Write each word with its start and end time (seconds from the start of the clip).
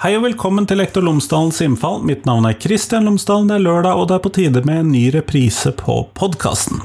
Hei 0.00 0.14
og 0.16 0.22
velkommen 0.24 0.64
til 0.64 0.78
Lektor 0.80 1.04
Lomsdalens 1.04 1.58
innfall. 1.60 1.98
Mitt 2.08 2.22
navn 2.24 2.46
er 2.48 2.54
Kristian 2.56 3.04
Lomsdalen. 3.04 3.50
Det 3.50 3.58
er 3.58 3.64
lørdag, 3.66 3.98
og 4.00 4.06
det 4.08 4.14
er 4.16 4.22
på 4.24 4.30
tide 4.32 4.62
med 4.64 4.78
en 4.80 4.92
ny 4.94 5.02
reprise 5.12 5.74
på 5.76 5.96
podkasten. 6.16 6.80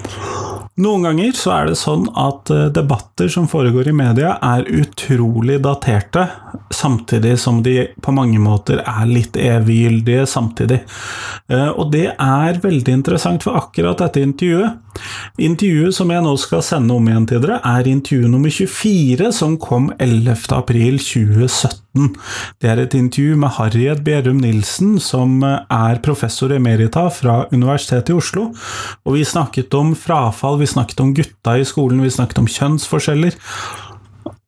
Noen 0.84 1.08
ganger 1.08 1.32
så 1.40 1.54
er 1.56 1.70
det 1.70 1.78
sånn 1.80 2.10
at 2.20 2.52
eh, 2.52 2.66
debatter 2.76 3.32
som 3.32 3.48
foregår 3.48 3.88
i 3.88 3.96
media, 3.96 4.34
er 4.44 4.68
utrolig 4.96 5.62
daterte, 5.62 6.28
samtidig 6.70 7.40
som 7.40 7.64
de 7.64 7.88
på 8.02 8.12
mange 8.16 8.40
måter 8.40 8.80
er 8.80 9.06
litt 9.10 9.36
eviggyldige 9.36 10.26
samtidig. 10.28 10.82
Eh, 11.52 11.70
og 11.70 11.92
det 11.92 12.14
er 12.16 12.62
veldig 12.64 12.94
interessant 13.02 13.44
for 13.44 13.60
akkurat 13.60 14.00
dette 14.00 14.24
intervjuet. 14.24 14.80
Intervjuet 15.44 15.96
som 15.96 16.12
jeg 16.14 16.24
nå 16.24 16.36
skal 16.40 16.64
sende 16.64 16.96
om 16.96 17.08
igjen 17.10 17.28
til 17.28 17.42
dere, 17.44 17.60
er 17.68 17.90
intervju 17.92 18.30
nummer 18.32 18.54
24, 18.54 19.32
som 19.36 19.58
kom 19.60 19.92
11. 20.00 20.48
april 20.56 21.00
2017. 21.02 22.16
Det 22.60 22.72
er 22.72 22.82
et 22.84 22.96
intervju 22.96 23.36
med 23.40 23.56
Harriet 23.56 24.04
Bjerrum 24.08 24.40
Nilsen, 24.44 24.96
som 25.04 25.42
eh, 25.44 25.60
er 25.70 26.02
professor 26.06 26.56
emerita 26.56 27.10
fra 27.12 27.44
Universitetet 27.52 28.14
i 28.14 28.18
Oslo. 28.18 28.48
Og 29.04 29.20
vi 29.20 29.28
snakket 29.28 29.76
om 29.76 29.92
frafall, 30.00 30.62
vi 30.64 30.72
snakket 30.72 31.04
om 31.04 31.14
gutta 31.16 31.60
i 31.60 31.68
skolen, 31.68 32.04
vi 32.04 32.16
snakket 32.16 32.42
om 32.42 32.50
kjønnsforskjeller. 32.52 33.36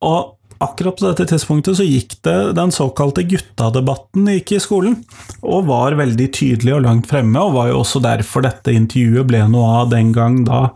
Og 0.08 0.37
akkurat 0.62 0.98
på 0.98 1.06
dette 1.06 1.26
tidspunktet 1.30 1.78
så 1.78 1.84
gikk 1.86 2.16
det 2.26 2.36
den 2.58 2.72
såkalte 2.74 3.22
guttadebatten 3.28 4.26
gikk 4.32 4.52
i 4.56 4.60
skolen, 4.62 4.96
og 5.42 5.68
var 5.68 5.96
veldig 5.98 6.28
tydelig 6.34 6.74
og 6.76 6.84
langt 6.86 7.08
fremme, 7.10 7.38
og 7.40 7.54
var 7.56 7.70
jo 7.70 7.80
også 7.82 8.02
derfor 8.04 8.44
dette 8.46 8.74
intervjuet 8.74 9.28
ble 9.28 9.44
noe 9.52 9.82
av 9.82 9.92
den 9.92 10.12
gang 10.16 10.40
da. 10.48 10.66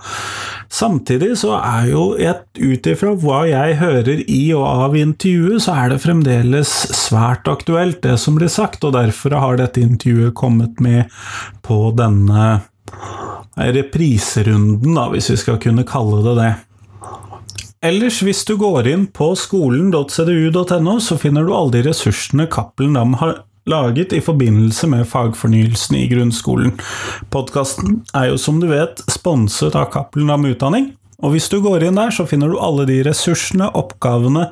Samtidig 0.72 1.34
så 1.42 1.56
er 1.58 1.91
jo 1.91 2.05
ut 2.16 2.91
ifra 2.94 3.14
hva 3.20 3.42
jeg 3.50 3.78
hører 3.83 4.24
i 4.24 4.42
og 4.56 4.66
av 4.86 4.98
intervjuet, 4.98 5.62
så 5.66 5.77
er 5.83 5.92
det 5.92 6.02
fremdeles 6.05 6.72
svært 6.96 7.50
aktuelt, 7.50 8.02
det 8.06 8.19
som 8.22 8.39
blir 8.39 8.52
sagt, 8.52 8.84
og 8.86 8.96
derfor 8.96 9.36
har 9.36 9.61
dette 9.61 9.83
intervjuet 9.83 10.36
kommet 10.39 10.80
med 10.83 11.11
på 11.67 11.84
denne 11.98 12.61
repriserunden, 13.52 14.94
da, 14.96 15.08
hvis 15.12 15.33
vi 15.33 15.41
skal 15.42 15.58
kunne 15.61 15.84
kalle 15.89 16.22
det 16.24 16.36
det. 16.39 16.52
Ellers, 17.83 18.20
hvis 18.22 18.44
du 18.47 18.55
går 18.61 18.86
inn 18.86 19.08
på 19.11 19.33
skolen.cdu.no, 19.34 20.92
så 21.02 21.16
finner 21.19 21.42
du 21.42 21.50
alle 21.50 21.75
de 21.75 21.80
ressursene 21.89 22.47
Cappelen 22.47 22.94
Dam 22.94 23.16
har 23.19 23.41
laget 23.66 24.14
i 24.14 24.20
forbindelse 24.22 24.86
med 24.91 25.08
fagfornyelsen 25.11 25.98
i 25.98 26.05
grunnskolen. 26.11 26.77
Podkasten 27.34 28.00
er 28.14 28.30
jo 28.30 28.39
som 28.39 28.61
du 28.62 28.69
vet 28.70 29.02
sponset 29.11 29.74
av 29.74 29.91
Cappelen 29.91 30.30
Dam 30.30 30.47
Utdanning, 30.47 30.92
og 31.23 31.34
hvis 31.34 31.48
du 31.53 31.61
går 31.62 31.87
inn 31.87 31.98
der, 31.98 32.11
så 32.15 32.27
finner 32.28 32.51
du 32.51 32.59
alle 32.59 32.87
de 32.89 32.98
ressursene, 33.06 33.69
oppgavene 33.78 34.48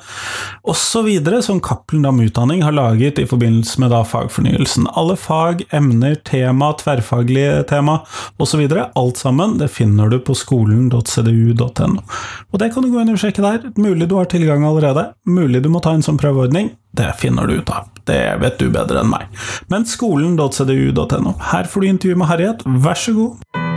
osv. 0.63 1.09
som 1.43 1.61
Cappelen 1.61 2.05
Dam 2.07 2.21
Utdanning 2.23 2.63
har 2.63 2.77
laget 2.77 3.19
i 3.19 3.27
forbindelse 3.27 3.83
med 3.83 3.91
da 3.91 4.05
fagfornyelsen. 4.07 4.87
Alle 4.95 5.17
fag, 5.19 5.65
emner, 5.75 6.15
tema, 6.15 6.73
tverrfaglige 6.79 7.65
tema 7.71 8.01
osv. 8.39 8.63
Alt 8.95 9.19
sammen 9.19 9.59
det 9.59 9.71
finner 9.75 10.09
du 10.11 10.21
på 10.23 10.37
skolen.cdu.no. 10.39 12.05
Og 12.51 12.63
det 12.63 12.71
kan 12.75 12.87
du 12.87 12.93
gå 12.93 13.03
inn 13.03 13.15
og 13.15 13.23
sjekke 13.23 13.45
der. 13.45 13.73
Mulig 13.81 14.09
du 14.11 14.17
har 14.21 14.31
tilgang 14.31 14.67
allerede. 14.67 15.11
Mulig 15.27 15.65
du 15.65 15.71
må 15.73 15.83
ta 15.83 15.97
en 15.97 16.07
sånn 16.07 16.21
prøveordning. 16.21 16.71
Det 16.97 17.11
finner 17.19 17.47
du 17.47 17.59
ut 17.61 17.75
av. 17.75 17.91
Det 18.07 18.23
vet 18.43 18.63
du 18.63 18.71
bedre 18.75 19.03
enn 19.03 19.11
meg. 19.11 19.27
Men 19.71 19.87
skolen.cdu.no. 19.87 21.35
Her 21.53 21.71
får 21.71 21.83
du 21.83 21.91
intervju 21.91 22.23
med 22.23 22.31
Harriet. 22.31 22.65
Vær 22.67 22.99
så 22.99 23.15
god. 23.17 23.70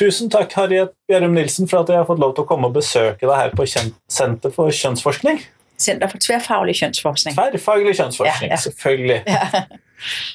Tusen 0.00 0.30
takk, 0.32 0.54
Harriet 0.56 0.94
Bjerrum 1.10 1.34
Nilsen, 1.36 1.68
for 1.68 1.82
at 1.82 1.90
jeg 1.92 2.00
har 2.00 2.06
fått 2.08 2.20
lov 2.22 2.32
til 2.36 2.46
å 2.46 2.48
komme 2.48 2.70
og 2.70 2.76
besøke 2.78 3.20
deg 3.20 3.36
her 3.36 3.50
på 3.52 3.66
Senter 3.68 4.54
for 4.54 4.72
kjønnsforskning. 4.72 5.42
Center 5.80 6.08
for 6.08 6.22
tverrfaglig 6.24 6.78
kjønnsforskning. 6.78 7.36
Tverrfaglig 7.36 7.92
kjønnsforskning, 7.98 8.48
ja, 8.48 8.56
ja. 8.56 8.64
selvfølgelig. 8.66 9.22
Ja. 9.28 9.64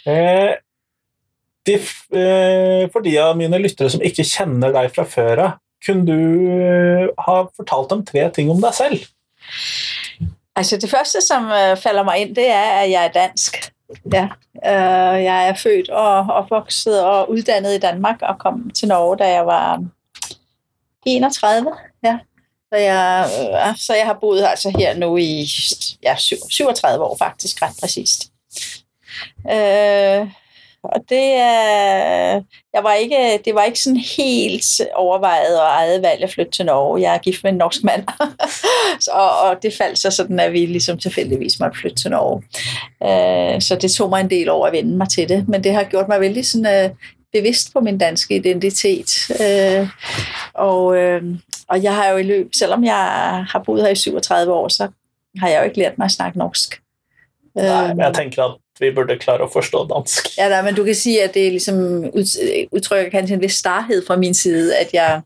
Eh, 0.05 0.51
de, 1.65 1.73
eh, 2.13 2.83
for 2.93 3.01
de 3.01 3.15
av 3.17 3.31
mine 3.33 3.57
lyttere 3.57 3.89
som 3.89 4.03
ikke 4.05 4.21
kjenner 4.29 4.69
deg 4.75 4.91
fra 4.93 5.07
før 5.09 5.41
av, 5.41 5.55
kunne 5.81 6.05
du 6.05 6.51
eh, 6.53 7.07
ha 7.25 7.37
fortalt 7.57 7.89
dem 7.89 8.03
tre 8.05 8.27
ting 8.35 8.51
om 8.53 8.61
deg 8.61 8.77
selv? 8.77 9.07
Altså 10.53 10.77
Det 10.77 10.91
første 10.91 11.23
som 11.25 11.49
uh, 11.49 11.73
faller 11.81 12.05
meg 12.05 12.27
inn, 12.27 12.35
det 12.37 12.45
er 12.53 12.69
at 12.83 12.91
jeg 12.91 13.09
er 13.09 13.15
dansk. 13.17 13.57
Ja, 14.13 14.27
øh, 14.65 15.23
jeg 15.23 15.47
er 15.47 15.53
født 15.53 15.89
og 15.89 16.17
opvokset 16.17 17.03
og 17.03 17.31
uddannet 17.31 17.75
i 17.75 17.79
Danmark 17.79 18.21
og 18.21 18.39
kom 18.39 18.69
til 18.69 18.87
Norge, 18.87 19.17
da 19.17 19.33
jeg 19.33 19.45
var 19.45 19.83
31. 21.05 21.71
Ja. 22.03 22.19
Så 22.73 22.79
jeg, 22.79 23.29
øh, 23.41 23.77
så 23.77 23.95
jeg 23.95 24.05
har 24.05 24.17
boet 24.21 24.45
altså 24.45 24.73
her 24.77 24.97
nu 24.97 25.17
i 25.17 25.47
ja, 26.03 26.15
37 26.49 27.03
år 27.03 27.17
faktisk, 27.17 27.61
ret 27.61 27.73
præcist. 27.81 28.31
Øh, 29.51 30.27
og 30.91 31.01
det, 31.09 31.29
jeg 32.73 32.83
var 32.83 32.93
ikke, 32.93 33.39
det 33.45 33.55
var 33.55 33.63
ikke 33.63 33.79
sådan 33.79 34.03
helt 34.17 34.65
overvejet 34.95 35.61
og 35.61 35.67
eget 35.67 36.01
valg 36.01 36.23
at 36.23 36.31
flytte 36.31 36.51
til 36.51 36.65
Norge. 36.65 37.01
Jeg 37.01 37.13
er 37.13 37.17
gift 37.17 37.43
med 37.43 37.51
en 37.51 37.57
norsk 37.57 37.83
mand, 37.83 38.03
så, 39.05 39.11
og 39.11 39.63
det 39.63 39.73
faldt 39.73 39.99
så 39.99 40.11
sådan, 40.11 40.39
at 40.39 40.53
vi 40.53 40.65
ligesom 40.65 40.97
tilfældigvis 40.97 41.59
måtte 41.59 41.79
flytte 41.79 41.97
til 41.97 42.11
Norge. 42.11 42.43
Øh, 43.03 43.61
så 43.61 43.75
det 43.75 43.91
tog 43.91 44.09
mig 44.09 44.21
en 44.21 44.29
del 44.29 44.49
år 44.49 44.65
at 44.65 44.73
vende 44.73 44.97
mig 44.97 45.09
til 45.09 45.29
det, 45.29 45.47
men 45.47 45.63
det 45.63 45.73
har 45.73 45.83
gjort 45.83 46.07
mig 46.07 46.19
vældig 46.19 46.45
sådan, 46.45 46.85
øh, 46.85 46.95
bevidst 47.33 47.73
på 47.73 47.79
min 47.79 47.97
danske 47.97 48.35
identitet. 48.35 49.31
Øh, 49.41 49.89
og, 50.53 50.85
og 51.67 51.83
jeg 51.83 51.95
har 51.95 52.09
jo 52.09 52.17
i 52.17 52.23
løb, 52.23 52.49
selvom 52.55 52.83
jeg 52.83 52.95
har 53.49 53.63
boet 53.65 53.81
her 53.81 53.89
i 53.89 53.95
37 53.95 54.53
år, 54.53 54.67
så 54.67 54.87
har 55.39 55.49
jeg 55.49 55.59
jo 55.59 55.63
ikke 55.63 55.77
lært 55.77 55.97
mig 55.97 56.05
at 56.05 56.11
snakke 56.11 56.37
norsk. 56.37 56.81
Nej, 57.55 57.87
men 57.87 57.99
jeg 57.99 58.13
tænker, 58.13 58.43
at 58.43 58.64
vi 58.79 58.91
burde 58.91 59.15
klare 59.19 59.45
å 59.45 59.51
forstå 59.51 59.85
dansk. 59.87 60.33
Ja, 60.37 60.49
da, 60.51 60.61
men 60.65 60.75
du 60.75 60.83
kan 60.83 60.97
si 60.97 61.15
at 61.23 61.33
det 61.33 61.45
liksom 61.53 61.77
udtrykker 62.11 63.11
kanskje 63.13 63.37
en 63.37 63.43
vis 63.43 63.59
starhed 63.61 64.03
fra 64.07 64.17
min 64.19 64.33
side, 64.33 64.75
at 64.75 64.91
jeg 64.93 65.21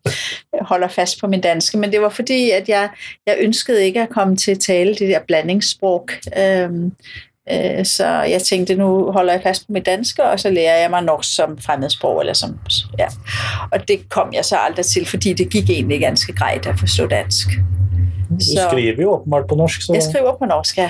holder 0.62 0.88
fast 0.88 1.20
på 1.22 1.28
min 1.28 1.42
danske. 1.42 1.78
Men 1.78 1.92
det 1.92 2.02
var 2.02 2.10
fordi, 2.10 2.52
at 2.52 2.70
jeg, 2.70 2.90
jeg 3.28 3.38
ønskede 3.40 3.86
ikke 3.86 4.04
at 4.04 4.10
komme 4.10 4.36
til 4.38 4.52
at 4.52 4.60
tale 4.60 4.96
det 4.96 5.10
der 5.10 5.20
blandingsspråk. 5.28 6.14
Øhm, 6.38 6.92
øh, 7.52 7.86
så 7.86 8.08
jeg 8.08 8.42
tenkte, 8.42 8.76
nu 8.76 9.12
holder 9.12 9.34
jeg 9.34 9.42
fast 9.44 9.68
på 9.68 9.74
mit 9.74 9.86
danske, 9.86 10.24
og 10.24 10.40
så 10.40 10.50
lærer 10.50 10.78
jeg 10.82 10.90
mig 10.90 11.04
norsk 11.04 11.36
som 11.36 11.58
fremmedsprog. 11.58 12.20
Eller 12.20 12.34
som, 12.34 12.60
ja. 13.00 13.08
Og 13.72 13.88
det 13.88 14.10
kom 14.10 14.34
jeg 14.34 14.46
så 14.46 14.56
aldrig 14.58 14.86
til, 14.86 15.06
fordi 15.06 15.34
det 15.34 15.50
gik 15.50 15.70
egentlig 15.70 16.00
ganske 16.00 16.34
greit 16.34 16.66
at 16.68 16.80
forstå 16.80 17.08
dansk. 17.08 17.48
Du 18.30 18.46
skriver 18.70 19.02
jo 19.02 19.12
åbenbart 19.12 19.48
på 19.48 19.56
norsk. 19.56 19.82
Så... 19.82 19.94
Jeg 19.94 20.04
skriver 20.04 20.38
på 20.38 20.46
norsk, 20.46 20.78
ja. 20.78 20.90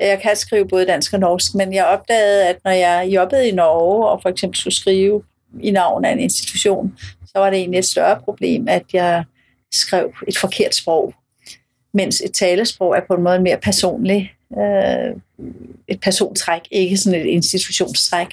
Jeg 0.00 0.20
kan 0.22 0.36
skrive 0.36 0.68
både 0.68 0.86
dansk 0.86 1.12
og 1.12 1.20
norsk, 1.20 1.54
men 1.54 1.74
jeg 1.74 1.84
opdagede, 1.84 2.48
at 2.48 2.56
når 2.64 2.70
jeg 2.70 3.08
jobbede 3.14 3.48
i 3.48 3.52
Norge 3.52 4.08
og 4.08 4.22
for 4.22 4.28
eksempel 4.28 4.58
skulle 4.58 4.74
skrive 4.74 5.22
i 5.60 5.70
navn 5.70 6.04
af 6.04 6.12
en 6.12 6.20
institution, 6.20 6.98
så 7.26 7.32
var 7.34 7.50
det 7.50 7.58
egentlig 7.58 7.78
et 7.78 7.84
større 7.84 8.20
problem, 8.24 8.68
at 8.68 8.82
jeg 8.92 9.24
skrev 9.72 10.12
et 10.28 10.38
forkert 10.38 10.74
sprog, 10.74 11.14
mens 11.92 12.20
et 12.20 12.32
talesprog 12.32 12.96
er 12.96 13.00
på 13.08 13.14
en 13.14 13.22
måde 13.22 13.38
mere 13.38 13.58
personligt. 13.58 14.28
Øh, 14.58 15.16
et 15.88 16.00
persontræk, 16.00 16.60
ikke 16.70 16.96
sådan 16.96 17.20
et 17.20 17.26
institutionstræk. 17.26 18.26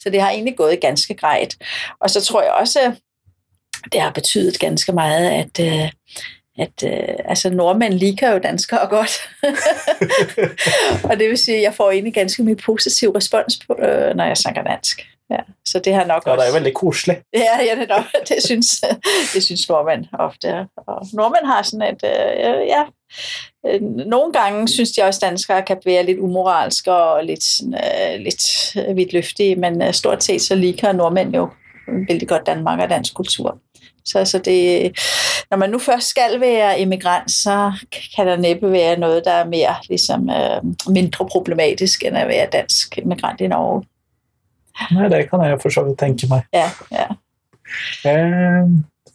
Så 0.00 0.10
det 0.10 0.20
har 0.20 0.30
egentlig 0.30 0.56
gået 0.56 0.80
ganske 0.80 1.14
grejt. 1.14 1.56
Og 2.00 2.10
så 2.10 2.20
tror 2.20 2.42
jeg 2.42 2.52
også, 2.52 2.92
det 3.92 4.00
har 4.00 4.10
betydet 4.10 4.58
ganske 4.58 4.92
meget, 4.92 5.30
at, 5.30 5.60
øh, 5.60 5.90
at 6.58 6.82
øh, 6.84 7.14
altså 7.24 7.50
nordmænd 7.50 7.94
liker 7.94 8.32
jo 8.32 8.38
danskere 8.38 8.88
godt. 8.96 9.28
og 11.04 11.18
det 11.18 11.28
vil 11.28 11.38
sige, 11.38 11.56
at 11.56 11.62
jeg 11.62 11.74
får 11.74 11.90
egentlig 11.90 12.14
ganske 12.14 12.42
mye 12.42 12.56
positiv 12.56 13.10
respons, 13.10 13.58
på, 13.66 13.76
øh, 13.82 14.14
når 14.16 14.24
jeg 14.24 14.36
snakker 14.36 14.62
dansk. 14.62 15.00
Ja, 15.30 15.38
så 15.66 15.78
det 15.78 15.94
har 15.94 16.04
nok 16.04 16.26
ja, 16.26 16.30
også... 16.30 16.42
det 16.44 16.48
er 16.48 16.52
veldig 16.52 16.74
koselig. 16.74 17.22
Ja, 17.34 17.64
ja 17.64 17.80
det, 17.80 17.88
nok, 17.88 18.04
det, 18.28 18.42
synes, 18.44 18.84
det 19.34 19.42
synes 19.42 19.68
nordmænd 19.68 20.04
ofte. 20.12 20.66
Og 20.76 21.06
nordmænd 21.12 21.46
har 21.46 21.62
sådan 21.62 21.94
et... 21.94 22.04
Øh, 22.04 22.66
ja, 22.66 22.84
øh, 23.66 23.82
nogle 23.82 24.32
gange 24.32 24.68
synes 24.68 24.98
jeg 24.98 25.06
også, 25.06 25.18
at 25.22 25.30
danskere 25.30 25.62
kan 25.62 25.76
være 25.84 26.06
lidt 26.06 26.18
umoralske 26.18 26.92
og 26.92 27.24
lidt, 27.24 27.60
øh, 27.62 28.20
lidt 28.20 28.74
vidtløftige, 28.96 29.56
men 29.56 29.82
øh, 29.82 29.92
stort 29.92 30.24
set 30.24 30.42
så 30.42 30.54
liker 30.54 30.92
nordmænd 30.92 31.34
jo 31.34 31.50
vældig 32.08 32.28
godt 32.28 32.46
Danmark 32.46 32.80
og 32.80 32.90
dansk 32.90 33.14
kultur. 33.14 33.58
Så, 34.04 34.24
så 34.24 34.38
det, 34.38 34.92
når 35.50 35.56
man 35.56 35.70
nu 35.70 35.78
først 35.78 36.08
skal 36.08 36.40
være 36.40 36.80
immigrant, 36.80 37.30
så 37.30 37.72
kan 38.16 38.26
der 38.26 38.36
næppe 38.36 38.72
være 38.72 38.98
noget, 38.98 39.24
der 39.24 39.30
er 39.30 39.44
mere 39.44 39.74
ligesom, 39.88 40.30
øh, 40.30 40.92
mindre 40.94 41.26
problematisk, 41.26 42.04
end 42.04 42.16
at 42.16 42.28
være 42.28 42.48
dansk 42.52 42.98
immigrant 42.98 43.40
i 43.40 43.46
Norge. 43.46 43.84
Nej, 44.92 45.08
det 45.08 45.30
kan 45.30 45.42
jeg 45.42 45.58
for 45.62 45.68
så 45.68 45.82
vidt 45.82 45.98
tænke 45.98 46.26
mig. 46.28 46.42
Ja, 46.52 46.70
ja. 46.92 47.06
Eh, 48.10 48.68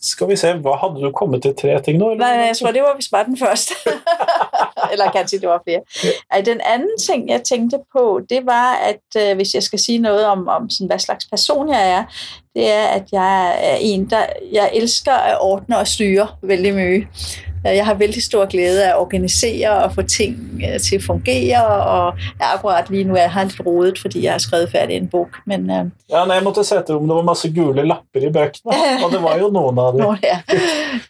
Skal 0.06 0.30
vi 0.30 0.36
se, 0.36 0.54
hvad 0.54 0.78
havde 0.82 1.06
du 1.06 1.12
kommet 1.12 1.42
til 1.42 1.56
tre 1.62 1.82
ting 1.82 1.98
nu? 1.98 2.14
Nej, 2.14 2.28
jeg 2.28 2.58
tror, 2.58 2.72
det 2.72 2.82
var 2.82 2.96
vist 2.96 3.12
bare 3.12 3.26
den 3.26 3.38
første. 3.38 3.74
Eller 4.92 5.12
kanskje 5.12 5.40
det 5.40 5.50
var 5.50 5.62
flere. 5.68 5.82
Ja. 6.04 6.42
Den 6.42 6.62
anden 6.66 6.98
ting, 7.08 7.30
jeg 7.30 7.44
tænkte 7.44 7.78
på, 7.92 8.22
det 8.30 8.46
var, 8.46 8.74
at 8.74 9.22
øh, 9.22 9.36
hvis 9.36 9.54
jeg 9.54 9.64
skal 9.64 9.80
sige 9.80 9.98
noget 9.98 10.26
om, 10.26 10.48
om 10.48 10.70
sådan, 10.70 10.88
hvad 10.88 11.00
slags 11.00 11.26
person 11.26 11.70
jeg 11.70 11.92
er, 11.92 12.04
det 12.56 12.72
er, 12.72 12.84
at 12.84 13.04
jeg 13.12 13.56
er 13.72 13.76
en, 13.76 14.10
der 14.10 14.26
jeg 14.52 14.72
elsker 14.74 15.14
at 15.14 15.38
ordne 15.42 15.78
og 15.78 15.88
styre 15.88 16.28
vældig 16.42 16.74
mye. 16.74 17.08
Jeg 17.64 17.86
har 17.86 17.94
vældig 17.94 18.24
stor 18.24 18.46
glæde 18.46 18.86
af 18.86 18.90
at 18.90 18.98
organisere 18.98 19.84
og 19.84 19.96
få 19.96 20.02
ting 20.02 20.62
øh, 20.70 20.80
til 20.80 20.96
at 20.96 21.04
fungere, 21.04 21.66
og 21.68 22.14
jeg 22.40 22.48
akkurat 22.54 22.90
lige 22.90 23.04
nu 23.04 23.16
er 23.16 23.22
jeg 23.22 23.44
lidt 23.44 23.66
rodet, 23.66 24.00
fordi 24.00 24.24
jeg 24.24 24.32
har 24.32 24.40
skrevet 24.40 24.72
færdig 24.72 24.96
en 24.96 25.08
bog. 25.08 25.28
Men, 25.46 25.62
uh... 25.62 25.76
Ja, 26.10 26.26
nej, 26.26 26.36
jeg 26.36 26.44
måtte 26.44 26.64
se 26.64 26.78
om 26.78 27.08
der 27.08 27.14
var 27.14 27.22
masse 27.22 27.54
gule 27.54 27.88
lapper 27.88 28.30
i 28.30 28.32
bøkene, 28.32 28.72
og 29.06 29.12
det 29.12 29.24
var 29.24 29.38
jo 29.38 29.48
nogle 29.58 29.82
af 29.82 29.94
dem. 29.94 30.02
Ja. 30.24 30.42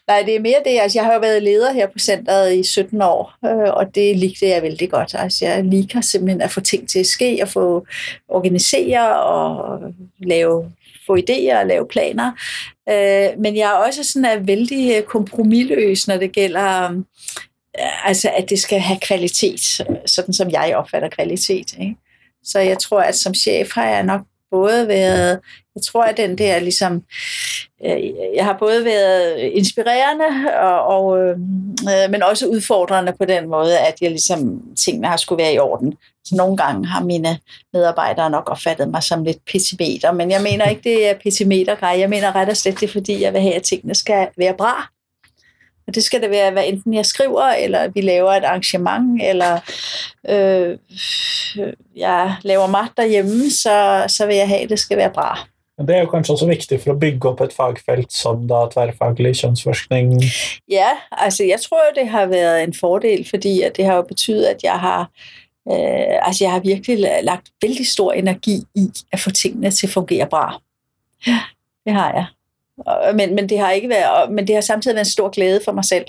Nej, 0.08 0.24
det 0.26 0.36
er 0.36 0.40
mere 0.40 0.62
det. 0.66 0.80
Altså, 0.82 1.00
jeg 1.00 1.06
har 1.06 1.14
jo 1.14 1.20
været 1.20 1.44
leder 1.44 1.74
her 1.74 1.88
på 1.88 2.00
centret 2.00 2.54
i 2.54 2.64
17 2.64 3.02
år, 3.02 3.34
øh, 3.46 3.74
og 3.74 3.96
det 3.96 4.18
ligger 4.18 4.48
jeg 4.48 4.62
vældig 4.62 4.92
godt. 4.92 5.16
Altså, 5.18 5.46
jeg 5.46 5.64
liker 5.64 6.02
simpelthen 6.02 6.42
at 6.42 6.52
få 6.52 6.62
ting 6.62 6.90
til 6.90 7.00
at 7.00 7.06
ske, 7.06 7.40
og 7.42 7.48
få 7.48 7.86
organisere 8.30 9.24
og 9.24 9.80
lave 10.20 10.72
få 11.06 11.18
idéer 11.18 11.60
og 11.60 11.68
lave 11.68 11.88
planer. 11.88 12.32
Øh, 12.90 13.40
men 13.40 13.58
jeg 13.58 13.70
er 13.70 13.88
også 13.88 14.04
sådan 14.04 14.26
er 14.26 14.40
vældig 14.40 14.98
øh, 14.98 15.04
kompromilløs, 15.04 16.08
når 16.08 16.18
det 16.18 16.32
gælder, 16.32 16.92
øh, 17.80 18.08
altså 18.10 18.30
at 18.38 18.50
det 18.50 18.60
skal 18.60 18.80
have 18.80 19.00
kvalitet, 19.00 19.62
sådan 20.06 20.34
som 20.34 20.50
jeg 20.52 20.74
opfatter 20.76 21.10
kvalitet. 21.10 21.74
Ikke? 21.80 21.96
Så 22.44 22.60
jeg 22.60 22.80
tror, 22.80 23.02
at 23.02 23.16
som 23.16 23.34
chef 23.34 23.72
har 23.74 23.90
jeg 23.90 24.04
nok 24.04 24.22
både 24.52 24.88
været, 24.88 25.40
jeg 25.76 25.84
tror, 25.84 26.04
at 26.04 26.18
den 26.18 26.38
der 26.38 26.60
ligesom, 26.60 27.04
øh, 27.86 28.04
jeg 28.36 28.46
har 28.46 28.58
både 28.60 28.86
været 28.86 29.38
inspirerende, 29.38 30.60
og, 30.60 30.84
og, 30.84 31.20
øh, 31.20 31.38
men 32.10 32.24
også 32.24 32.48
udfordrende 32.48 33.14
på 33.20 33.26
den 33.26 33.50
måde, 33.50 33.80
at 33.80 33.96
jeg 34.02 34.10
ligesom, 34.10 34.62
tingene 34.86 35.08
har 35.08 35.18
skulle 35.18 35.44
være 35.44 35.54
i 35.54 35.60
orden. 35.60 35.94
Så 36.26 36.36
nogle 36.36 36.58
gange 36.58 36.88
har 36.88 37.04
mine 37.04 37.40
medarbejdere 37.74 38.30
nok 38.30 38.50
opfattet 38.50 38.90
mig 38.90 39.04
som 39.04 39.24
lidt 39.24 39.46
pessimeter, 39.52 40.12
men 40.12 40.32
jeg 40.32 40.42
mener 40.42 40.70
ikke, 40.70 40.82
det 40.84 41.10
er 41.10 41.14
pessimetergrej. 41.24 42.00
Jeg 42.00 42.10
mener 42.10 42.36
ret 42.36 42.50
og 42.50 42.58
slet, 42.58 42.80
det 42.80 42.90
er 42.90 42.94
fordi, 42.94 43.22
jeg 43.22 43.34
vil 43.34 43.42
have, 43.42 43.54
at 43.54 43.64
tingene 43.64 43.96
skal 43.96 44.28
være 44.38 44.54
bra. 44.58 44.90
Og 45.88 45.96
det 45.96 46.04
skal 46.04 46.22
det 46.22 46.30
være, 46.30 46.52
hvad 46.52 46.64
enten 46.68 46.94
jeg 46.94 47.06
skriver, 47.06 47.44
eller 47.44 47.88
vi 47.88 48.02
laver 48.02 48.32
et 48.32 48.44
arrangement, 48.44 49.22
eller 49.24 49.60
øh, 50.30 50.78
øh 51.58 51.74
jeg 51.96 52.36
laver 52.42 52.68
mad 52.68 52.88
derhjemme, 52.98 53.50
så, 53.50 54.06
så 54.08 54.26
vil 54.26 54.36
jeg 54.36 54.48
have, 54.48 54.62
at 54.62 54.70
det 54.70 54.80
skal 54.80 54.98
være 54.98 55.12
bra. 55.12 55.48
Det 55.78 55.96
er 55.96 56.00
jo 56.00 56.10
kanskje 56.10 56.34
også 56.34 56.48
vigtigt 56.48 56.84
for 56.84 56.92
at 56.92 57.00
bygge 57.00 57.30
op 57.30 57.42
et 57.42 57.54
fagfelt 57.54 58.14
som 58.14 58.48
da 58.48 58.68
tværfaglig 58.74 59.36
kjønnsforskning. 59.36 60.22
Ja, 60.70 60.90
altså 61.12 61.44
jeg 61.44 61.62
tror, 61.62 61.82
det 61.96 62.08
har 62.08 62.26
været 62.26 62.64
en 62.64 62.74
fordel, 62.74 63.28
fordi 63.30 63.64
det 63.78 63.86
har 63.86 63.96
jo 63.96 64.02
betydet, 64.02 64.46
at 64.46 64.64
jeg 64.64 64.80
har 64.80 65.10
Øh, 65.72 66.28
altså 66.28 66.44
jeg 66.44 66.52
har 66.52 66.60
virkelig 66.60 67.10
lagt 67.24 67.52
vældig 67.62 67.88
stor 67.88 68.12
energi 68.12 68.64
i 68.76 68.92
at 69.12 69.20
få 69.20 69.32
tingene 69.32 69.72
til 69.72 69.88
at 69.88 69.94
fungere 69.94 70.28
bra. 70.28 70.62
Ja, 71.28 71.40
det 71.86 71.94
har 71.94 72.14
jeg. 72.14 72.26
Men, 73.16 73.36
men, 73.36 73.50
det 73.50 73.60
har 73.60 73.72
ikke 73.72 73.90
været, 73.90 74.32
men 74.32 74.48
det 74.48 74.56
har 74.56 74.62
samtidig 74.62 74.96
været 74.96 75.06
en 75.06 75.12
stor 75.12 75.30
glæde 75.30 75.62
for 75.66 75.72
mig 75.72 75.86
selv, 75.86 76.06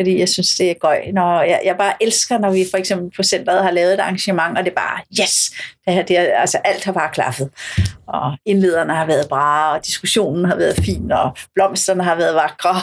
fordi 0.00 0.18
jeg 0.18 0.28
synes, 0.28 0.56
det 0.56 0.70
er 0.70 0.74
gøj. 0.74 1.02
Når 1.12 1.42
jeg, 1.42 1.60
jeg 1.64 1.76
bare 1.76 2.02
elsker, 2.02 2.38
når 2.38 2.50
vi 2.50 2.66
for 2.70 2.78
eksempel 2.78 3.16
på 3.16 3.22
centret 3.22 3.62
har 3.62 3.70
lavet 3.70 3.94
et 3.94 4.00
arrangement, 4.00 4.58
og 4.58 4.64
det 4.64 4.70
er 4.70 4.74
bare, 4.74 5.00
yes, 5.20 5.50
det 5.86 5.94
her, 5.94 6.02
det 6.02 6.18
er, 6.18 6.40
altså 6.40 6.58
alt 6.64 6.84
har 6.84 6.92
bare 6.92 7.10
klaffet. 7.12 7.50
Og 8.06 8.36
indlederne 8.44 8.94
har 8.94 9.06
været 9.06 9.28
bra, 9.28 9.74
og 9.74 9.86
diskussionen 9.86 10.44
har 10.44 10.56
været 10.56 10.76
fin, 10.84 11.12
og 11.12 11.36
blomsterne 11.54 12.04
har 12.04 12.14
været 12.14 12.34
vakre. 12.34 12.74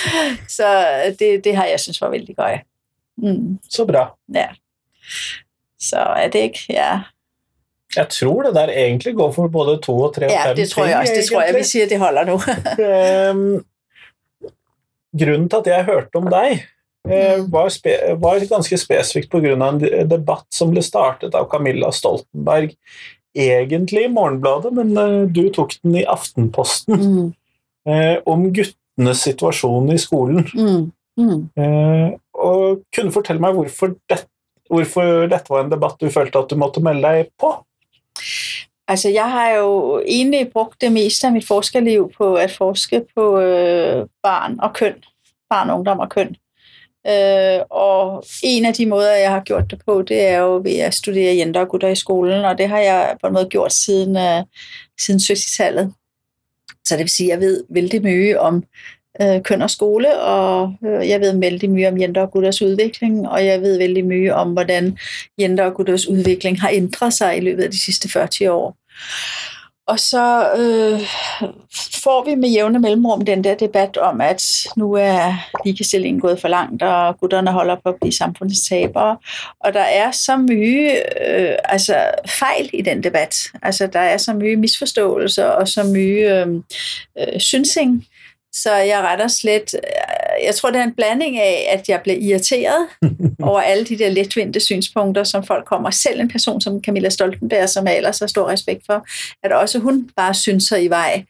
Så 0.56 0.94
det, 1.18 1.44
det 1.44 1.56
har 1.56 1.64
jeg 1.64 1.80
synes 1.80 2.00
var 2.00 2.08
vældig 2.08 2.36
gøj. 2.36 2.58
Mm. 3.18 3.58
Så 3.70 3.84
bra. 3.84 4.16
Ja. 4.34 4.46
Så 5.80 5.96
er 5.96 6.28
det 6.28 6.38
ikke, 6.38 6.66
ja. 6.70 7.00
Jeg 7.96 8.08
tror 8.08 8.42
det 8.42 8.54
der 8.54 8.68
egentlig 8.68 9.14
går 9.14 9.32
for 9.32 9.48
både 9.48 9.80
to 9.82 10.00
og 10.00 10.14
tre 10.14 10.24
og 10.24 10.30
ja, 10.30 10.48
fem 10.48 10.56
det 10.56 10.70
tror 10.70 10.84
jeg 10.84 10.98
også. 10.98 11.12
Det 11.16 11.24
tror 11.24 11.42
jeg, 11.42 11.54
vi 11.58 11.62
siger, 11.62 11.88
det 11.88 11.98
holder 11.98 12.24
nu. 12.24 12.34
um, 13.30 13.64
grunden 15.14 15.48
til 15.50 15.62
at 15.62 15.70
jeg 15.70 15.88
hørte 15.88 16.20
om 16.20 16.28
dig, 16.32 16.60
uh, 17.08 17.44
var, 17.52 17.70
spe 17.72 17.96
var 18.20 18.46
ganske 18.50 18.78
spesifikt 18.80 19.32
på 19.32 19.42
grund 19.44 19.64
av 19.64 19.80
en 19.80 20.10
debatt 20.10 20.46
som 20.54 20.72
blev 20.74 20.86
startet 20.86 21.36
av 21.38 21.48
Camilla 21.52 21.92
Stoltenberg, 21.94 22.74
egentlig 23.34 24.06
i 24.06 24.12
Morgenbladet, 24.12 24.74
men 24.76 24.94
uh, 24.98 25.22
du 25.30 25.48
tok 25.54 25.78
den 25.82 26.00
i 26.02 26.06
Aftenposten, 26.08 27.00
mm. 27.00 27.32
uh, 27.90 28.16
om 28.30 28.48
guttenes 28.54 29.24
situasjon 29.26 29.90
i 29.94 29.98
skolen. 30.02 30.46
Mm. 30.54 30.92
Mm. 31.14 31.44
og 32.42 32.80
kunne 32.90 33.14
fortelle 33.14 33.38
meg 33.38 33.54
hvorfor 33.54 33.92
dette 34.10 34.26
hvorfor 34.70 35.28
dette 35.30 35.52
var 35.52 35.64
en 35.64 35.72
debatt 35.72 36.00
du 36.00 36.10
følte 36.12 36.40
at 36.40 36.50
du 36.50 36.58
måtte 36.60 36.82
melde 36.84 37.10
deg 37.10 37.30
på? 37.40 37.52
Altså, 38.88 39.08
jeg 39.08 39.30
har 39.30 39.50
jo 39.50 40.02
egentlig 40.06 40.50
brugt 40.52 40.80
det 40.80 40.92
meste 40.92 41.26
af 41.26 41.32
mit 41.32 41.46
forskerliv 41.46 42.12
på 42.18 42.34
at 42.34 42.50
forske 42.50 43.02
på 43.16 43.40
øh, 43.40 44.06
barn 44.22 44.60
og 44.60 44.74
køn. 44.74 44.94
Barn, 45.50 45.70
ungdom 45.70 45.98
og 45.98 46.10
køn. 46.10 46.36
Øh, 47.06 47.60
og 47.70 48.24
en 48.42 48.64
af 48.64 48.74
de 48.74 48.86
måder, 48.86 49.16
jeg 49.16 49.30
har 49.30 49.40
gjort 49.40 49.70
det 49.70 49.82
på, 49.86 50.02
det 50.02 50.26
er 50.26 50.38
jo 50.38 50.60
ved 50.64 50.78
at 50.78 50.94
studere 50.94 51.36
jenter 51.36 51.60
og 51.60 51.68
gutter 51.68 51.88
i 51.88 51.94
skolen, 51.94 52.44
og 52.44 52.58
det 52.58 52.68
har 52.68 52.78
jeg 52.78 53.16
på 53.20 53.26
en 53.26 53.32
måde 53.32 53.48
gjort 53.48 53.72
siden, 53.72 54.16
øh, 54.16 54.42
siden 55.00 55.20
70-tallet. 55.20 55.92
Så 56.84 56.94
det 56.94 57.00
vil 57.00 57.08
sige, 57.08 57.32
at 57.32 57.40
jeg 57.40 57.48
ved 57.48 57.64
vældig 57.70 58.02
mye 58.02 58.40
om 58.40 58.64
øh, 59.22 59.42
køn 59.42 59.62
og 59.62 59.70
skole, 59.70 60.20
og 60.20 60.74
øh, 60.86 61.08
jeg 61.08 61.20
ved 61.20 61.38
vældig 61.38 61.70
mye 61.70 61.88
om 61.88 62.00
jenter 62.00 62.22
og 62.22 62.30
gutters 62.30 62.62
udvikling, 62.62 63.28
og 63.28 63.46
jeg 63.46 63.60
ved 63.60 63.78
vældig 63.78 64.04
mye 64.04 64.34
om, 64.34 64.52
hvordan 64.52 64.98
jenter 65.40 65.64
og 65.64 65.74
gutters 65.74 66.06
udvikling 66.08 66.60
har 66.60 66.70
ændret 66.72 67.12
sig 67.12 67.36
i 67.36 67.40
løbet 67.40 67.62
af 67.62 67.70
de 67.70 67.84
sidste 67.84 68.08
40 68.08 68.52
år. 68.52 68.76
Og 69.86 70.00
så 70.00 70.48
øh, 70.56 71.00
får 72.02 72.24
vi 72.24 72.34
med 72.34 72.48
jævne 72.48 72.78
mellemrum 72.78 73.20
den 73.20 73.44
der 73.44 73.54
debat 73.54 73.96
om, 73.96 74.20
at 74.20 74.42
nu 74.76 74.92
er 74.92 75.34
ligestillingen 75.64 76.20
gået 76.20 76.40
for 76.40 76.48
langt, 76.48 76.82
og 76.82 77.20
gutterne 77.20 77.50
holder 77.50 77.76
på 77.84 77.88
at 77.88 77.94
blive 78.00 78.12
samfundets 78.12 78.68
tabere. 78.68 79.16
Og 79.60 79.72
der 79.72 79.80
er 79.80 80.10
så 80.10 80.36
mye 80.36 80.90
øh, 81.26 81.56
altså 81.64 82.10
fejl 82.26 82.70
i 82.72 82.82
den 82.82 83.02
debat. 83.02 83.36
Altså 83.62 83.86
der 83.86 84.00
er 84.00 84.16
så 84.16 84.32
mye 84.32 84.56
misforståelser 84.56 85.46
og 85.46 85.68
så 85.68 85.84
mye 85.84 86.44
øh, 86.44 86.46
øh, 87.18 87.40
synsing, 87.40 88.06
så 88.54 88.74
jeg 88.74 89.00
retter 89.00 89.28
slet, 89.28 89.74
øh, 89.74 90.46
jeg 90.46 90.54
tror, 90.54 90.70
det 90.70 90.78
er 90.80 90.84
en 90.84 90.94
blanding 90.94 91.38
af, 91.38 91.68
at 91.70 91.88
jeg 91.88 92.00
bliver 92.02 92.18
irriteret 92.18 92.86
over 93.48 93.60
alle 93.60 93.84
de 93.84 93.98
der 93.98 94.08
letvindte 94.08 94.60
synspunkter, 94.60 95.24
som 95.24 95.44
folk 95.44 95.66
kommer. 95.66 95.90
Selv 95.90 96.20
en 96.20 96.28
person 96.28 96.60
som 96.60 96.82
Camilla 96.82 97.08
Stoltenberg, 97.08 97.68
som 97.68 97.86
jeg 97.86 97.96
ellers 97.96 98.18
har 98.18 98.26
stor 98.26 98.48
respekt 98.48 98.86
for, 98.86 99.06
at 99.42 99.52
også 99.52 99.78
hun 99.78 100.10
bare 100.16 100.34
synes 100.34 100.64
sig 100.64 100.84
i 100.84 100.88
vej. 100.88 101.24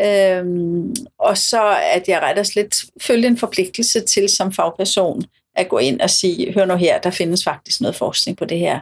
Øhm, 0.00 0.94
og 1.18 1.38
så 1.38 1.76
at 1.94 2.08
jeg 2.08 2.22
retter 2.22 2.42
slet 2.42 2.84
følge 3.02 3.26
en 3.26 3.38
forpligtelse 3.38 4.00
til 4.00 4.28
som 4.28 4.52
fagperson 4.52 5.22
at 5.56 5.68
gå 5.68 5.78
ind 5.78 6.00
og 6.00 6.10
sige, 6.10 6.52
hør 6.52 6.64
nu 6.64 6.76
her, 6.76 6.98
der 6.98 7.10
findes 7.10 7.44
faktisk 7.44 7.80
noget 7.80 7.96
forskning 7.96 8.38
på 8.38 8.44
det 8.44 8.58
her. 8.58 8.80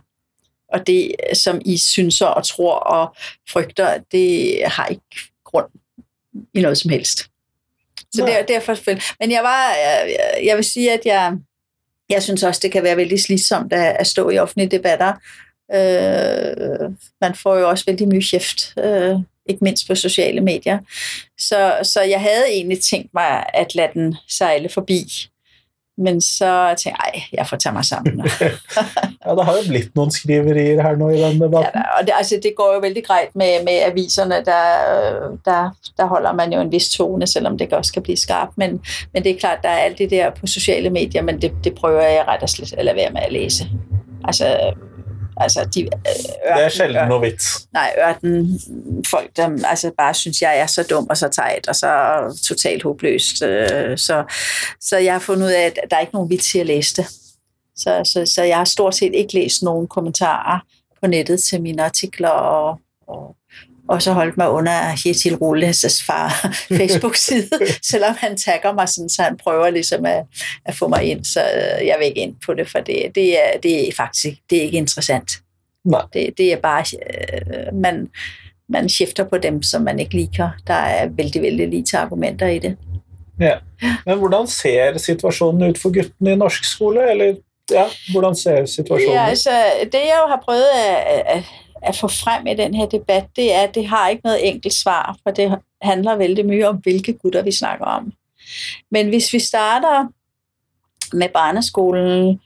Og 0.73 0.87
det, 0.87 1.14
som 1.33 1.61
I 1.64 1.78
synser 1.78 2.26
og 2.26 2.47
tror 2.47 2.75
og 2.75 3.14
frygter, 3.50 3.99
det 4.12 4.59
har 4.64 4.87
ikke 4.87 5.02
grund 5.45 5.68
i 6.54 6.61
noget 6.61 6.78
som 6.78 6.90
helst. 6.90 7.31
Så 8.14 8.26
det, 8.26 8.49
derfor, 8.49 8.76
men 9.21 9.31
jeg 9.31 9.42
var, 9.42 9.75
jeg, 9.75 10.40
jeg 10.45 10.57
vil 10.57 10.64
sige, 10.64 10.92
at 10.92 11.00
jeg, 11.04 11.33
jeg 12.09 12.23
synes 12.23 12.42
også, 12.42 12.61
det 12.62 12.73
kan 12.73 12.83
være 12.83 12.97
vældig 12.97 13.21
slidsomt 13.21 13.73
at, 13.73 13.97
at 14.00 14.07
stå 14.07 14.31
i 14.31 14.38
offentlige 14.38 14.71
debatter. 14.71 15.12
Øh, 15.75 16.90
man 17.21 17.35
får 17.35 17.57
jo 17.57 17.69
også 17.69 17.85
vældig 17.87 18.09
mye 18.09 18.23
kæft, 18.31 18.75
øh, 18.78 19.16
ikke 19.47 19.64
mindst 19.64 19.88
på 19.88 19.95
sociale 19.95 20.40
medier. 20.40 20.78
Så, 21.38 21.78
så 21.83 22.02
jeg 22.02 22.21
havde 22.21 22.49
egentlig 22.49 22.81
tænkt 22.81 23.14
mig 23.14 23.47
at 23.54 23.75
lade 23.75 23.90
den 23.95 24.16
sejle 24.28 24.69
forbi. 24.69 25.28
Men 26.02 26.21
så 26.21 26.75
tænkte 26.78 26.88
jeg, 26.88 26.97
ej, 27.14 27.23
jeg 27.32 27.47
får 27.47 27.56
tage 27.56 27.73
mig 27.73 27.85
sammen. 27.85 28.18
ja, 29.26 29.30
der 29.35 29.42
har 29.42 29.52
jo 29.52 29.68
blitt 29.68 29.97
nogle 29.97 30.12
skriverier 30.12 30.82
her 30.82 30.97
nu 30.97 31.09
i 31.09 31.18
den 31.18 31.40
debatten. 31.40 31.80
Ja, 31.80 31.99
og 31.99 32.06
det, 32.06 32.12
altså, 32.16 32.40
det 32.42 32.52
går 32.56 32.75
jo 32.75 32.80
vældig 32.80 33.04
grejt 33.04 33.28
med, 33.35 33.64
med 33.64 33.82
aviserne, 33.90 34.35
der, 34.35 34.64
der, 35.44 35.71
der 35.97 36.06
holder 36.06 36.32
man 36.32 36.52
jo 36.52 36.61
en 36.61 36.73
vis 36.73 36.88
tone, 36.88 37.26
selvom 37.26 37.59
det 37.59 37.73
også 37.73 37.92
kan 37.92 38.02
blive 38.02 38.16
skarpt. 38.16 38.59
Men, 38.59 38.80
men 39.12 39.25
det 39.25 39.30
er 39.32 39.38
klart, 39.38 39.59
der 39.62 39.68
er 39.68 39.78
alt 39.78 39.99
det 39.99 40.11
der 40.11 40.30
på 40.30 40.47
sociale 40.47 40.90
medier, 40.90 41.23
men 41.23 41.42
det, 41.42 41.52
det 41.64 41.75
prøver 41.75 42.02
jeg 42.02 42.25
ret 42.28 42.42
og 42.42 42.49
slet 42.49 42.73
at 42.73 42.85
lade 42.85 42.97
være 42.97 43.11
med 43.11 43.21
at 43.21 43.32
læse. 43.32 43.68
Altså, 44.25 44.75
Altså, 45.36 45.64
de, 45.74 45.82
ørten, 45.84 46.00
øh, 46.46 46.56
det 46.56 46.64
er 46.64 46.68
sjældent 46.68 47.08
noget 47.08 47.32
vits. 47.32 47.68
Nej, 47.72 47.94
ørten, 48.08 48.60
folk, 49.10 49.36
der 49.36 49.58
altså, 49.64 49.90
bare 49.98 50.14
synes, 50.14 50.42
jeg 50.42 50.58
er 50.58 50.66
så 50.66 50.82
dum 50.82 51.06
og 51.10 51.16
så 51.16 51.28
tejt 51.28 51.68
og 51.68 51.76
så 51.76 51.90
totalt 52.48 52.82
håbløst. 52.82 53.42
Øh, 53.42 53.98
så, 53.98 54.24
så 54.80 54.96
jeg 54.96 55.14
har 55.14 55.20
fundet 55.20 55.46
ud 55.46 55.52
af, 55.52 55.62
at 55.62 55.78
der 55.90 55.96
er 55.96 56.00
ikke 56.00 56.14
nogen 56.14 56.30
vits 56.30 56.50
til 56.50 56.58
at 56.58 56.66
læse 56.66 56.96
det. 56.96 57.06
Så, 57.76 58.02
så, 58.04 58.32
så 58.34 58.42
jeg 58.42 58.56
har 58.56 58.64
stort 58.64 58.94
set 58.94 59.14
ikke 59.14 59.34
læst 59.34 59.62
nogen 59.62 59.86
kommentarer 59.86 60.58
på 61.00 61.06
nettet 61.06 61.40
til 61.40 61.62
mine 61.62 61.84
artikler 61.84 62.28
og, 62.28 62.78
og, 63.06 63.36
og 63.88 64.02
så 64.02 64.12
holdt 64.12 64.36
mig 64.36 64.50
under 64.50 64.96
Kjetil 64.96 65.34
Rulles' 65.34 66.06
far 66.06 66.28
Facebook-side, 66.78 67.48
selvom 67.82 68.14
han 68.18 68.36
tagger 68.36 68.72
mig 68.72 68.88
sådan, 68.88 69.08
så 69.08 69.22
han 69.22 69.36
prøver 69.36 69.70
ligesom 69.70 70.06
at, 70.06 70.24
at 70.64 70.74
få 70.74 70.88
mig 70.88 71.04
ind, 71.04 71.24
så 71.24 71.40
øh, 71.40 71.86
jeg 71.86 71.96
vil 71.98 72.06
ikke 72.06 72.20
ind 72.20 72.34
på 72.46 72.54
det, 72.54 72.70
for 72.70 72.78
det, 72.78 73.02
det, 73.14 73.38
er, 73.38 73.58
det 73.62 73.88
er 73.88 73.92
faktisk 73.96 74.38
det 74.50 74.58
er 74.58 74.62
ikke 74.62 74.78
interessant. 74.78 75.30
Nej. 75.84 76.02
Det, 76.12 76.38
det 76.38 76.52
er 76.52 76.56
bare, 76.56 76.84
øh, 76.92 77.74
man, 77.74 78.08
man 78.68 78.88
skifter 78.88 79.24
på 79.24 79.38
dem, 79.38 79.62
som 79.62 79.82
man 79.82 79.98
ikke 79.98 80.14
liker. 80.14 80.50
Der 80.66 80.74
er 80.74 81.08
vældig, 81.08 81.42
vældig 81.42 81.68
lite 81.68 81.98
argumenter 81.98 82.46
i 82.46 82.58
det. 82.58 82.76
Ja. 83.40 83.56
Men 84.06 84.18
hvordan 84.18 84.46
ser 84.46 84.98
situationen 84.98 85.70
ut 85.70 85.78
for 85.78 85.94
guttene 85.94 86.32
i 86.32 86.36
norsk 86.36 86.64
skole, 86.64 87.10
eller 87.10 87.34
ja, 87.70 87.84
hvordan 88.12 88.34
ser 88.34 88.66
situationen 88.66 89.14
Ja, 89.14 89.26
altså, 89.26 89.50
det 89.84 89.94
jeg 89.94 90.18
jo 90.24 90.28
har 90.28 90.40
prøvet 90.44 90.64
at, 90.86 91.22
at, 91.26 91.44
at 91.82 91.96
få 91.96 92.08
frem 92.08 92.46
i 92.46 92.54
den 92.54 92.74
her 92.74 92.86
debat, 92.86 93.24
det 93.36 93.54
er, 93.54 93.60
at 93.60 93.74
det 93.74 93.86
har 93.86 94.08
ikke 94.08 94.22
noget 94.24 94.48
enkelt 94.48 94.74
svar, 94.74 95.16
for 95.22 95.30
det 95.30 95.58
handler 95.82 96.16
vældig 96.16 96.46
mye 96.46 96.68
om, 96.68 96.76
hvilke 96.76 97.12
gutter 97.12 97.42
vi 97.42 97.52
snakker 97.52 97.84
om. 97.84 98.12
Men 98.90 99.08
hvis 99.08 99.32
vi 99.32 99.38
starter 99.38 100.06
med 101.16 101.28
barneskolen, 101.28 102.40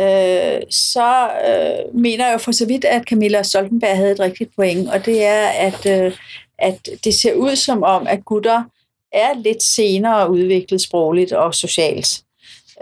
øh, 0.00 0.60
så 0.70 1.30
øh, 1.48 2.00
mener 2.00 2.26
jeg 2.26 2.32
jo 2.32 2.38
for 2.38 2.52
så 2.52 2.66
vidt, 2.66 2.84
at 2.84 3.04
Camilla 3.08 3.42
Stoltenberg 3.42 3.96
havde 3.96 4.12
et 4.12 4.20
rigtigt 4.20 4.50
point, 4.56 4.88
og 4.88 5.06
det 5.06 5.24
er, 5.24 5.46
at, 5.48 5.86
øh, 5.86 6.16
at 6.58 6.88
det 7.04 7.14
ser 7.14 7.34
ud 7.34 7.56
som 7.56 7.82
om, 7.82 8.06
at 8.06 8.24
gutter 8.24 8.64
er 9.12 9.34
lidt 9.34 9.62
senere 9.62 10.30
udviklet 10.30 10.80
sprogligt 10.80 11.32
og 11.32 11.54
socialt. 11.54 12.22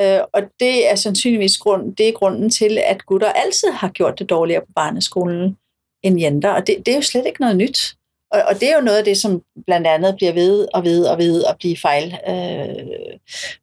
Øh, 0.01 0.21
og 0.33 0.43
det 0.61 0.91
er 0.91 0.95
sandsynligvis 0.95 1.59
grund, 1.59 1.97
det 1.97 2.09
er 2.09 2.13
grunden 2.13 2.51
til, 2.51 2.79
at 2.87 3.07
gutter 3.07 3.33
altid 3.33 3.71
har 3.71 3.89
gjort 3.89 4.19
det 4.19 4.31
dårligere 4.31 4.61
på 4.61 4.73
barneskolen 4.75 5.57
end 6.03 6.21
jenter, 6.21 6.51
og 6.51 6.67
det, 6.67 6.77
det 6.87 6.93
er 6.93 6.97
jo 6.97 7.03
slet 7.03 7.27
ikke 7.27 7.41
noget 7.41 7.57
nyt. 7.57 7.95
Og, 8.31 8.43
og 8.49 8.61
det 8.61 8.71
er 8.71 8.75
jo 8.75 8.81
noget 8.81 8.99
af 8.99 9.05
det, 9.05 9.17
som 9.17 9.43
blandt 9.67 9.87
andet 9.87 10.17
bliver 10.17 10.33
ved 10.33 10.69
og 10.75 10.85
ved 10.85 11.05
og 11.05 11.19
ved 11.19 11.45
at 11.45 11.57
blive 11.59 11.77
fejl 11.77 12.19
øh, 12.29 13.19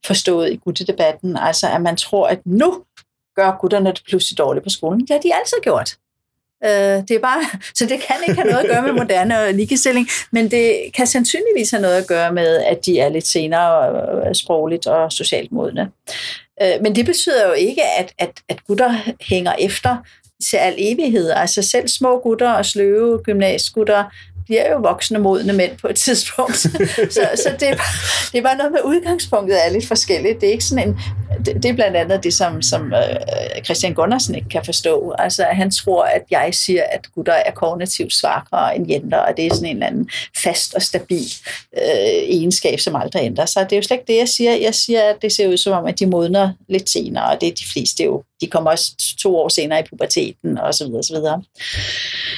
forstået 0.05 0.51
i 0.51 0.55
guttedebatten. 0.55 1.37
Altså 1.37 1.69
at 1.69 1.81
man 1.81 1.97
tror, 1.97 2.27
at 2.27 2.39
nu 2.45 2.83
gør 3.35 3.57
gutterne 3.61 3.89
det 3.89 4.03
pludselig 4.07 4.37
dårligt 4.37 4.63
på 4.63 4.69
skolen. 4.69 5.01
Det 5.01 5.09
har 5.09 5.19
de 5.19 5.35
altid 5.35 5.57
gjort. 5.63 5.97
Øh, 6.63 7.07
det 7.07 7.11
er 7.11 7.19
bare, 7.19 7.43
så 7.75 7.85
det 7.85 7.99
kan 7.99 8.15
ikke 8.27 8.41
have 8.41 8.51
noget 8.51 8.63
at 8.63 8.69
gøre 8.69 8.81
med 8.81 8.91
moderne 8.91 9.51
ligestilling, 9.51 10.07
men 10.31 10.51
det 10.51 10.79
kan 10.93 11.07
sandsynligvis 11.07 11.71
have 11.71 11.81
noget 11.81 12.01
at 12.01 12.07
gøre 12.07 12.33
med, 12.33 12.57
at 12.57 12.85
de 12.85 12.99
er 12.99 13.09
lidt 13.09 13.27
senere 13.27 14.27
øh, 14.27 14.35
sprogligt 14.35 14.87
og 14.87 15.11
socialt 15.11 15.51
modne. 15.51 15.91
Øh, 16.61 16.81
men 16.81 16.95
det 16.95 17.05
betyder 17.05 17.47
jo 17.47 17.53
ikke, 17.53 17.83
at, 17.83 18.13
at, 18.17 18.31
at 18.49 18.63
gutter 18.67 18.95
hænger 19.21 19.53
efter 19.59 19.97
til 20.49 20.57
al 20.57 20.75
evighed. 20.77 21.29
Altså 21.29 21.61
selv 21.61 21.87
små 21.87 22.19
gutter 22.19 22.51
og 22.51 22.65
sløve 22.65 23.19
gymnasiegutter 23.23 24.03
bliver 24.47 24.71
jo 24.71 24.77
voksne 24.77 25.19
modne 25.19 25.53
mænd 25.53 25.71
på 25.81 25.87
et 25.87 25.95
tidspunkt. 25.95 26.57
så 27.15 27.21
så 27.35 27.55
det, 27.59 27.69
er 27.69 27.75
bare, 27.75 27.95
det 28.31 28.37
er 28.37 28.41
bare 28.41 28.57
noget 28.57 28.71
med 28.71 28.79
udgangspunktet 28.85 29.65
er 29.65 29.69
lidt 29.69 29.87
forskelligt. 29.87 30.41
Det 30.41 30.47
er 30.47 30.51
ikke 30.51 30.63
sådan 30.63 30.87
en, 30.87 30.99
det, 31.45 31.63
det 31.63 31.65
er 31.65 31.73
blandt 31.73 31.97
andet 31.97 32.23
det, 32.23 32.33
som, 32.33 32.61
som 32.61 32.81
uh, 32.81 33.63
Christian 33.63 33.93
Gunnarsen 33.93 34.35
ikke 34.35 34.49
kan 34.49 34.65
forstå. 34.65 35.15
Altså 35.19 35.43
han 35.43 35.71
tror, 35.71 36.03
at 36.03 36.23
jeg 36.31 36.49
siger, 36.53 36.83
at 36.91 37.07
gutter 37.15 37.33
er 37.33 37.51
kognitivt 37.51 38.13
svakere 38.13 38.75
end 38.75 38.91
jenter, 38.91 39.17
og 39.17 39.37
det 39.37 39.45
er 39.45 39.53
sådan 39.53 39.69
en 39.69 39.75
eller 39.75 39.87
anden 39.87 40.09
fast 40.43 40.73
og 40.73 40.81
stabil 40.81 41.33
uh, 41.77 41.81
egenskab, 42.35 42.79
som 42.79 42.95
aldrig 42.95 43.23
ændrer 43.23 43.45
sig. 43.45 43.63
Det 43.63 43.71
er 43.71 43.77
jo 43.77 43.83
slet 43.83 43.97
ikke 43.97 44.13
det, 44.13 44.19
jeg 44.19 44.29
siger. 44.29 44.55
Jeg 44.55 44.75
siger, 44.75 45.01
at 45.01 45.15
det 45.21 45.31
ser 45.31 45.47
ud 45.47 45.57
som 45.57 45.73
om, 45.73 45.85
at 45.85 45.99
de 45.99 46.05
modner 46.05 46.53
lidt 46.69 46.89
senere, 46.89 47.31
og 47.31 47.41
det 47.41 47.49
er 47.49 47.53
de 47.53 47.71
fleste 47.73 48.03
jo. 48.03 48.23
De 48.41 48.47
kommer 48.47 48.71
også 48.71 49.15
to 49.19 49.35
år 49.37 49.49
senere 49.49 49.79
i 49.79 49.87
puberteten, 49.89 50.57
og 50.57 50.73
så 50.73 50.85
videre, 50.85 50.99
og 50.99 51.09
så 51.09 51.13
videre. 51.13 51.41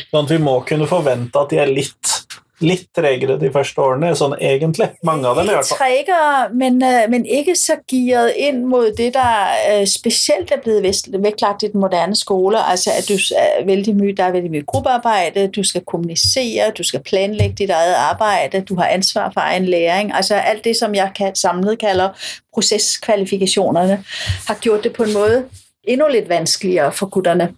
Sånn 0.10 0.30
vi 0.30 0.38
må 0.42 0.60
kunne 0.68 0.88
forvente, 0.90 1.40
at 1.40 1.52
de 1.52 1.60
er 1.62 1.72
lidt 1.72 2.20
litt 2.60 2.90
tregere 2.96 3.38
de 3.40 3.50
første 3.54 3.82
årene, 3.82 4.12
sånn 4.18 4.36
egentlig. 4.36 4.90
Mange 5.08 5.28
av 5.30 5.40
dem 5.40 5.50
i 5.50 5.56
hvert. 5.56 5.70
Tregere, 5.72 6.50
men, 6.54 6.82
øh, 6.84 7.06
men 7.12 7.26
ikke 7.26 7.56
så 7.56 7.78
gearet 7.88 8.36
ind 8.36 8.66
mod 8.68 8.92
det, 8.98 9.14
der 9.16 9.54
øh, 9.72 9.86
specielt 9.88 10.52
er 10.52 10.62
blevet 10.64 10.84
vægtlagt 11.24 11.64
i 11.64 11.72
den 11.72 11.80
moderne 11.80 12.16
skole. 12.16 12.60
Altså, 12.64 12.92
at 12.98 13.08
du 13.10 13.16
er 13.38 13.66
vældig 13.66 13.96
mye, 13.96 14.16
der 14.16 14.24
er 14.24 14.32
vældig 14.32 14.52
mye 14.52 14.66
gruppearbejde, 14.68 15.48
du 15.48 15.64
skal 15.64 15.82
kommunicere, 15.88 16.72
du 16.78 16.84
skal 16.84 17.04
planlægge 17.04 17.56
dit 17.56 17.70
eget 17.70 17.94
arbejde, 17.94 18.62
du 18.62 18.76
har 18.76 18.88
ansvar 18.88 19.32
for 19.34 19.42
egen 19.42 19.66
læring. 19.66 20.14
Altså 20.14 20.36
alt 20.36 20.64
det, 20.64 20.76
som 20.76 20.96
jeg 20.96 21.12
kan, 21.16 21.36
samlet 21.36 21.80
kalder 21.80 22.10
proceskvalifikationerne, 22.54 24.04
har 24.48 24.56
gjort 24.56 24.84
det 24.84 24.94
på 24.94 25.04
en 25.04 25.14
måde 25.14 25.46
endnu 25.84 26.08
lidt 26.08 26.30
vanskeligere 26.30 26.92
for 26.92 27.06
gutterne 27.06 27.54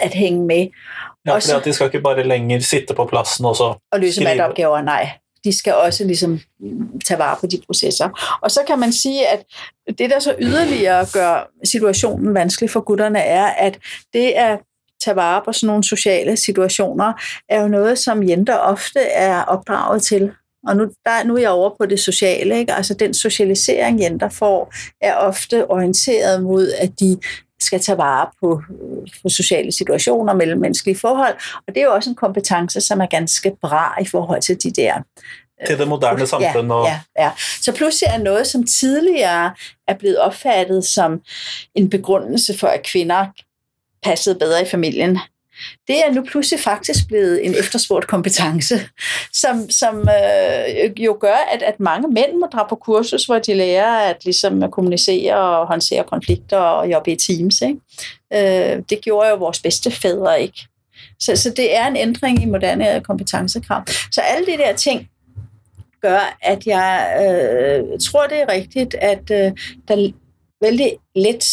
at 0.00 0.14
hænge 0.14 0.46
med. 0.46 0.68
Ja, 1.26 1.34
for 1.34 1.60
de 1.64 1.72
skal 1.72 1.86
ikke 1.86 2.00
bare 2.00 2.22
længere 2.22 2.60
sitte 2.60 2.94
på 2.94 3.04
pladsen 3.04 3.44
og 3.44 3.56
så 3.56 3.74
Og 3.92 4.00
løse 4.00 4.24
matopgaver, 4.24 4.82
nej. 4.82 5.10
De 5.44 5.58
skal 5.58 5.74
også 5.74 6.04
ligesom 6.04 6.40
tage 7.04 7.18
vare 7.18 7.36
på 7.40 7.46
de 7.46 7.62
processer. 7.66 8.38
Og 8.42 8.50
så 8.50 8.60
kan 8.66 8.78
man 8.78 8.92
sige, 8.92 9.28
at 9.28 9.44
det, 9.98 10.10
der 10.10 10.18
så 10.18 10.34
yderligere 10.40 11.06
gør 11.12 11.50
situationen 11.64 12.34
vanskelig 12.34 12.70
for 12.70 12.80
gutterne, 12.80 13.18
er, 13.18 13.46
at 13.46 13.78
det 14.12 14.30
at 14.30 14.58
tage 15.04 15.16
vare 15.16 15.42
på 15.44 15.52
sådan 15.52 15.66
nogle 15.66 15.84
sociale 15.84 16.36
situationer, 16.36 17.12
er 17.48 17.62
jo 17.62 17.68
noget, 17.68 17.98
som 17.98 18.28
jenter 18.28 18.56
ofte 18.56 19.00
er 19.00 19.42
opdraget 19.42 20.02
til. 20.02 20.32
Og 20.66 20.76
nu, 20.76 20.84
der, 21.04 21.24
nu 21.24 21.34
er 21.36 21.40
jeg 21.40 21.50
over 21.50 21.70
på 21.80 21.86
det 21.86 22.00
sociale. 22.00 22.58
Ikke? 22.58 22.72
Altså 22.72 22.94
den 22.94 23.14
socialisering, 23.14 24.00
jenter 24.00 24.28
får, 24.28 24.74
er 25.00 25.14
ofte 25.14 25.70
orienteret 25.70 26.42
mod, 26.42 26.72
at 26.72 27.00
de 27.00 27.18
skal 27.60 27.80
tage 27.80 27.98
vare 27.98 28.26
på, 28.40 28.62
på 29.22 29.28
sociale 29.28 29.72
situationer, 29.72 30.34
mellemmenneskelige 30.34 30.98
forhold. 30.98 31.34
Og 31.68 31.74
det 31.74 31.76
er 31.76 31.84
jo 31.84 31.94
også 31.94 32.10
en 32.10 32.16
kompetence, 32.16 32.80
som 32.80 33.00
er 33.00 33.06
ganske 33.06 33.56
bra 33.62 33.98
i 34.00 34.04
forhold 34.04 34.42
til 34.42 34.62
de 34.62 34.70
der 34.70 35.02
til 35.66 35.78
det 35.78 35.88
moderne 35.88 36.26
samfund. 36.26 36.72
Ja, 36.72 36.84
ja, 36.84 37.00
ja. 37.18 37.30
Så 37.60 37.72
pludselig 37.72 38.08
er 38.14 38.18
noget, 38.18 38.46
som 38.46 38.66
tidligere 38.66 39.54
er 39.88 39.94
blevet 39.94 40.18
opfattet 40.18 40.84
som 40.84 41.20
en 41.74 41.90
begrundelse 41.90 42.58
for, 42.58 42.66
at 42.66 42.82
kvinder 42.82 43.26
passede 44.02 44.38
bedre 44.38 44.62
i 44.62 44.66
familien, 44.66 45.18
det 45.88 45.96
er 46.06 46.12
nu 46.12 46.22
pludselig 46.22 46.60
faktisk 46.60 47.08
blevet 47.08 47.46
en 47.46 47.54
efterspurgt 47.54 48.06
kompetence, 48.06 48.80
som, 49.32 49.70
som 49.70 49.98
øh, 49.98 51.04
jo 51.04 51.18
gør, 51.20 51.48
at, 51.52 51.62
at 51.62 51.80
mange 51.80 52.08
mænd 52.08 52.38
må 52.40 52.46
drage 52.52 52.68
på 52.68 52.76
kursus, 52.76 53.24
hvor 53.24 53.38
de 53.38 53.54
lærer 53.54 53.98
at 53.98 54.24
ligesom 54.24 54.70
kommunicere 54.70 55.36
og 55.36 55.66
håndtere 55.66 56.04
konflikter 56.04 56.56
og 56.56 56.90
jobbe 56.90 57.12
i 57.12 57.16
teams. 57.16 57.62
Ikke? 57.62 57.78
Øh, 58.32 58.82
det 58.90 59.00
gjorde 59.00 59.28
jo 59.28 59.36
vores 59.36 59.60
bedste 59.60 59.90
fædre 59.90 60.42
ikke. 60.42 60.66
Så, 61.20 61.36
så 61.36 61.50
det 61.50 61.76
er 61.76 61.86
en 61.86 61.96
ændring 61.96 62.42
i 62.42 62.46
moderne 62.46 63.00
kompetencekrav. 63.00 63.82
Så 64.12 64.20
alle 64.20 64.46
de 64.46 64.58
der 64.58 64.72
ting 64.72 65.08
gør, 66.02 66.36
at 66.42 66.66
jeg 66.66 67.16
øh, 67.20 67.98
tror, 68.00 68.26
det 68.26 68.42
er 68.42 68.52
rigtigt, 68.52 68.94
at 68.94 69.30
øh, 69.30 69.52
der 69.88 70.12
vældig 70.62 70.92
let 71.14 71.44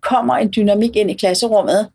kommer 0.00 0.34
en 0.34 0.52
dynamik 0.56 0.96
ind 0.96 1.10
i 1.10 1.14
klasserummet, 1.14 1.88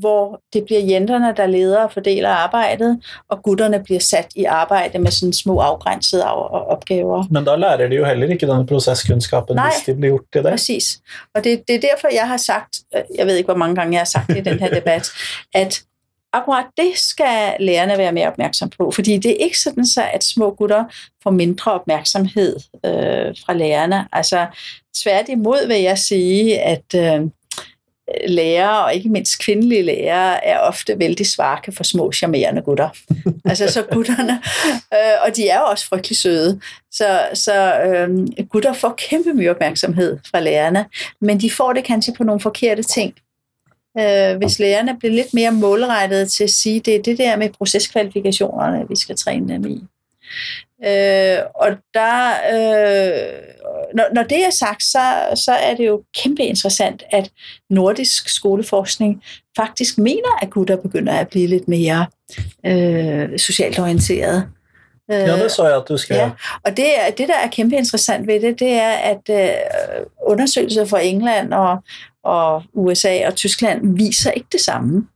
hvor 0.00 0.40
det 0.52 0.64
bliver 0.64 0.80
jenterne, 0.80 1.34
der 1.36 1.46
leder 1.46 1.84
og 1.84 1.92
fordeler 1.92 2.28
arbejdet, 2.28 3.00
og 3.28 3.42
gutterne 3.42 3.82
bliver 3.84 4.00
sat 4.00 4.26
i 4.36 4.44
arbejde 4.44 4.98
med 4.98 5.10
sådan 5.10 5.32
små 5.32 5.58
afgrænsede 5.58 6.24
opgaver. 6.24 7.24
Men 7.30 7.44
der 7.44 7.56
lærer 7.56 7.88
de 7.88 7.96
jo 7.96 8.04
heller 8.04 8.28
ikke 8.28 8.46
denne 8.46 8.66
proceskunskapen, 8.66 9.56
Nej, 9.56 9.70
hvis 9.70 9.86
de 9.86 10.00
bliver 10.00 10.18
gjort 10.18 10.44
det. 10.44 10.52
præcis. 10.52 11.00
Og 11.34 11.44
det, 11.44 11.62
det 11.68 11.76
er 11.76 11.80
derfor, 11.80 12.08
jeg 12.14 12.28
har 12.28 12.36
sagt, 12.36 12.78
jeg 13.18 13.26
ved 13.26 13.36
ikke, 13.36 13.46
hvor 13.46 13.58
mange 13.58 13.74
gange 13.74 13.92
jeg 13.92 14.00
har 14.00 14.04
sagt 14.04 14.28
det 14.28 14.36
i 14.36 14.40
den 14.40 14.58
her 14.60 14.74
debat, 14.74 15.10
at 15.54 15.82
akkurat 16.32 16.66
det 16.76 16.92
skal 16.94 17.56
lærerne 17.60 17.98
være 17.98 18.12
mere 18.12 18.28
opmærksom 18.28 18.70
på, 18.70 18.90
fordi 18.90 19.18
det 19.18 19.30
er 19.30 19.44
ikke 19.44 19.58
sådan 19.58 19.86
så, 19.86 20.02
at 20.12 20.24
små 20.24 20.50
gutter 20.50 20.84
får 21.22 21.30
mindre 21.30 21.72
opmærksomhed 21.72 22.56
øh, 22.86 23.34
fra 23.46 23.54
lærerne. 23.54 24.08
Altså 24.12 24.46
tværtimod 25.02 25.66
vil 25.66 25.82
jeg 25.82 25.98
sige, 25.98 26.60
at 26.60 26.94
øh, 26.94 27.26
lærere, 28.28 28.84
og 28.84 28.94
ikke 28.94 29.08
mindst 29.08 29.38
kvindelige 29.38 29.82
lærere, 29.82 30.44
er 30.44 30.58
ofte 30.58 30.98
vældig 30.98 31.26
svake 31.26 31.72
for 31.72 31.84
små, 31.84 32.12
charmerende 32.12 32.62
gutter. 32.62 32.88
altså 33.50 33.72
så 33.72 33.82
gutterne, 33.82 34.42
øh, 34.94 35.26
og 35.26 35.36
de 35.36 35.48
er 35.48 35.58
jo 35.58 35.64
også 35.64 35.86
frygtelig 35.86 36.16
søde, 36.18 36.60
så, 36.92 37.20
så 37.34 37.80
øh, 37.80 38.28
gutter 38.48 38.72
får 38.72 38.94
kæmpe 38.98 39.32
mye 39.34 39.50
opmærksomhed 39.50 40.18
fra 40.30 40.40
lærerne, 40.40 40.86
men 41.20 41.40
de 41.40 41.50
får 41.50 41.72
det 41.72 41.84
kanskje 41.84 42.14
på 42.14 42.24
nogle 42.24 42.40
forkerte 42.40 42.82
ting. 42.82 43.14
Øh, 43.98 44.36
hvis 44.36 44.58
lærerne 44.58 44.98
bliver 44.98 45.14
lidt 45.14 45.34
mere 45.34 45.52
målrettet 45.52 46.30
til 46.30 46.44
at 46.44 46.50
sige, 46.50 46.80
det 46.80 46.94
er 46.94 47.02
det 47.02 47.18
der 47.18 47.36
med 47.36 47.50
proceskvalifikationerne, 47.50 48.88
vi 48.88 48.96
skal 48.96 49.16
træne 49.16 49.54
dem 49.54 49.66
i. 49.66 49.84
Øh, 50.86 51.38
og 51.54 51.68
der, 51.94 52.28
øh, 52.52 53.42
når, 53.94 54.14
når 54.14 54.22
det 54.22 54.44
er 54.44 54.50
sagt, 54.50 54.82
så, 54.82 54.98
så 55.44 55.52
er 55.52 55.74
det 55.74 55.86
jo 55.86 56.02
kæmpe 56.22 56.42
interessant, 56.42 57.02
at 57.10 57.30
nordisk 57.70 58.28
skoleforskning 58.28 59.22
faktisk 59.56 59.98
mener, 59.98 60.42
at 60.42 60.50
gutter 60.50 60.76
begynder 60.76 61.12
at 61.12 61.28
blive 61.28 61.46
lidt 61.46 61.68
mere 61.68 62.06
øh, 62.66 63.38
socialt 63.38 63.78
orienteret. 63.78 64.48
Ja, 65.08 65.42
det 65.42 65.52
så 65.52 65.66
jeg, 65.66 65.76
at 65.76 65.88
du 65.88 65.96
skal. 65.96 66.16
Ja, 66.16 66.30
og 66.64 66.76
det, 66.76 66.86
det, 67.18 67.28
der 67.28 67.38
er 67.44 67.48
kæmpe 67.48 67.76
interessant 67.76 68.26
ved 68.26 68.40
det, 68.40 68.60
det 68.60 68.72
er, 68.72 68.90
at 68.90 69.20
øh, 69.30 70.06
undersøgelser 70.26 70.84
fra 70.84 71.00
England 71.00 71.52
og, 71.52 71.78
og 72.24 72.62
USA 72.74 73.26
og 73.26 73.34
Tyskland 73.34 73.96
viser 73.96 74.30
ikke 74.30 74.48
det 74.52 74.60
samme. 74.60 75.06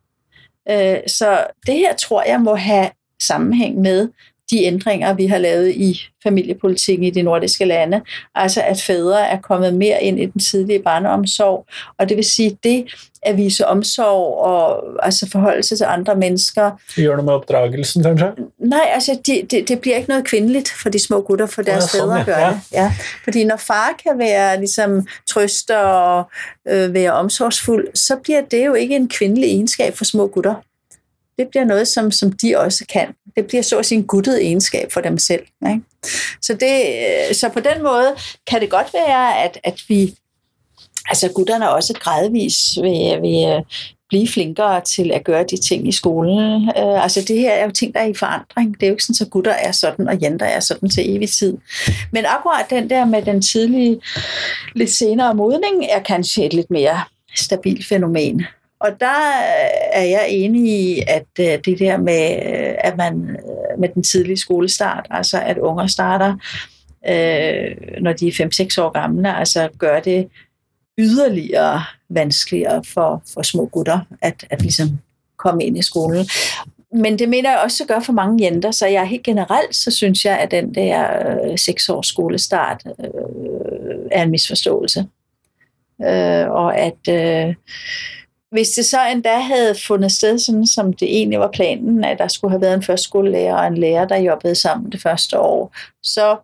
Øh, 0.70 0.96
så 1.06 1.46
det 1.66 1.74
her 1.74 1.96
tror 1.96 2.22
jeg 2.22 2.40
må 2.40 2.54
have 2.54 2.90
sammenhæng 3.22 3.80
med 3.80 4.08
de 4.52 4.64
ændringer, 4.64 5.14
vi 5.14 5.26
har 5.26 5.38
lavet 5.38 5.70
i 5.70 6.00
familiepolitikken 6.22 7.04
i 7.04 7.10
de 7.10 7.22
nordiske 7.22 7.64
lande. 7.64 8.00
Altså 8.34 8.62
at 8.62 8.80
fædre 8.80 9.28
er 9.28 9.40
kommet 9.40 9.74
mere 9.74 10.02
ind 10.02 10.20
i 10.20 10.26
den 10.26 10.40
tidlige 10.40 10.82
barneomsorg. 10.82 11.66
Og 11.98 12.08
det 12.08 12.16
vil 12.16 12.24
sige, 12.24 12.58
det 12.64 12.84
at 13.22 13.36
vise 13.36 13.66
omsorg 13.66 14.38
og 14.38 14.84
altså 15.02 15.28
forholde 15.32 15.62
sig 15.62 15.78
til 15.78 15.84
andre 15.84 16.14
mennesker. 16.14 16.70
Gjør 16.94 17.10
noget 17.10 17.24
med 17.24 17.32
opdragelsen, 17.32 18.02
kanskje? 18.02 18.32
Nej, 18.58 18.90
altså 18.94 19.18
det, 19.26 19.50
det, 19.50 19.68
det 19.68 19.80
bliver 19.80 19.96
ikke 19.96 20.08
noget 20.08 20.24
kvindeligt 20.24 20.68
for 20.82 20.88
de 20.88 20.98
små 20.98 21.20
gutter, 21.20 21.46
for 21.46 21.62
deres 21.62 21.94
ja, 21.94 22.00
fædre 22.00 22.24
gør 22.24 22.38
ja. 22.38 22.48
det. 22.48 22.60
Ja. 22.72 22.92
Fordi 23.24 23.44
når 23.44 23.56
far 23.56 24.00
kan 24.02 24.18
være 24.18 24.58
ligesom 24.58 25.06
trøster 25.28 25.78
og 25.78 26.30
øh, 26.68 26.94
være 26.94 27.12
omsorgsfuld, 27.12 27.88
så 27.94 28.16
bliver 28.16 28.40
det 28.40 28.66
jo 28.66 28.74
ikke 28.74 28.96
en 28.96 29.08
kvindelig 29.08 29.48
egenskab 29.48 29.96
for 29.96 30.04
små 30.04 30.26
gutter 30.26 30.54
det 31.42 31.50
bliver 31.50 31.64
noget, 31.64 31.88
som, 31.88 32.10
som 32.10 32.32
de 32.32 32.58
også 32.58 32.84
kan. 32.92 33.08
Det 33.36 33.46
bliver 33.46 33.62
så 33.62 33.78
at 33.78 33.86
sige 33.86 33.98
en 33.98 34.06
guttet 34.06 34.42
egenskab 34.42 34.92
for 34.92 35.00
dem 35.00 35.18
selv. 35.18 35.42
Ikke? 35.68 35.80
Så, 36.42 36.54
det, 36.54 36.82
øh, 37.28 37.34
så 37.34 37.48
på 37.48 37.60
den 37.60 37.82
måde 37.82 38.14
kan 38.50 38.60
det 38.60 38.70
godt 38.70 38.94
være, 38.94 39.44
at, 39.44 39.58
at 39.64 39.80
vi, 39.88 40.14
altså 41.08 41.28
gutterne 41.34 41.70
også 41.70 41.94
gradvis 41.94 42.56
vil, 42.82 43.22
vil 43.22 43.64
blive 44.08 44.28
flinkere 44.28 44.80
til 44.80 45.12
at 45.12 45.24
gøre 45.24 45.44
de 45.50 45.56
ting 45.56 45.88
i 45.88 45.92
skolen. 45.92 46.62
Uh, 46.62 47.02
altså 47.02 47.24
det 47.28 47.38
her 47.38 47.52
er 47.52 47.64
jo 47.64 47.70
ting, 47.70 47.94
der 47.94 48.00
er 48.00 48.06
i 48.06 48.14
forandring. 48.14 48.74
Det 48.74 48.82
er 48.82 48.86
jo 48.88 48.92
ikke 48.92 49.04
sådan, 49.04 49.26
at 49.26 49.30
gutter 49.30 49.52
er 49.52 49.72
sådan, 49.72 50.08
og 50.08 50.22
jenter 50.22 50.46
er 50.46 50.60
sådan 50.60 50.90
til 50.90 51.16
evig 51.16 51.30
tid. 51.30 51.56
Men 52.12 52.24
akkurat 52.26 52.66
den 52.70 52.90
der 52.90 53.04
med 53.04 53.22
den 53.22 53.42
tidlige, 53.42 54.00
lidt 54.74 54.90
senere 54.90 55.34
modning, 55.34 55.84
er 55.90 56.02
kanskje 56.02 56.44
et 56.44 56.54
lidt 56.54 56.70
mere 56.70 57.00
stabilt 57.36 57.86
fænomen. 57.86 58.46
Og 58.82 59.00
der 59.00 59.06
øh, 59.06 60.00
er 60.00 60.02
jeg 60.02 60.26
enig 60.28 60.72
i, 60.72 61.02
at 61.08 61.26
øh, 61.40 61.58
det 61.64 61.78
der 61.78 61.96
med, 61.96 62.30
øh, 62.30 62.74
at 62.78 62.96
man 62.96 63.36
med 63.78 63.88
den 63.88 64.02
tidlige 64.02 64.36
skolestart, 64.36 65.06
altså 65.10 65.40
at 65.40 65.58
unger 65.58 65.86
starter, 65.86 66.36
øh, 67.08 68.02
når 68.02 68.12
de 68.12 68.28
er 68.28 68.76
5-6 68.78 68.82
år 68.82 68.90
gamle, 68.90 69.36
altså 69.36 69.68
gør 69.78 70.00
det 70.00 70.28
yderligere 70.98 71.82
vanskeligere 72.08 72.84
for, 72.84 73.22
for 73.34 73.42
små 73.42 73.66
gutter 73.66 74.00
at, 74.22 74.46
at 74.50 74.62
ligesom 74.62 74.88
komme 75.36 75.64
ind 75.64 75.78
i 75.78 75.82
skolen. 75.82 76.26
Men 76.94 77.18
det 77.18 77.28
mener 77.28 77.50
jeg 77.50 77.60
også 77.64 77.86
gør 77.86 78.00
for 78.00 78.12
mange 78.12 78.44
jenter, 78.44 78.70
så 78.70 78.86
jeg 78.86 79.06
helt 79.06 79.22
generelt, 79.22 79.76
så 79.76 79.90
synes 79.90 80.24
jeg, 80.24 80.38
at 80.38 80.50
den 80.50 80.74
der 80.74 81.56
6 81.56 81.88
års 81.88 82.06
skolestart 82.06 82.82
øh, 82.98 83.04
er 84.10 84.22
en 84.22 84.30
misforståelse. 84.30 85.06
Øh, 86.02 86.50
og 86.50 86.78
at 86.78 87.08
øh, 87.08 87.54
hvis 88.52 88.70
det 88.70 88.86
så 88.86 89.06
endda 89.06 89.38
havde 89.38 89.74
fundet 89.86 90.12
sted, 90.12 90.38
sådan 90.38 90.66
som 90.66 90.92
det 90.92 91.16
egentlig 91.16 91.38
var 91.38 91.50
planen, 91.50 92.04
at 92.04 92.18
der 92.18 92.28
skulle 92.28 92.50
have 92.50 92.60
været 92.60 92.74
en 92.74 92.82
førskolelærer 92.82 93.56
og 93.56 93.66
en 93.66 93.78
lærer, 93.78 94.04
der 94.04 94.16
jobbede 94.16 94.54
sammen 94.54 94.92
det 94.92 95.02
første 95.02 95.38
år, 95.38 95.76
så 96.02 96.36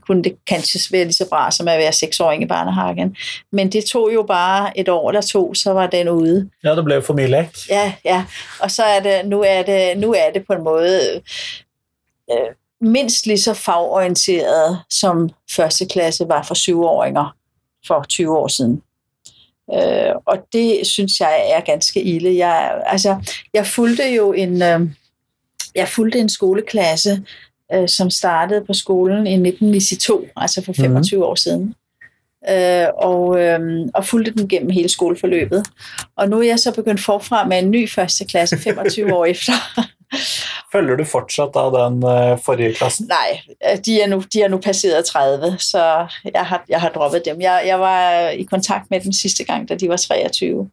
kunne 0.00 0.24
det 0.24 0.36
kanskje 0.46 0.80
være 0.92 1.04
lige 1.04 1.12
så 1.12 1.28
bra 1.28 1.50
som 1.50 1.68
at 1.68 1.78
være 1.78 1.92
seksåring 1.92 2.42
i 2.42 2.46
barnehagen. 2.46 3.16
Men 3.52 3.72
det 3.72 3.84
tog 3.84 4.14
jo 4.14 4.22
bare 4.22 4.78
et 4.78 4.88
år 4.88 5.10
eller 5.10 5.20
to, 5.20 5.54
så 5.54 5.72
var 5.72 5.86
den 5.86 6.08
ude. 6.08 6.50
Ja, 6.64 6.76
det 6.76 6.84
blev 6.84 7.02
familie. 7.02 7.50
Ja, 7.70 7.92
ja. 8.04 8.24
Og 8.60 8.70
så 8.70 8.82
er 8.82 9.00
det, 9.00 9.28
nu 9.28 9.42
er 9.42 9.62
det, 9.62 9.98
nu 9.98 10.12
er 10.12 10.30
det 10.34 10.46
på 10.46 10.52
en 10.52 10.64
måde 10.64 11.22
øh, 12.30 12.54
mindst 12.80 13.26
lige 13.26 13.38
så 13.38 13.54
fagorienteret, 13.54 14.78
som 14.90 15.30
første 15.50 15.86
klasse 15.86 16.28
var 16.28 16.42
for 16.42 16.54
syvåringer 16.54 17.34
for 17.86 18.04
20 18.08 18.38
år 18.38 18.48
siden. 18.48 18.82
Øh, 19.74 20.14
og 20.24 20.38
det 20.52 20.86
synes 20.86 21.20
jeg 21.20 21.52
er 21.54 21.60
ganske 21.60 22.02
ille. 22.02 22.36
Jeg, 22.36 22.82
altså, 22.86 23.16
jeg 23.54 23.66
fulgte 23.66 24.14
jo 24.14 24.32
en, 24.32 24.62
øh, 24.62 24.80
jeg 25.74 25.88
fulgte 25.88 26.18
en 26.18 26.28
skoleklasse, 26.28 27.22
øh, 27.74 27.88
som 27.88 28.10
startede 28.10 28.64
på 28.64 28.72
skolen 28.72 29.26
i 29.26 29.32
1992, 29.32 30.32
altså 30.36 30.64
for 30.64 30.72
25 30.72 31.18
mm. 31.18 31.22
år 31.22 31.34
siden. 31.34 31.74
Øh, 32.50 32.86
og, 32.96 33.40
øh, 33.40 33.88
og 33.94 34.04
fulgte 34.04 34.32
den 34.32 34.48
gennem 34.48 34.70
hele 34.70 34.88
skoleforløbet. 34.88 35.66
Og 36.16 36.28
nu 36.28 36.38
er 36.38 36.46
jeg 36.46 36.58
så 36.58 36.74
begyndt 36.74 37.00
forfra 37.00 37.46
med 37.46 37.58
en 37.58 37.70
ny 37.70 37.90
første 37.90 38.24
klasse 38.24 38.58
25 38.58 39.14
år 39.14 39.24
efter. 39.34 39.52
Følger 40.72 40.96
du 40.96 41.04
fortsat 41.04 41.56
av 41.56 41.72
den 41.76 42.02
uh, 42.04 42.38
forrige 42.44 42.74
klassen? 42.74 43.08
Nej, 43.08 43.40
øh, 43.64 43.78
de 43.84 44.00
er, 44.02 44.06
nu, 44.06 44.22
de 44.32 44.42
er 44.42 44.48
nu 44.48 44.58
passeret 44.58 45.04
30, 45.04 45.58
så 45.58 46.06
jeg 46.34 46.46
har, 46.46 46.64
jeg 46.68 46.80
har 46.80 46.88
droppet 46.88 47.24
dem. 47.24 47.40
Jeg, 47.40 47.62
jeg 47.66 47.80
var 47.80 48.28
i 48.28 48.42
kontakt 48.42 48.90
med 48.90 49.00
dem 49.00 49.12
sidste 49.12 49.44
gang, 49.44 49.68
da 49.68 49.74
de 49.74 49.88
var 49.88 49.96
23. 49.96 50.70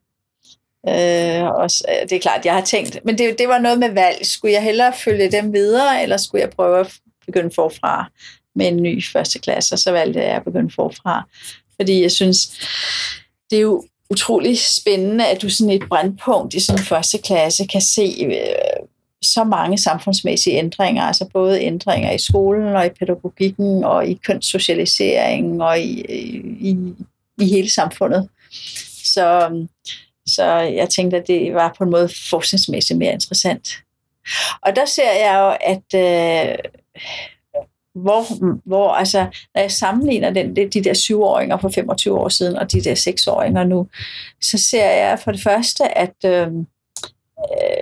Øh, 0.88 1.44
og 1.44 1.70
øh, 1.90 2.10
det 2.10 2.12
er 2.12 2.20
klart, 2.20 2.46
jeg 2.46 2.54
har 2.54 2.62
tænkt, 2.62 3.00
men 3.06 3.18
det, 3.18 3.40
det 3.40 3.48
var 3.48 3.60
noget 3.60 3.80
med 3.80 3.90
valg. 3.90 4.26
Skulle 4.26 4.54
jeg 4.54 4.64
hellere 4.64 4.94
følge 4.94 5.32
dem 5.32 5.54
videre, 5.54 6.04
eller 6.04 6.18
skulle 6.18 6.42
jeg 6.42 6.50
prøve 6.50 6.80
at 6.80 6.94
begynde 7.26 7.56
forfra 7.56 8.12
med 8.56 8.68
en 8.68 8.84
ny 8.84 9.06
første 9.06 9.40
klasse, 9.40 9.76
og 9.76 9.80
så 9.80 9.92
valgte 9.92 10.20
jeg 10.20 10.36
at 10.36 10.44
begynde 10.44 10.74
forfra. 10.76 11.28
Fordi 11.76 12.02
jeg 12.02 12.12
synes, 12.12 12.38
det 13.50 13.58
er 13.58 13.62
jo 13.62 13.84
utrolig 14.10 14.60
spændende, 14.60 15.28
at 15.28 15.42
du 15.42 15.50
sådan 15.50 15.74
et 15.74 15.90
brandpunkt 15.90 16.54
i 16.54 16.60
sådan 16.60 16.80
en 16.80 16.86
første 16.86 17.18
klasse 17.18 17.68
kan 17.68 17.82
se, 17.82 18.16
øh, 18.26 18.88
så 19.34 19.44
mange 19.44 19.78
samfundsmæssige 19.78 20.58
ændringer, 20.58 21.04
altså 21.04 21.30
både 21.34 21.62
ændringer 21.62 22.12
i 22.12 22.18
skolen 22.18 22.76
og 22.76 22.86
i 22.86 22.90
pædagogikken 22.90 23.84
og 23.84 24.08
i 24.08 24.14
kønssocialiseringen 24.14 25.62
og 25.62 25.80
i, 25.80 26.02
i, 26.60 26.78
i 27.42 27.46
hele 27.46 27.72
samfundet. 27.72 28.30
Så, 29.04 29.50
så 30.28 30.46
jeg 30.56 30.90
tænkte, 30.90 31.18
at 31.18 31.28
det 31.28 31.54
var 31.54 31.76
på 31.78 31.84
en 31.84 31.90
måde 31.90 32.10
forskningsmæssigt 32.30 33.00
mere 33.00 33.14
interessant. 33.14 33.70
Og 34.62 34.76
der 34.76 34.86
ser 34.86 35.12
jeg 35.12 35.36
jo, 35.40 35.58
at 35.74 35.88
øh, 35.96 36.58
hvor, 37.96 38.26
hvor 38.66 38.90
altså, 38.90 39.20
når 39.56 39.62
jeg 39.62 39.72
sammenligner 39.72 40.30
den, 40.30 40.56
de 40.56 40.84
der 40.84 40.94
syvåringer 40.94 41.58
for 41.58 41.70
25 41.70 42.20
år 42.20 42.30
siden 42.30 42.58
og 42.58 42.72
de 42.72 42.82
der 42.82 42.96
seksåringer 42.96 43.64
nu, 43.64 43.88
så 44.42 44.58
ser 44.58 44.90
jeg 44.90 45.20
for 45.24 45.32
det 45.32 45.44
første, 45.44 45.98
at 45.98 46.16
øh, 46.26 46.48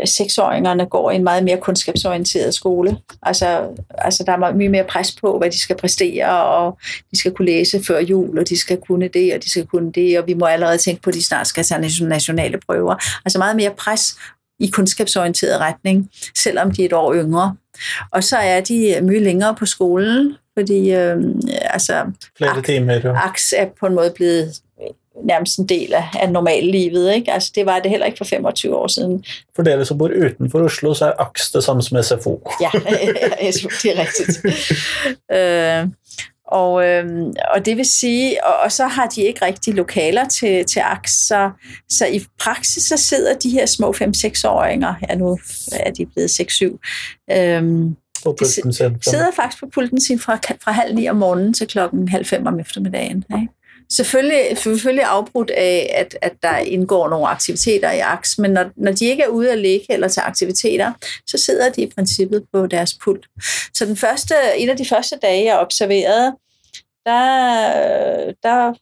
seksåringerne 0.06 0.86
går 0.86 1.12
i 1.12 1.16
en 1.16 1.24
meget 1.24 1.44
mere 1.44 1.58
kundskabsorienteret 1.58 2.54
skole. 2.54 2.98
Altså, 3.22 3.68
altså 3.98 4.24
der 4.24 4.32
er 4.32 4.54
mye 4.54 4.70
mere 4.70 4.84
pres 4.84 5.16
på, 5.22 5.38
hvad 5.38 5.52
de 5.52 5.60
skal 5.60 5.78
præstere, 5.78 6.44
og 6.44 6.78
de 7.12 7.20
skal 7.20 7.32
kunne 7.32 7.46
læse 7.46 7.84
før 7.84 8.00
jul, 8.00 8.40
og 8.40 8.50
de 8.50 8.60
skal 8.60 8.78
kunne 8.88 9.08
det, 9.08 9.34
og 9.34 9.44
de 9.44 9.50
skal 9.50 9.66
kunne 9.66 9.92
det, 9.92 10.20
og 10.20 10.28
vi 10.28 10.34
må 10.34 10.46
allerede 10.46 10.78
tænke 10.78 11.02
på, 11.02 11.10
at 11.10 11.14
de 11.14 11.24
snart 11.24 11.48
skal 11.48 11.64
tage 11.64 12.08
nationale 12.08 12.60
prøver. 12.68 12.96
Altså 13.26 13.38
meget 13.38 13.56
mere 13.56 13.72
pres 13.78 14.16
i 14.60 14.68
kundskabsorienteret 14.68 15.60
retning, 15.60 16.10
selvom 16.38 16.72
de 16.72 16.82
er 16.82 16.86
et 16.86 16.94
år 16.94 17.14
yngre. 17.14 17.56
Og 18.12 18.24
så 18.24 18.38
er 18.38 18.62
de 18.62 19.00
mye 19.02 19.20
længere 19.20 19.56
på 19.56 19.66
skolen, 19.66 20.36
fordi 20.58 20.92
øh, 20.92 21.18
altså, 21.62 22.06
Flere 22.38 22.52
AKS 23.16 23.54
er 23.58 23.66
på 23.80 23.86
en 23.86 23.96
måde 23.96 24.12
blevet 24.16 24.54
nærmest 25.26 25.60
en 25.60 25.66
del 25.66 25.94
af, 25.94 26.04
af 26.20 26.32
normallivet. 26.32 27.14
Ikke? 27.16 27.32
Altså, 27.32 27.52
det 27.56 27.66
var 27.66 27.80
det 27.80 27.92
heller 27.92 28.06
ikke 28.06 28.18
for 28.18 28.26
25 28.26 28.76
år 28.76 28.88
siden. 28.88 29.26
For 29.56 29.64
dere 29.64 29.86
som 29.86 29.98
bor 29.98 30.10
utenfor 30.26 30.60
Oslo, 30.60 30.94
så 30.94 31.06
er 31.06 31.22
AKS 31.22 31.52
det 31.52 31.64
samme 31.64 31.82
som 31.82 32.04
SFO. 32.04 32.52
ja, 32.62 32.70
det 33.84 33.92
er 33.92 34.00
rigtigt. 34.00 34.46
øh, 35.32 35.88
og, 36.48 36.88
øh, 36.88 37.34
og 37.54 37.66
det 37.66 37.78
vil 37.78 37.86
sige, 37.86 38.46
og, 38.46 38.54
og 38.64 38.72
så 38.72 38.88
har 38.88 39.08
de 39.08 39.22
ikke 39.22 39.46
rigtig 39.46 39.74
lokaler 39.74 40.28
til, 40.28 40.66
til 40.66 40.80
AKS, 40.80 41.12
så, 41.12 41.52
så 41.90 42.06
i 42.06 42.22
praksis 42.40 42.84
så 42.84 42.98
sidder 42.98 43.34
de 43.34 43.50
her 43.50 43.66
små 43.66 43.94
5-6-åringer, 44.02 44.94
ja 45.10 45.16
nu 45.16 45.40
er 45.72 45.92
de 45.92 46.06
blevet 46.06 46.30
6-7, 46.30 46.64
øh, 47.32 47.64
på 48.24 48.36
pulten 48.40 48.74
sin. 48.74 48.98
sidder 49.02 49.32
faktisk 49.36 49.60
på 49.60 49.70
pulten 49.74 50.02
sin 50.02 50.20
fra, 50.20 50.40
fra 50.64 50.72
halv 50.72 50.96
ni 50.96 51.10
om 51.10 51.16
morgenen 51.16 51.54
til 51.54 51.68
klokken 51.68 52.08
halv 52.08 52.26
fem 52.26 52.48
om 52.48 52.60
eftermiddagen. 52.60 53.24
Ikke? 53.36 53.54
Selvfølgelig, 53.92 54.58
selvfølgelig 54.58 55.06
afbrudt 55.06 55.50
af, 55.50 55.94
at, 55.96 56.18
at 56.22 56.34
der 56.44 56.58
indgår 56.58 57.10
nogle 57.10 57.28
aktiviteter 57.28 57.92
i 57.92 58.00
AKS, 58.00 58.38
men 58.38 58.52
når, 58.52 58.66
når 58.76 58.92
de 58.92 59.06
ikke 59.06 59.24
er 59.24 59.28
ude 59.28 59.52
at 59.52 59.58
ligge 59.58 59.86
eller 59.90 60.08
til 60.08 60.22
aktiviteter, 60.26 60.94
så 61.28 61.38
sidder 61.38 61.70
de 61.70 61.82
i 61.82 61.92
princippet 61.96 62.44
på 62.54 62.68
deres 62.68 62.94
pult. 63.04 63.26
Så 63.74 63.86
den 63.86 63.98
første, 63.98 64.36
en 64.58 64.70
af 64.70 64.78
de 64.78 64.86
første 64.86 65.16
dage, 65.22 65.46
jeg 65.46 65.60
observerede, 65.60 66.34
der, 67.06 68.34
der, 68.44 68.74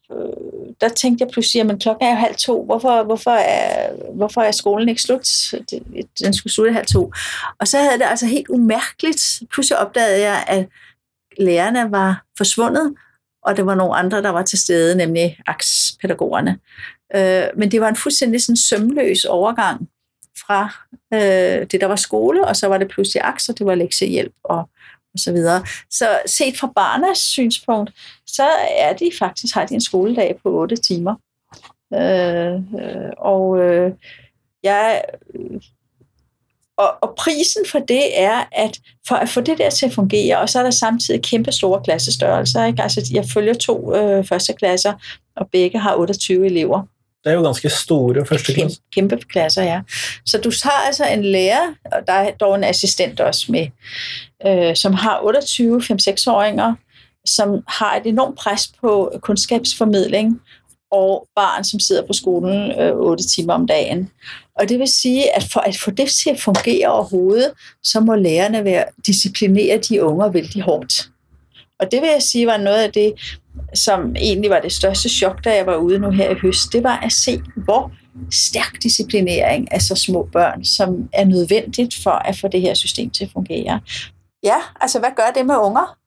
der 0.82 0.90
tænkte 0.90 1.26
jeg 1.26 1.32
pludselig, 1.32 1.72
at 1.72 1.80
klokken 1.82 2.06
er 2.08 2.10
jo 2.10 2.16
halv 2.16 2.36
to. 2.36 2.64
Hvorfor, 2.66 3.04
hvorfor, 3.04 3.32
er, 3.32 3.90
hvorfor 4.16 4.42
er 4.42 4.52
skolen 4.52 4.90
ikke 4.90 5.02
slut? 5.02 5.28
Den 6.20 6.34
skulle 6.34 6.54
slutte 6.54 6.74
halv 6.74 6.86
to. 6.86 7.12
Og 7.60 7.68
så 7.68 7.78
havde 7.78 8.00
det 8.00 8.06
altså 8.06 8.26
helt 8.26 8.50
umærkeligt. 8.50 9.42
Pludselig 9.54 9.80
opdagede 9.80 10.22
jeg, 10.22 10.44
at 10.48 10.68
lærerne 11.38 11.92
var 11.92 12.24
forsvundet, 12.38 12.94
og 13.42 13.58
der 13.58 13.64
var 13.64 13.76
nogle 13.76 13.96
andre, 13.96 14.22
der 14.22 14.30
var 14.30 14.42
til 14.44 14.60
stede, 14.60 14.96
nemlig 14.96 15.38
AKS-pædagogerne. 15.48 16.60
Øh, 17.16 17.44
men 17.58 17.72
det 17.72 17.82
var 17.82 17.90
en 17.90 17.96
fuldstændig 17.96 18.42
sådan 18.42 18.58
sømløs 18.58 19.26
overgang 19.26 19.90
fra 20.38 20.70
øh, 21.14 21.68
det, 21.72 21.82
der 21.82 21.86
var 21.86 21.96
skole, 21.96 22.48
og 22.48 22.56
så 22.56 22.68
var 22.68 22.78
det 22.78 22.88
pludselig 22.88 23.24
AKS, 23.24 23.50
og 23.50 23.58
det 23.58 23.66
var 23.66 23.76
lektiehjælp 23.76 24.34
og, 24.44 24.60
og 25.14 25.20
så 25.20 25.32
videre. 25.32 25.66
Så 25.90 26.22
set 26.26 26.58
fra 26.58 26.72
barnas 26.76 27.18
synspunkt, 27.18 27.92
så 28.28 28.48
er 28.78 28.94
de 28.94 29.12
faktisk, 29.20 29.56
har 29.56 29.66
de 29.66 29.74
en 29.74 29.82
skoledag 29.82 30.40
på 30.44 30.50
8 30.50 30.76
timer. 30.76 31.16
Øh, 31.94 32.54
øh, 32.54 33.12
og 33.18 33.60
øh, 33.60 33.92
jeg 34.64 35.02
og, 36.78 36.94
og 37.02 37.16
prisen 37.18 37.66
for 37.72 37.80
det 37.80 38.22
er, 38.22 38.44
at 38.52 38.80
for 39.08 39.16
at 39.16 39.30
få 39.30 39.42
det 39.42 39.58
der 39.58 39.70
til 39.70 39.86
at 39.86 39.94
fungere, 39.94 40.40
og 40.40 40.50
så 40.50 40.60
er 40.60 40.64
der 40.64 40.72
samtidig 40.72 41.22
kæmpe 41.22 41.52
store 41.52 41.82
klassestørrelser. 41.84 42.66
Ikke? 42.66 42.84
Altså, 42.84 43.10
jeg 43.14 43.26
følger 43.34 43.54
to 43.54 43.96
øh, 43.96 44.26
første 44.26 44.54
klasser, 44.54 44.94
og 45.38 45.50
begge 45.52 45.80
har 45.80 45.96
28 45.96 46.46
elever. 46.46 46.84
Det 47.24 47.30
er 47.30 47.34
jo 47.34 47.44
ganske 47.44 47.70
store 47.70 48.26
første 48.26 48.54
klasse. 48.54 48.82
Kæmpe, 48.94 49.16
kæmpe 49.16 49.28
klasser, 49.28 49.64
ja. 49.64 49.82
Så 50.26 50.38
du 50.38 50.52
har 50.64 50.84
altså 50.86 51.06
en 51.06 51.26
lærer, 51.26 51.74
og 51.86 52.08
der 52.08 52.14
er 52.14 52.32
dog 52.32 52.56
en 52.56 52.64
assistent 52.64 53.20
også 53.20 53.52
med, 53.52 53.68
øh, 54.48 54.76
som 54.76 54.94
har 54.94 55.20
28 55.24 55.82
5-6-åringer, 55.82 56.76
som 57.26 57.64
har 57.68 57.96
et 57.96 58.06
enormt 58.06 58.38
pres 58.38 58.72
på 58.82 59.12
kundskabsformidling, 59.22 60.42
og 60.92 61.28
barn, 61.36 61.64
som 61.64 61.80
sidder 61.80 62.08
på 62.08 62.14
skolen 62.14 62.72
øh, 62.80 62.96
8 62.96 63.24
timer 63.28 63.54
om 63.54 63.68
dagen. 63.68 64.10
Og 64.62 64.69
det 64.69 64.80
vil 64.80 64.88
sige, 64.88 65.36
at 65.36 65.43
for 65.54 65.60
at 65.60 65.78
få 65.78 65.91
det 65.91 66.10
til 66.10 66.30
at 66.30 66.39
fungere 66.39 66.88
overhovedet, 66.88 67.52
så 67.84 68.00
må 68.00 68.15
lærerne 68.15 68.63
være 68.63 68.84
disciplinere 69.06 69.78
de 69.78 70.04
unge 70.04 70.34
vældig 70.34 70.62
hårdt. 70.62 71.10
Og 71.80 71.91
det 71.91 72.02
vil 72.02 72.10
jeg 72.10 72.21
sige 72.21 72.47
var 72.47 72.58
noget 72.58 72.84
af 72.84 72.91
det, 72.91 73.13
som 73.74 74.15
egentlig 74.15 74.50
var 74.50 74.60
det 74.60 74.71
største 74.71 75.10
chok, 75.10 75.43
da 75.43 75.56
jeg 75.56 75.65
var 75.65 75.76
ude 75.76 76.00
nu 76.00 76.10
her 76.10 76.30
i 76.30 76.36
høst. 76.41 76.74
Det 76.74 76.84
var 76.84 76.97
at 76.97 77.12
se, 77.12 77.41
hvor 77.56 77.91
stærk 78.32 78.84
disciplinering 78.84 79.74
af 79.74 79.82
så 79.82 79.95
små 79.95 80.30
børn, 80.34 80.65
som 80.65 81.10
er 81.13 81.26
nødvendigt 81.26 81.95
for 82.04 82.12
at 82.12 82.38
få 82.38 82.47
det 82.47 82.62
her 82.62 82.74
system 82.74 83.10
til 83.10 83.24
at 83.24 83.32
fungere. 83.34 83.80
Ja, 84.43 84.58
altså 84.82 85.00
hvad 85.00 85.10
gør 85.15 85.32
det 85.36 85.45
med 85.45 85.56
unger? 85.56 85.97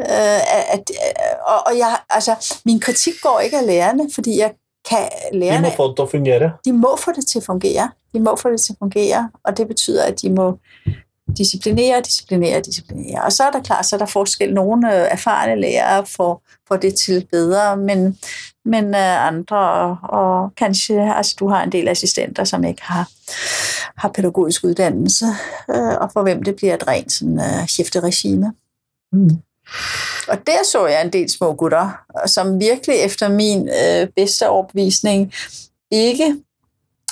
Øh, 0.00 0.74
at, 0.74 0.90
og, 1.46 1.66
og 1.66 1.78
jeg, 1.78 1.98
altså, 2.10 2.60
min 2.64 2.80
kritik 2.80 3.14
går 3.22 3.40
ikke 3.40 3.58
af 3.58 3.66
lærerne, 3.66 4.10
fordi 4.14 4.38
jeg 4.38 4.52
kan 4.88 5.08
lærerne... 5.32 5.66
De 5.66 5.66
må 5.66 5.76
få 5.76 5.82
det 5.92 5.96
til 5.96 6.08
at 6.08 6.14
fungere. 6.14 6.52
De 6.64 6.72
må 6.78 6.96
få 6.96 7.12
det 7.12 7.26
til 7.26 7.38
at 7.38 7.44
fungere. 7.44 7.90
De 8.14 8.20
må 8.20 8.36
få 8.36 8.50
det 8.50 8.60
til 8.60 8.72
at 8.72 8.76
fungere, 8.78 9.30
og 9.44 9.56
det 9.56 9.68
betyder, 9.68 10.04
at 10.04 10.22
de 10.22 10.30
må 10.30 10.58
disciplinere, 11.36 12.00
disciplinere, 12.00 12.60
disciplinere. 12.60 13.24
Og 13.24 13.32
så 13.32 13.44
er 13.44 13.50
der 13.50 13.60
klart, 13.60 13.86
så 13.86 13.96
er 13.96 13.98
der 13.98 14.06
forskel. 14.06 14.54
Nogle 14.54 14.94
øh, 14.94 15.08
erfarne 15.10 15.60
lærere 15.60 16.06
får, 16.06 16.42
får 16.68 16.76
det 16.76 16.94
til 16.94 17.26
bedre, 17.30 17.76
men, 17.76 18.18
men 18.64 18.84
uh, 18.84 19.26
andre, 19.26 19.58
og, 20.02 20.54
kanskje, 20.56 21.14
altså 21.16 21.36
du 21.40 21.48
har 21.48 21.62
en 21.62 21.72
del 21.72 21.88
assistenter, 21.88 22.44
som 22.44 22.64
ikke 22.64 22.82
har, 22.82 23.08
har 23.96 24.08
pædagogisk 24.08 24.64
uddannelse, 24.64 25.26
uh, 25.68 25.94
og 26.00 26.10
for 26.12 26.22
hvem 26.22 26.42
det 26.42 26.56
bliver 26.56 26.74
et 26.74 26.88
rent 26.88 27.12
sådan, 27.12 27.38
uh, 27.38 27.66
skifteregime. 27.66 28.52
Mm. 29.12 29.30
Og 30.28 30.46
der 30.46 30.64
så 30.64 30.86
jeg 30.86 31.02
en 31.02 31.12
del 31.12 31.30
små 31.30 31.54
gutter, 31.54 32.00
som 32.26 32.60
virkelig 32.60 32.96
efter 32.96 33.28
min 33.28 33.68
øh, 33.68 34.08
bedste 34.16 34.48
overbevisning 34.48 35.32
ikke 35.90 36.36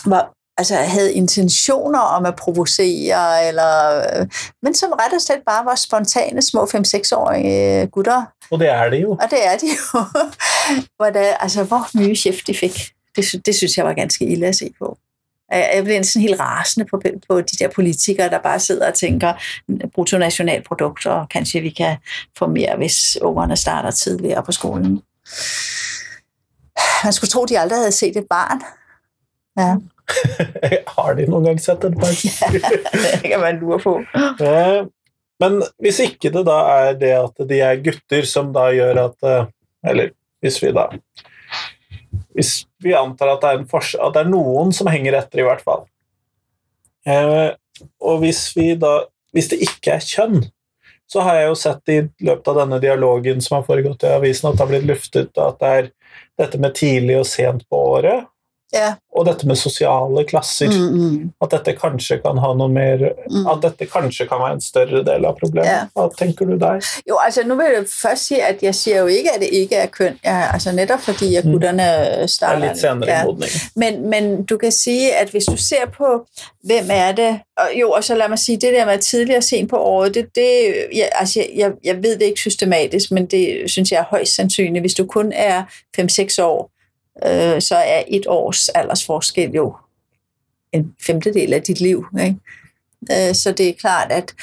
var, 0.06 0.32
altså 0.56 0.74
havde 0.74 1.14
intentioner 1.14 1.98
om 1.98 2.26
at 2.26 2.36
provocere, 2.36 3.48
eller, 3.48 3.96
øh, 3.96 4.26
men 4.62 4.74
som 4.74 4.92
ret 4.92 5.14
og 5.14 5.20
slet 5.20 5.42
bare 5.46 5.64
var 5.64 5.74
spontane 5.74 6.42
små 6.42 6.64
5-6-årige 6.64 7.86
gutter. 7.86 8.24
Og 8.50 8.58
det 8.58 8.68
er 8.70 8.90
det 8.90 9.02
jo. 9.02 9.10
Og 9.10 9.30
det 9.30 9.46
er 9.46 9.56
de 9.56 9.66
jo. 9.66 10.04
hvor, 10.96 11.10
der, 11.10 11.34
altså, 11.34 11.64
hvor 11.64 11.98
mye 11.98 12.16
chef 12.16 12.36
de 12.46 12.54
fik. 12.54 12.90
Det, 13.16 13.46
det 13.46 13.54
synes 13.54 13.76
jeg 13.76 13.84
var 13.84 13.92
ganske 13.92 14.24
ille 14.24 14.46
at 14.46 14.56
se 14.56 14.70
på. 14.78 14.98
Jeg 15.50 15.84
bliver 15.84 16.02
sådan 16.02 16.28
helt 16.28 16.40
rasende 16.40 16.86
på, 16.90 17.02
på 17.28 17.40
de 17.40 17.56
der 17.58 17.68
politikere, 17.68 18.30
der 18.30 18.38
bare 18.38 18.60
sidder 18.60 18.88
og 18.88 18.94
tænker 18.94 19.32
bruttonationalprodukter, 19.94 21.10
og 21.10 21.28
kanskje 21.28 21.60
vi 21.60 21.70
kan 21.70 21.96
få 22.38 22.46
mere, 22.46 22.76
hvis 22.76 23.18
ungerne 23.22 23.56
starter 23.56 23.90
tidligere 23.90 24.42
på 24.42 24.52
skolen. 24.52 25.02
Man 27.04 27.12
skulle 27.12 27.30
tro, 27.30 27.44
de 27.44 27.58
aldrig 27.58 27.78
havde 27.78 27.92
set 27.92 28.16
et 28.16 28.26
barn. 28.30 28.60
Ja. 29.58 29.76
Har 30.94 31.14
de 31.14 31.26
nogle 31.26 31.46
gange 31.46 31.62
sett 31.62 31.84
et 31.84 31.94
barn? 31.94 32.16
ja, 32.42 33.18
det 33.22 33.30
kan 33.30 33.40
man 33.40 33.58
lure 33.58 33.78
på. 33.78 34.02
Men 35.40 35.62
hvis 35.78 35.98
ikke 35.98 36.30
det 36.30 36.46
da 36.46 36.50
er 36.50 36.92
det 36.98 37.12
at 37.18 37.48
de 37.48 37.60
er 37.60 37.76
gutter 37.84 38.26
som 38.26 38.52
da 38.54 38.70
gjør 38.72 39.00
at 39.04 39.30
eh, 39.30 39.46
Eller 39.90 40.08
hvis 40.40 40.62
vi 40.62 40.72
da 40.72 40.86
hvis 42.34 42.66
vi 42.84 42.94
antar 42.96 43.34
at 43.34 43.44
det 43.44 43.52
er, 43.54 43.64
at 43.64 44.14
det 44.14 44.22
er 44.22 44.30
noen 44.30 44.72
som 44.76 44.90
henger 44.92 45.16
etter, 45.18 45.40
i 45.42 45.46
hvert 45.46 45.64
fall. 45.64 45.86
Eh, 47.08 47.50
og 48.04 48.20
hvis, 48.22 48.46
da, 48.80 48.92
hvis, 49.34 49.50
det 49.52 49.62
ikke 49.66 49.96
er 49.96 50.04
kjønn, 50.04 50.44
så 51.10 51.24
har 51.24 51.38
jeg 51.38 51.48
jo 51.50 51.56
sett 51.60 51.92
i 51.92 51.98
løpet 52.24 52.50
av 52.52 52.60
denne 52.62 52.80
dialogen 52.82 53.42
som 53.44 53.58
har 53.58 53.66
foregått 53.66 54.06
i 54.06 54.12
avisen, 54.14 54.48
at 54.48 54.56
det 54.56 54.64
har 54.64 54.70
blitt 54.72 54.88
luftet 54.88 55.40
at 55.40 55.58
det 55.60 55.72
er 55.78 55.90
dette 56.40 56.60
med 56.60 56.76
tidlig 56.78 57.18
og 57.20 57.28
sent 57.28 57.66
på 57.70 57.80
året, 57.96 58.28
Ja. 58.74 58.94
Og 59.14 59.26
dette 59.28 59.46
med 59.46 59.56
sosiale 59.56 60.24
klasser. 60.26 60.70
Mm, 60.72 60.98
mm. 60.98 61.32
At 61.42 61.52
dette 61.54 61.76
kanskje 61.78 62.18
kan 62.24 62.38
ha 62.42 62.54
noe 62.58 62.68
mer 62.68 63.04
Mm. 63.30 63.46
At 63.46 63.62
dette 63.62 63.86
kanskje 63.86 64.26
kan 64.28 64.38
være 64.38 64.52
en 64.54 64.60
større 64.60 65.00
del 65.04 65.24
av 65.24 65.38
problemet. 65.38 65.70
Ja. 65.70 65.80
Hva 65.94 66.08
tenker 66.18 66.46
du 66.46 66.58
der? 66.58 66.80
Jo, 67.08 67.18
altså 67.24 67.42
nu 67.46 67.54
vil 67.56 67.66
jeg 67.74 67.84
først 67.88 68.26
sige, 68.26 68.42
at 68.46 68.62
jeg 68.62 68.74
siger 68.74 68.98
jo 68.98 69.06
ikke, 69.06 69.32
at 69.34 69.40
det 69.40 69.48
ikke 69.52 69.76
er 69.76 69.86
køn. 69.86 70.18
Ja, 70.24 70.50
altså 70.52 70.72
netop 70.72 71.00
fordi, 71.00 71.34
at 71.36 71.44
Mm. 71.44 71.54
er 71.62 72.26
starter... 72.26 72.66
litt 72.66 72.78
senere 72.80 73.10
ja. 73.10 73.22
i 73.22 73.24
modning. 73.24 73.50
Men, 73.76 74.10
men 74.10 74.44
du 74.44 74.56
kan 74.56 74.72
sige, 74.72 75.14
at 75.14 75.28
hvis 75.28 75.44
du 75.44 75.56
ser 75.56 75.86
på, 75.96 76.26
hvem 76.64 76.84
er 76.90 77.12
det, 77.12 77.40
og 77.56 77.66
jo, 77.80 77.90
og 77.90 78.04
så 78.04 78.14
lad 78.14 78.28
mig 78.28 78.38
sige, 78.38 78.56
det 78.56 78.72
der 78.72 78.86
med 78.86 78.98
tidligere 78.98 79.42
sent 79.42 79.70
på 79.70 79.76
året, 79.76 80.14
det, 80.14 80.26
det 80.34 80.74
jeg, 80.94 81.08
altså, 81.12 81.44
jeg, 81.56 81.72
jeg 81.84 82.02
ved 82.02 82.18
det 82.18 82.22
ikke 82.22 82.40
systematisk, 82.40 83.10
men 83.10 83.26
det 83.26 83.70
synes 83.70 83.92
jeg 83.92 83.98
er 83.98 84.04
højst 84.10 84.34
sandsynligt. 84.34 84.82
Hvis 84.82 84.94
du 84.94 85.06
kun 85.06 85.32
er 85.32 85.62
5-6 86.00 86.42
år, 86.42 86.70
øh, 87.26 87.62
så 87.62 87.76
er 87.76 88.02
et 88.08 88.26
års 88.26 88.68
aldersforskel 88.68 89.50
jo 89.50 89.76
en 90.72 90.94
femtedel 91.06 91.52
af 91.52 91.62
dit 91.62 91.80
liv. 91.80 92.06
Ikke? 92.20 92.36
Øh, 93.12 93.34
så 93.34 93.52
det 93.52 93.68
er 93.68 93.72
klart, 93.80 94.12
at, 94.12 94.34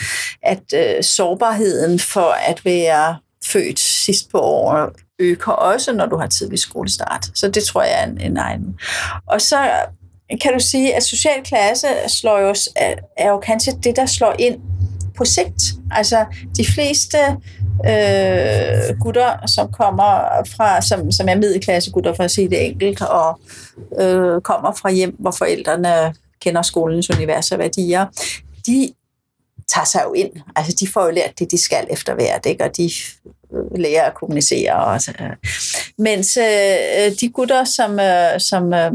at 0.41 0.63
øh, 0.75 1.03
sårbarheden 1.03 1.99
for 1.99 2.35
at 2.47 2.65
være 2.65 3.17
født 3.45 3.79
sidst 3.79 4.31
på 4.31 4.39
året 4.39 4.89
øger 5.19 5.51
også, 5.51 5.93
når 5.93 6.05
du 6.05 6.17
har 6.17 6.27
tidlig 6.27 6.59
skolestart. 6.59 7.25
Så 7.35 7.47
det 7.47 7.63
tror 7.63 7.83
jeg 7.83 8.01
er 8.01 8.07
en, 8.07 8.21
en 8.21 8.37
egen. 8.37 8.79
Og 9.27 9.41
så 9.41 9.71
kan 10.41 10.53
du 10.53 10.59
sige, 10.59 10.95
at 10.95 11.03
social 11.03 11.43
klasse 11.43 11.87
slår 12.07 12.39
jo, 12.39 12.55
er, 13.17 13.29
jo 13.29 13.39
kanskje 13.39 13.73
det, 13.83 13.95
der 13.95 14.05
slår 14.05 14.35
ind 14.39 14.61
på 15.17 15.25
sigt. 15.25 15.73
Altså 15.91 16.25
de 16.57 16.65
fleste 16.65 17.17
øh, 17.85 18.99
gutter, 18.99 19.47
som 19.47 19.71
kommer 19.71 20.41
fra, 20.55 20.81
som, 20.81 21.11
som 21.11 21.29
er 21.29 21.35
middelklasse 21.35 21.91
gutter, 21.91 22.13
for 22.13 22.23
at 22.23 22.31
sige 22.31 22.49
det 22.49 22.65
enkelt, 22.65 23.01
og 23.01 23.39
øh, 24.01 24.41
kommer 24.41 24.71
fra 24.71 24.91
hjem, 24.91 25.15
hvor 25.19 25.31
forældrene 25.31 26.15
kender 26.41 26.61
skolens 26.61 27.09
univers 27.09 27.51
og 27.51 27.59
værdier, 27.59 28.05
de 28.67 28.93
tager 29.73 29.85
sig 29.85 30.01
jo 30.05 30.13
ind. 30.13 30.31
Altså, 30.55 30.75
de 30.79 30.87
får 30.87 31.05
jo 31.05 31.11
lært 31.11 31.39
det, 31.39 31.51
de 31.51 31.57
skal 31.57 31.87
efter 31.89 32.13
hvert, 32.13 32.45
ikke? 32.45 32.63
og 32.63 32.77
de 32.77 32.91
lærer 33.75 34.03
at 34.03 34.13
kommunikere. 34.13 34.75
Og, 34.75 34.99
øh. 35.19 35.29
Mens 35.97 36.37
øh, 36.37 37.11
de 37.21 37.29
gutter, 37.29 37.63
som, 37.63 37.99
øh, 37.99 38.39
som 38.39 38.73
øh, 38.73 38.91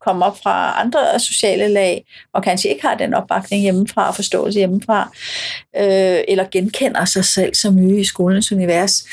kommer 0.00 0.38
fra 0.42 0.80
andre 0.80 1.20
sociale 1.20 1.68
lag, 1.68 2.04
og 2.34 2.42
kanskje 2.42 2.70
ikke 2.70 2.86
har 2.86 2.94
den 2.94 3.14
opbakning 3.14 3.62
hjemmefra 3.62 4.08
og 4.08 4.14
forståelse 4.14 4.58
hjemmefra, 4.58 5.10
øh, 5.76 6.20
eller 6.28 6.44
genkender 6.50 7.04
sig 7.04 7.24
selv 7.24 7.54
som 7.54 7.76
nye 7.76 8.00
i 8.00 8.04
skolens 8.04 8.52
univers, 8.52 9.04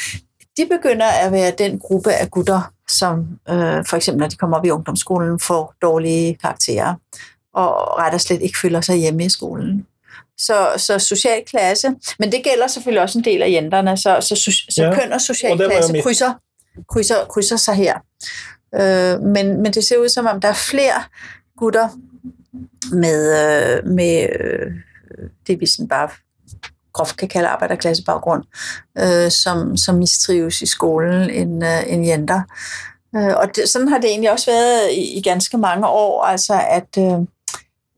de 0.58 0.66
begynder 0.66 1.06
at 1.06 1.32
være 1.32 1.52
den 1.58 1.80
gruppe 1.80 2.12
af 2.14 2.32
gutter, 2.32 2.74
som 2.90 3.20
øh, 3.50 3.86
for 3.86 3.96
eksempel, 3.96 4.20
når 4.20 4.28
de 4.28 4.36
kommer 4.36 4.58
op 4.58 4.66
i 4.66 4.70
ungdomsskolen, 4.70 5.40
får 5.40 5.74
dårlige 5.82 6.36
karakterer, 6.36 6.94
og 7.54 7.98
ret 8.00 8.14
og 8.14 8.22
slet 8.22 8.42
ikke 8.42 8.58
føler 8.62 8.82
sig 8.82 8.98
hjemme 8.98 9.26
i 9.26 9.30
skolen. 9.30 9.86
Så, 10.38 10.68
så 10.78 11.00
social 11.00 11.44
klasse, 11.48 11.96
men 12.20 12.32
det 12.32 12.44
gælder 12.44 12.68
selvfølgelig 12.68 13.02
også 13.02 13.20
en 13.20 13.26
del 13.26 13.42
af 13.42 13.50
jenterne, 13.50 13.98
så, 13.98 14.18
så, 14.22 14.36
så, 14.36 14.52
så 14.70 14.84
Ja, 14.84 14.96
køn 14.96 15.14
og 15.14 15.22
social 15.22 15.52
og 15.52 15.72
klasse 15.72 16.02
krydser, 16.02 16.34
krydser, 16.90 17.26
krydser 17.26 17.58
sig 17.58 17.76
her. 17.76 18.00
Øh, 18.76 19.22
men, 19.22 19.62
men 19.62 19.74
det 19.74 19.86
ser 19.86 19.98
ud 19.98 20.10
som 20.10 20.26
om, 20.26 20.42
der 20.42 20.48
er 20.48 20.54
flere 20.72 21.04
gutter 21.58 21.90
med, 22.92 23.20
øh, 23.42 23.88
med 23.88 24.28
øh, 24.40 24.72
det, 25.48 25.60
vi 25.60 25.66
sådan 25.66 25.88
bare 25.88 26.10
groft 26.94 27.18
kan 27.18 27.28
kalde 27.28 27.48
arbejderklassebaggrund, 27.48 28.44
øh, 28.98 29.32
som, 29.32 29.78
som 29.78 29.96
mistrives 29.96 30.62
i 30.62 30.66
skolen 30.66 31.30
end, 31.30 31.66
øh, 31.66 31.94
end 31.94 32.06
jenter. 32.06 32.42
Øh, 33.16 33.38
og 33.38 33.56
det, 33.56 33.70
sådan 33.70 33.88
har 33.88 33.98
det 33.98 34.10
egentlig 34.10 34.32
også 34.32 34.52
været 34.52 34.92
i, 34.92 35.18
i 35.18 35.22
ganske 35.22 35.58
mange 35.58 35.88
år, 35.88 36.24
altså 36.24 36.62
at 36.70 36.98
øh, 36.98 37.28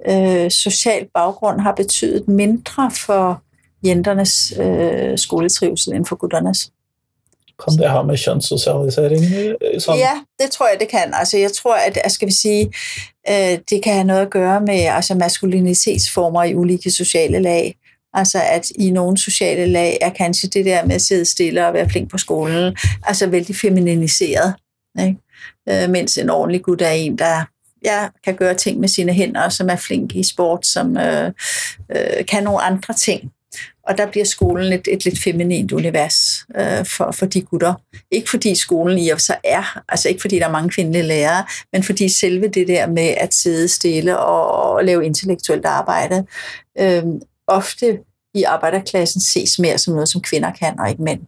øh, 0.08 0.52
social 0.52 1.08
baggrund 1.14 1.60
har 1.62 1.72
betydet 1.72 2.28
mindre 2.28 2.92
for 2.92 3.42
jenternes 3.86 4.54
øh, 4.60 5.18
skoletrivsel 5.18 5.94
end 5.94 6.06
for 6.06 6.16
gutternes. 6.16 6.72
Kan 7.64 7.78
det 7.78 7.90
ha 7.90 8.02
med 8.04 8.18
kjønnssosialisering 8.18 9.24
i- 9.24 9.80
sånn? 9.80 9.98
Ja, 9.98 10.20
det 10.42 10.52
tror 10.52 10.68
jeg, 10.68 10.80
det 10.80 10.88
kan. 10.90 11.14
Altså, 11.14 11.38
jeg 11.38 11.52
tror, 11.54 11.76
at 11.76 11.98
at 12.04 12.12
skal 12.12 12.28
vi 12.28 12.34
sige, 12.34 12.66
øh, 13.30 13.58
det 13.70 13.84
kan 13.84 13.94
have 13.94 14.04
noget 14.04 14.22
at 14.22 14.30
gøre 14.30 14.62
med 14.62 14.80
altså, 14.80 15.16
maskulinitetsformer 15.16 16.44
i 16.44 16.56
ulike 16.56 16.92
sociale 16.92 17.40
lag. 17.40 17.76
Altså, 18.14 18.40
at 18.52 18.70
i 18.80 18.90
nogle 18.92 19.18
sociale 19.18 19.66
lag 19.66 19.98
er 20.02 20.10
kanskje 20.10 20.50
det 20.50 20.66
der 20.66 20.86
med 20.86 20.96
at 20.96 21.02
sidde 21.02 21.26
stille 21.26 21.68
og 21.68 21.74
være 21.74 21.90
flink 21.90 22.12
på 22.12 22.18
skolen, 22.18 22.76
altså 23.04 23.28
vældig 23.28 23.56
femininiseret. 23.56 24.54
Ikke? 25.00 25.18
Øh, 25.70 25.90
mens 25.90 26.18
en 26.18 26.30
ordentlig 26.30 26.62
gut 26.62 26.82
er 26.82 26.90
en, 26.90 27.18
der 27.18 27.46
ja, 27.86 28.08
kan 28.24 28.36
gøre 28.36 28.54
ting 28.54 28.80
med 28.80 28.88
sine 28.88 29.14
hænder, 29.14 29.50
som 29.50 29.70
er 29.70 29.76
flink 29.76 30.16
i 30.16 30.24
sport, 30.24 30.66
som 30.66 30.98
øh, 30.98 31.32
øh, 31.96 32.26
kan 32.28 32.44
nogle 32.44 32.62
andre 32.62 32.94
ting. 32.94 33.32
Og 33.88 33.98
der 33.98 34.12
bliver 34.12 34.26
skolen 34.26 34.74
et, 34.74 34.88
et 34.92 35.06
lidt 35.06 35.20
feminint 35.20 35.72
univers 35.72 36.46
øh, 36.56 36.86
for, 36.86 37.12
for 37.12 37.26
de 37.26 37.42
gutter. 37.42 37.74
Ikke 38.12 38.30
fordi 38.30 38.56
skolen 38.56 38.98
i 38.98 39.10
og 39.10 39.22
sig 39.22 39.38
er, 39.44 39.82
altså 39.90 40.10
ikke 40.10 40.22
fordi 40.22 40.40
der 40.40 40.48
er 40.48 40.52
mange 40.52 40.70
kvindelige 40.70 41.04
lærere, 41.04 41.46
men 41.74 41.84
fordi 41.84 42.10
selve 42.10 42.48
det 42.48 42.68
der 42.68 42.88
med 42.88 43.14
at 43.18 43.34
sidde 43.34 43.68
stille 43.68 44.20
og, 44.20 44.52
og 44.52 44.86
lave 44.86 45.06
intellektuelt 45.06 45.66
arbejde, 45.66 46.26
øh, 46.80 47.04
ofte 47.48 48.00
i 48.34 48.44
arbejderklassen 48.44 49.22
ses 49.22 49.60
mere 49.60 49.78
som 49.78 49.94
noget, 49.94 50.10
som 50.10 50.22
kvinder 50.22 50.52
kan, 50.52 50.80
og 50.80 50.90
ikke 50.90 51.04
mænd. 51.04 51.22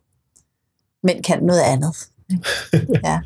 Mænd 1.04 1.24
kan 1.24 1.44
noget 1.44 1.62
andet. 1.62 1.96
Ja. 3.04 3.20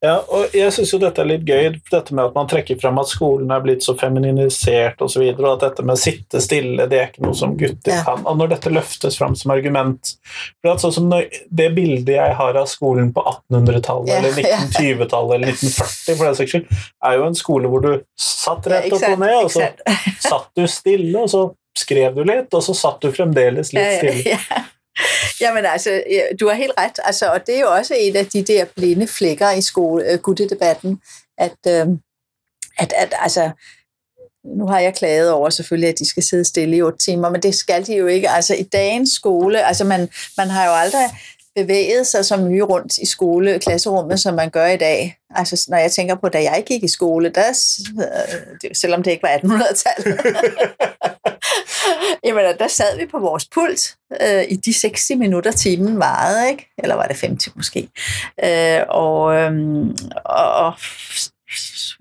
Ja, 0.00 0.14
og 0.32 0.54
jeg 0.56 0.72
synes 0.72 0.94
jo 0.94 0.98
dette 1.02 1.20
er 1.20 1.26
litt 1.28 1.42
gøy, 1.44 1.74
dette 1.92 2.14
med 2.16 2.30
at 2.30 2.36
man 2.38 2.46
trekker 2.48 2.78
frem 2.80 2.96
at 3.02 3.10
skolen 3.10 3.50
er 3.52 3.60
blitt 3.60 3.84
så 3.84 3.92
femininisert 4.00 5.02
og 5.04 5.10
så 5.12 5.20
videre, 5.20 5.44
og 5.50 5.58
at 5.58 5.66
dette 5.66 5.84
med 5.84 5.98
å 5.98 6.00
sitte 6.00 6.40
stille, 6.40 6.86
det 6.88 6.96
er 6.96 7.10
ikke 7.10 7.24
noe 7.26 7.36
som 7.36 7.52
gutter 7.60 7.92
Ja. 7.92 7.98
kan. 8.06 8.22
Og 8.24 8.38
når 8.40 8.54
dette 8.54 8.72
løftes 8.72 9.18
frem 9.20 9.36
som 9.36 9.52
argument 9.52 10.14
for 10.62 10.72
at 10.72 10.80
sånn 10.80 10.94
som 10.96 11.10
Det 11.12 11.68
bildet 11.76 12.14
jeg 12.14 12.34
har 12.38 12.56
av 12.56 12.66
skolen 12.72 13.12
på 13.12 13.20
1800-tallet, 13.28 14.08
Ja, 14.08 14.18
eller 14.22 14.40
ja. 14.40 14.56
1920-tallet, 14.64 15.34
eller 15.36 15.52
1940 15.52 16.16
for 16.16 16.24
den 16.24 16.34
saks 16.40 16.50
skyld, 16.56 16.66
er 17.04 17.20
jo 17.20 17.26
en 17.28 17.34
skole 17.44 17.68
hvor 17.68 17.84
du 17.84 17.92
satt 18.16 18.66
rett 18.72 18.92
opp 18.96 19.04
og 19.12 19.18
ned, 19.20 19.36
og 19.44 19.50
så 19.52 19.68
satt 20.30 20.48
du 20.56 20.64
stille, 20.66 21.18
og 21.20 21.28
så 21.28 21.44
skrev 21.76 22.16
du 22.16 22.24
litt, 22.24 22.48
og 22.56 22.64
så 22.64 22.72
satt 22.74 23.04
du 23.04 23.12
fremdeles 23.12 23.74
litt 23.76 24.00
stille. 24.00 24.38
Ja. 25.40 25.46
Jamen 25.46 25.64
altså, 25.64 26.02
du 26.40 26.48
har 26.48 26.54
helt 26.54 26.72
ret. 26.78 26.98
Altså, 27.04 27.26
og 27.26 27.46
det 27.46 27.56
er 27.56 27.60
jo 27.60 27.72
også 27.72 27.94
en 27.98 28.16
af 28.16 28.26
de 28.26 28.42
der 28.42 28.64
blinde 28.64 29.06
flækker 29.06 29.50
i 29.50 29.62
skole, 29.62 30.12
øh, 30.12 30.18
guttedebatten, 30.18 31.00
at, 31.38 31.58
øh, 31.68 31.86
at, 32.78 32.92
at 32.96 33.14
altså, 33.18 33.50
nu 34.44 34.66
har 34.66 34.80
jeg 34.80 34.94
klaget 34.94 35.30
over 35.30 35.50
selvfølgelig, 35.50 35.88
at 35.88 35.98
de 35.98 36.08
skal 36.08 36.22
sidde 36.22 36.44
stille 36.44 36.76
i 36.76 36.82
otte 36.82 36.98
timer, 36.98 37.30
men 37.30 37.42
det 37.42 37.54
skal 37.54 37.86
de 37.86 37.96
jo 37.96 38.06
ikke. 38.06 38.30
Altså 38.30 38.54
i 38.54 38.62
dagens 38.62 39.10
skole, 39.10 39.66
altså 39.66 39.84
man, 39.84 40.08
man 40.36 40.48
har 40.48 40.66
jo 40.66 40.72
aldrig 40.72 41.10
bevæget 41.54 42.06
sig 42.06 42.24
så 42.24 42.36
mye 42.36 42.62
rundt 42.62 42.98
i 42.98 43.06
skole, 43.06 43.58
klasserummet, 43.58 44.20
som 44.20 44.34
man 44.34 44.50
gør 44.50 44.66
i 44.66 44.76
dag. 44.76 45.18
Altså 45.34 45.66
når 45.68 45.78
jeg 45.78 45.92
tænker 45.92 46.14
på, 46.14 46.28
da 46.28 46.42
jeg 46.42 46.62
gik 46.66 46.84
i 46.84 46.88
skole, 46.88 47.28
der, 47.28 47.48
øh, 48.00 48.70
selvom 48.74 49.02
det 49.02 49.10
ikke 49.10 49.22
var 49.22 49.36
1800-tallet, 49.36 50.20
Jamen, 52.24 52.44
der 52.58 52.68
sad 52.68 52.98
vi 52.98 53.06
på 53.06 53.18
vores 53.18 53.48
pult 53.54 53.96
øh, 54.22 54.44
i 54.48 54.56
de 54.56 54.72
60 54.80 55.10
minutter, 55.16 55.52
timen 55.52 55.98
varede, 55.98 56.50
ikke? 56.50 56.70
Eller 56.78 56.94
var 56.94 57.06
det 57.06 57.20
50 57.20 57.56
måske? 57.56 57.88
Øh, 58.44 58.80
og, 58.88 59.34
øh, 59.36 59.86
og, 60.24 60.54
og 60.54 60.74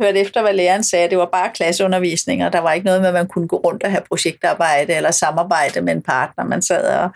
hørte 0.01 0.19
efter, 0.19 0.41
hvad 0.41 0.53
læreren 0.53 0.83
sagde. 0.83 1.09
Det 1.09 1.17
var 1.17 1.29
bare 1.31 1.51
klasseundervisning, 1.55 2.45
og 2.45 2.53
der 2.53 2.59
var 2.59 2.73
ikke 2.73 2.85
noget 2.85 3.01
med, 3.01 3.07
at 3.07 3.13
man 3.13 3.27
kunne 3.27 3.47
gå 3.47 3.57
rundt 3.57 3.83
og 3.83 3.91
have 3.91 4.03
projektarbejde 4.07 4.93
eller 4.93 5.11
samarbejde 5.11 5.81
med 5.81 5.93
en 5.93 6.01
partner, 6.01 6.43
man 6.43 6.61
sad 6.61 6.99
og... 6.99 7.09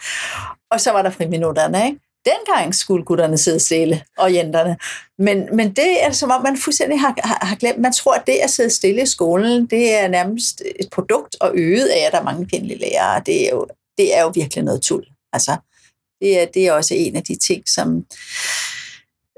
Og 0.71 0.81
så 0.81 0.91
var 0.91 1.01
der 1.01 1.09
friminutterne, 1.09 1.85
ikke? 1.85 1.99
Dengang 2.25 2.75
skulle 2.75 3.05
gutterne 3.05 3.37
sidde 3.37 3.59
stille, 3.59 4.03
og 4.17 4.33
jenterne. 4.33 4.77
Men, 5.17 5.55
men 5.55 5.71
det 5.73 6.03
er 6.03 6.11
som 6.11 6.31
om, 6.31 6.43
man 6.43 6.57
fuldstændig 6.57 6.99
har, 6.99 7.15
har, 7.23 7.45
har 7.45 7.55
glemt. 7.55 7.79
Man 7.79 7.93
tror, 7.93 8.13
at 8.13 8.27
det 8.27 8.33
at 8.33 8.49
sidde 8.49 8.69
stille 8.69 9.01
i 9.01 9.05
skolen, 9.05 9.65
det 9.65 9.93
er 9.93 10.07
nærmest 10.07 10.61
et 10.79 10.89
produkt 10.91 11.35
og 11.39 11.51
øget 11.55 11.87
af, 11.87 12.05
at 12.05 12.11
der 12.11 12.19
er 12.19 12.23
mange 12.23 12.45
kvindelige 12.45 12.79
lærere. 12.79 13.21
Det 13.25 13.45
er 13.45 13.49
jo, 13.49 13.67
det 13.97 14.17
er 14.17 14.21
jo 14.21 14.31
virkelig 14.35 14.63
noget 14.63 14.81
tul. 14.81 15.05
Altså, 15.33 15.57
det 16.21 16.41
er, 16.41 16.45
det 16.45 16.67
er 16.67 16.71
også 16.71 16.93
en 16.93 17.15
af 17.15 17.23
de 17.23 17.35
ting, 17.35 17.69
som 17.69 18.05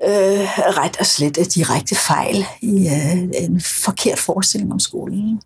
øh, 0.04 0.60
ret 0.78 0.98
og 1.00 1.06
slet 1.06 1.38
er 1.38 1.46
direkte 1.46 1.96
fejl 1.96 2.46
i 2.62 2.88
øh, 2.88 3.44
en 3.44 3.62
forkert 3.62 4.20
forestilling 4.20 4.72
om 4.74 4.80
skolen. 4.80 5.42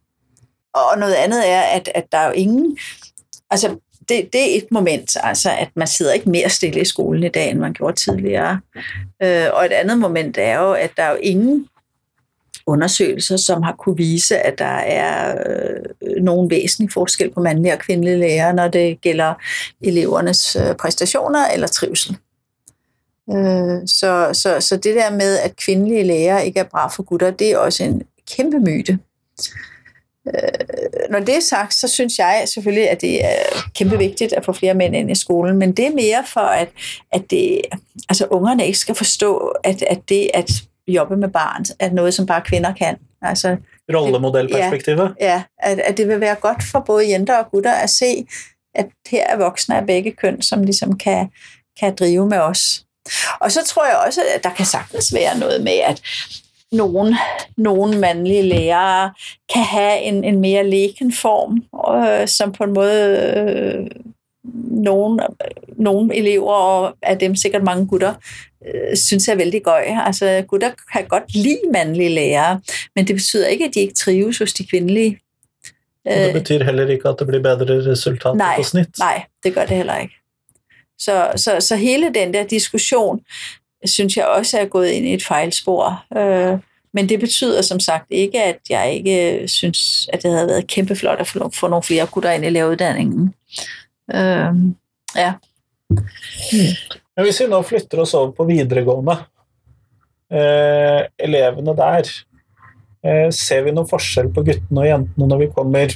Og 0.73 0.99
noget 0.99 1.13
andet 1.13 1.49
er, 1.49 1.62
at, 1.62 1.89
at 1.95 2.06
der 2.12 2.17
er 2.17 2.28
jo 2.28 2.34
ingen... 2.34 2.78
Altså, 3.49 3.75
det, 4.09 4.33
det 4.33 4.41
er 4.41 4.57
et 4.57 4.71
moment, 4.71 5.17
altså, 5.23 5.49
at 5.59 5.69
man 5.75 5.87
sidder 5.87 6.13
ikke 6.13 6.29
mere 6.29 6.49
stille 6.49 6.81
i 6.81 6.85
skolen 6.85 7.23
i 7.23 7.29
dag, 7.29 7.49
end 7.49 7.59
man 7.59 7.73
gjorde 7.73 7.95
tidligere. 7.95 8.59
Øh, 9.23 9.45
og 9.53 9.65
et 9.65 9.71
andet 9.71 9.97
moment 9.97 10.37
er 10.37 10.59
jo, 10.59 10.73
at 10.73 10.91
der 10.97 11.03
er 11.03 11.11
jo 11.11 11.17
ingen 11.21 11.67
undersøgelser, 12.65 13.37
som 13.37 13.63
har 13.63 13.75
kunne 13.75 13.97
vise, 13.97 14.37
at 14.37 14.59
der 14.59 14.65
er 14.65 15.37
øh, 16.01 16.23
nogen 16.23 16.49
væsentlig 16.49 16.93
forskel 16.93 17.33
på 17.33 17.39
mandlige 17.39 17.73
og 17.73 17.79
kvindelige 17.79 18.17
lærere, 18.17 18.53
når 18.53 18.67
det 18.67 19.01
gælder 19.01 19.33
elevernes 19.81 20.55
øh, 20.55 20.75
præstationer 20.75 21.47
eller 21.47 21.67
trivsel. 21.67 22.17
Øh, 23.31 23.87
så, 23.87 24.29
så, 24.33 24.57
så 24.59 24.75
det 24.75 24.95
der 24.95 25.11
med, 25.11 25.37
at 25.37 25.55
kvindelige 25.55 26.03
lærere 26.03 26.45
ikke 26.45 26.59
er 26.59 26.63
bra 26.63 26.87
for 26.87 27.03
gutter, 27.03 27.31
det 27.31 27.51
er 27.51 27.57
også 27.57 27.83
en 27.83 28.01
kæmpe 28.35 28.59
myte. 28.59 28.99
Øh, 30.27 31.10
når 31.10 31.19
det 31.19 31.36
er 31.36 31.39
sagt, 31.39 31.73
så 31.73 31.88
synes 31.88 32.19
jeg 32.19 32.43
selvfølgelig, 32.45 32.89
at 32.89 33.01
det 33.01 33.25
er 33.25 33.39
kæmpe 33.75 33.97
vigtigt 33.97 34.34
at 34.34 34.45
få 34.45 34.53
flere 34.53 34.73
mænd 34.73 34.95
ind 34.95 35.12
i 35.12 35.15
skolen, 35.15 35.58
men 35.58 35.71
det 35.71 35.86
er 35.88 35.91
mere 35.91 36.23
for, 36.27 36.39
at, 36.39 36.69
at 37.12 37.32
det, 37.32 37.62
altså, 38.10 38.27
ungerne 38.32 38.65
ikke 38.65 38.79
skal 38.79 38.95
forstå, 38.95 39.53
at, 39.63 39.82
at 39.82 39.99
det 40.10 40.32
at 40.34 40.51
jobbe 40.88 41.17
med 41.17 41.29
barn 41.29 41.65
er 41.79 41.91
noget, 41.91 42.13
som 42.13 42.25
bare 42.25 42.41
kvinder 42.41 42.73
kan. 42.73 42.97
Altså, 43.21 43.58
Rollemodellperspektivet. 43.93 45.15
ja, 45.19 45.43
at, 45.58 45.79
at 45.79 45.97
det 45.97 46.08
vil 46.08 46.19
være 46.19 46.36
godt 46.36 46.63
for 46.63 46.79
både 46.79 47.10
jenter 47.10 47.38
og 47.38 47.51
gutter 47.51 47.71
at 47.71 47.89
se, 47.89 48.27
at 48.75 48.88
her 49.10 49.27
er 49.27 49.38
voksne 49.38 49.77
af 49.77 49.86
begge 49.86 50.12
køn, 50.12 50.41
som 50.41 50.63
ligesom 50.63 50.97
kan, 50.97 51.29
kan 51.79 51.95
drive 51.95 52.29
med 52.29 52.38
os. 52.38 52.86
Og 53.39 53.51
så 53.51 53.65
tror 53.65 53.86
jeg 53.86 53.97
også, 54.08 54.21
at 54.36 54.43
der 54.43 54.49
kan 54.49 54.65
sagtens 54.65 55.13
være 55.13 55.39
noget 55.39 55.63
med, 55.63 55.79
at 55.86 56.01
nogle, 56.71 57.17
nogle 57.58 57.99
mandlige 57.99 58.41
lærere 58.41 59.13
kan 59.53 59.63
have 59.63 60.01
en, 60.01 60.23
en 60.23 60.39
mere 60.39 60.69
leken 60.69 61.13
form, 61.13 61.63
øh, 61.95 62.27
som 62.27 62.51
på 62.51 62.63
en 62.63 62.73
måde 62.73 63.17
øh, 63.38 63.88
nogle, 64.84 65.23
nogle 65.77 66.15
elever, 66.15 66.53
og 66.53 66.95
af 67.01 67.19
dem 67.19 67.36
sikkert 67.36 67.63
mange 67.63 67.88
gutter, 67.88 68.13
øh, 68.67 68.97
synes 68.97 69.27
er 69.27 69.36
vældig 69.36 69.63
gøj. 69.63 69.84
Altså 70.05 70.43
gutter 70.47 70.71
kan 70.93 71.05
godt 71.08 71.36
lide 71.36 71.62
mandlige 71.73 72.10
lærere, 72.10 72.62
men 72.95 73.08
det 73.08 73.15
betyder 73.15 73.47
ikke, 73.47 73.65
at 73.65 73.73
de 73.73 73.79
ikke 73.79 73.93
trives 73.93 74.38
hos 74.38 74.53
de 74.53 74.67
kvindelige. 74.67 75.19
Og 76.05 76.15
det 76.15 76.34
betyder 76.34 76.63
heller 76.63 76.88
ikke, 76.88 77.10
at 77.10 77.15
det 77.19 77.27
blir 77.27 77.41
bedre 77.41 77.91
resultat 77.91 78.36
Nej. 78.36 78.55
på 78.58 78.63
snitt. 78.63 78.99
Nej, 78.99 79.25
det 79.43 79.53
gør 79.53 79.65
det 79.65 79.77
heller 79.77 79.97
ikke. 79.97 80.13
Så, 80.99 81.32
så, 81.36 81.60
så 81.60 81.75
hele 81.75 82.13
den 82.13 82.34
der 82.34 82.43
diskussion, 82.43 83.21
synes 83.85 84.17
jeg 84.17 84.25
også 84.25 84.59
er 84.59 84.65
gået 84.65 84.89
ind 84.89 85.05
i 85.05 85.13
et 85.13 85.25
fejlspor. 85.25 86.05
Øh, 86.17 86.59
men 86.93 87.09
det 87.09 87.19
betyder 87.19 87.61
som 87.61 87.79
sagt 87.79 88.05
ikke, 88.09 88.43
at 88.43 88.59
jeg 88.69 88.93
ikke 88.93 89.41
øh, 89.41 89.47
synes, 89.47 90.09
at 90.13 90.23
det 90.23 90.31
havde 90.31 90.47
været 90.47 90.67
kæmpe 90.67 90.95
flot 90.95 91.19
at 91.19 91.27
få, 91.27 91.67
nogle 91.67 91.83
flere 91.83 92.05
gutter 92.05 92.31
ind 92.31 92.45
i 92.45 92.49
læreruddannelsen. 92.49 93.33
Øh, 94.13 94.53
ja. 95.15 95.33
Hmm. 96.51 96.73
Men 97.15 97.25
hvis 97.25 97.39
vi 97.39 97.45
nu 97.47 97.61
flytter 97.61 98.01
os 98.01 98.13
over 98.13 98.31
på 98.31 98.43
videregående, 98.43 99.11
eh, 100.31 101.01
eleverne 101.19 101.77
der, 101.77 102.03
eh, 103.05 103.33
ser 103.33 103.61
vi 103.61 103.71
nogen 103.71 103.89
forskel 103.89 104.33
på 104.33 104.43
guttene 104.43 104.81
og 104.81 104.87
jentene 104.87 105.27
når 105.27 105.37
vi 105.37 105.47
kommer 105.55 105.87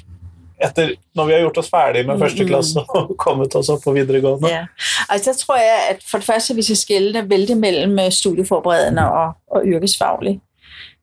etter, 0.63 0.93
når 1.15 1.26
vi 1.26 1.34
har 1.34 1.39
gjort 1.39 1.58
oss 1.58 1.69
ferdig 1.69 2.06
med 2.06 2.15
Mm, 2.15 2.21
første 2.21 2.43
mm. 2.43 2.49
klasse 2.49 2.80
og 2.97 3.15
kommet 3.17 3.56
oss 3.56 3.69
opp 3.69 3.84
på 3.84 3.91
videregående? 3.91 4.49
Ja. 4.49 4.65
Altså 5.10 5.32
der 5.32 5.38
tror 5.38 5.56
jeg, 5.56 5.80
at 5.89 6.04
for 6.12 6.17
det 6.17 6.26
første, 6.26 6.56
vi 6.56 6.62
skal 6.62 6.78
skille 6.78 7.30
vældig 7.30 7.58
mellem 7.58 7.99
øh, 7.99 8.12
studieforberedende 8.12 9.12
og, 9.12 9.34
og 9.52 9.62
yrkesfaglig. 9.65 10.39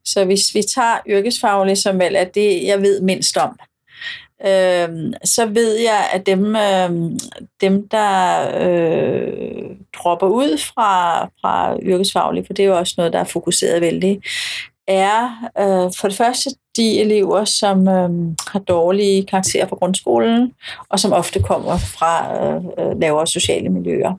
Så 0.05 0.25
hvis 0.25 0.55
vi 0.55 0.63
tager 0.63 0.99
yrkesfaglig, 1.09 1.79
som 1.79 1.99
vel 1.99 2.17
er 2.17 2.25
det, 2.25 2.67
jeg 2.67 2.83
ved 2.83 3.01
mindst 3.01 3.37
om, 3.37 3.59
øhm, 4.47 5.13
så 5.25 5.47
ved 5.47 5.77
jeg, 5.77 6.09
at 6.13 6.27
dem, 6.27 6.57
øhm, 6.57 7.19
dem 7.61 7.89
der 7.89 8.51
øh, 8.61 9.71
dropper 9.97 10.27
ud 10.27 10.59
fra, 10.59 11.25
fra 11.25 11.77
yrkesfaglig, 11.83 12.47
for 12.47 12.53
det 12.53 12.63
er 12.63 12.67
jo 12.67 12.79
også 12.79 12.95
noget, 12.97 13.13
der 13.13 13.19
er 13.19 13.25
fokuseret 13.25 13.81
vældig, 13.81 14.23
er 14.87 15.51
øh, 15.59 15.93
for 16.01 16.09
det 16.09 16.17
første 16.17 16.51
de 16.77 17.01
elever, 17.01 17.45
som 17.45 17.89
øh, 17.89 18.11
har 18.49 18.59
dårlige 18.59 19.27
karakterer 19.27 19.69
fra 19.69 19.77
grundskolen, 19.77 20.53
og 20.89 21.01
som 21.01 21.13
ofte 21.13 21.43
kommer 21.43 21.79
fra 21.79 22.45
øh, 22.45 22.65
øh, 22.79 23.01
lavere 23.01 23.27
sociale 23.27 23.69
miljøer. 23.69 24.15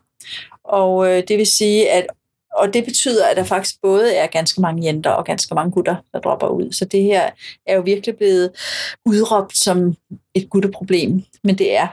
Og 0.63 1.07
øh, 1.07 1.23
det 1.27 1.37
vil 1.37 1.47
sige, 1.47 1.91
at 1.91 2.05
og 2.53 2.73
det 2.73 2.85
betyder, 2.85 3.27
at 3.27 3.37
der 3.37 3.43
faktisk 3.43 3.81
både 3.81 4.15
er 4.15 4.27
ganske 4.27 4.61
mange 4.61 4.85
jenter 4.85 5.09
og 5.09 5.25
ganske 5.25 5.55
mange 5.55 5.71
gutter, 5.71 5.95
der 6.13 6.19
dropper 6.19 6.47
ud. 6.47 6.71
Så 6.71 6.85
det 6.85 7.03
her 7.03 7.29
er 7.67 7.75
jo 7.75 7.81
virkelig 7.81 8.17
blevet 8.17 8.51
udråbt 9.05 9.57
som 9.57 9.95
et 10.35 10.49
gutteproblem, 10.49 11.23
men 11.43 11.57
det 11.57 11.77
er 11.77 11.87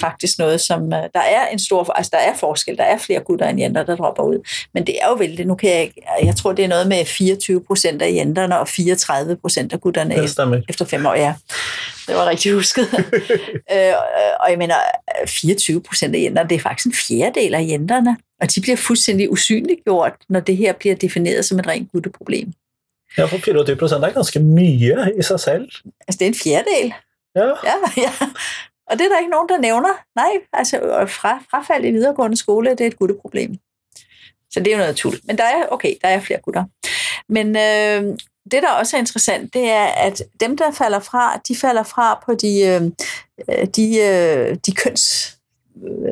faktisk 0.00 0.38
noget, 0.38 0.60
som 0.60 0.82
øh, 0.92 1.02
der 1.14 1.20
er 1.20 1.46
en 1.52 1.58
stor, 1.58 1.92
altså 1.92 2.10
der 2.12 2.18
er 2.18 2.34
forskel, 2.36 2.76
der 2.76 2.84
er 2.84 2.98
flere 2.98 3.20
gutter 3.20 3.48
end 3.48 3.60
jenter, 3.60 3.82
der 3.82 3.96
dropper 3.96 4.22
ud, 4.22 4.48
men 4.74 4.86
det 4.86 4.94
er 5.02 5.08
jo 5.08 5.14
vældig, 5.14 5.46
nu 5.46 5.54
kan 5.54 5.70
jeg 5.70 5.82
ikke, 5.82 6.02
jeg 6.22 6.36
tror 6.36 6.52
det 6.52 6.64
er 6.64 6.68
noget 6.68 6.88
med 6.88 7.04
24 7.04 7.64
procent 7.64 8.02
af 8.02 8.12
jenterne 8.12 8.58
og 8.58 8.68
34 8.68 9.36
procent 9.36 9.72
af 9.72 9.80
gutterne 9.80 10.28
stemmer. 10.28 10.60
efter 10.68 10.84
fem 10.84 11.06
år, 11.06 11.14
ja. 11.14 11.34
Det 12.06 12.16
var 12.16 12.28
rigtig 12.28 12.52
husket. 12.52 12.88
øh, 13.74 13.92
og 14.40 14.50
jeg 14.50 14.58
mener, 14.58 14.74
24 15.26 15.82
procent 15.82 16.14
af 16.14 16.20
jenterne, 16.20 16.48
det 16.48 16.54
er 16.54 16.60
faktisk 16.60 16.86
en 16.86 16.94
fjerdedel 16.94 17.54
af 17.54 17.66
jenterne, 17.68 18.16
og 18.40 18.54
de 18.54 18.60
bliver 18.60 18.76
fuldstændig 18.76 19.32
usynliggjort, 19.32 20.12
når 20.28 20.40
det 20.40 20.56
her 20.56 20.72
bliver 20.72 20.94
defineret 20.94 21.44
som 21.44 21.58
et 21.58 21.66
rent 21.66 21.92
gutteproblem. 21.92 22.52
Ja, 23.18 23.24
for 23.24 23.38
24 23.38 23.76
er 24.06 24.10
ganske 24.10 24.40
mye 24.40 25.12
i 25.18 25.22
sig 25.22 25.40
selv. 25.40 25.68
Altså, 26.08 26.18
det 26.18 26.22
er 26.22 26.26
en 26.26 26.34
fjerdedel. 26.34 26.92
Ja. 27.36 27.46
Ja, 27.46 27.76
ja. 28.04 28.12
Og 28.90 28.98
det 28.98 29.04
er 29.04 29.08
der 29.08 29.18
ikke 29.18 29.30
nogen, 29.30 29.48
der 29.48 29.58
nævner. 29.58 29.94
Nej, 30.16 30.30
altså 30.52 30.76
øh, 30.78 31.08
fra, 31.08 31.42
frafald 31.50 31.84
i 31.84 31.90
videregående 31.90 32.36
skole, 32.36 32.70
det 32.70 32.80
er 32.80 32.86
et 32.86 32.98
gutteproblem. 32.98 33.56
Så 34.50 34.60
det 34.60 34.66
er 34.66 34.72
jo 34.72 34.78
noget 34.78 34.96
tul. 34.96 35.14
Men 35.24 35.38
der 35.38 35.44
er, 35.44 35.66
okay, 35.70 35.94
der 36.02 36.08
er 36.08 36.20
flere 36.20 36.40
gutter. 36.42 36.64
Men 37.28 37.46
øh, 37.56 38.18
det, 38.50 38.62
der 38.62 38.70
også 38.80 38.96
er 38.96 39.00
interessant, 39.00 39.54
det 39.54 39.70
er, 39.70 39.84
at 39.84 40.22
dem, 40.40 40.56
der 40.56 40.70
falder 40.70 41.00
fra, 41.00 41.40
de 41.48 41.56
falder 41.56 41.82
fra 41.82 42.22
på 42.26 42.34
de, 42.34 42.60
øh, 42.60 42.82
øh, 43.48 43.66
de, 43.66 43.98
øh, 43.98 44.56
de 44.66 44.72
køns 44.72 45.34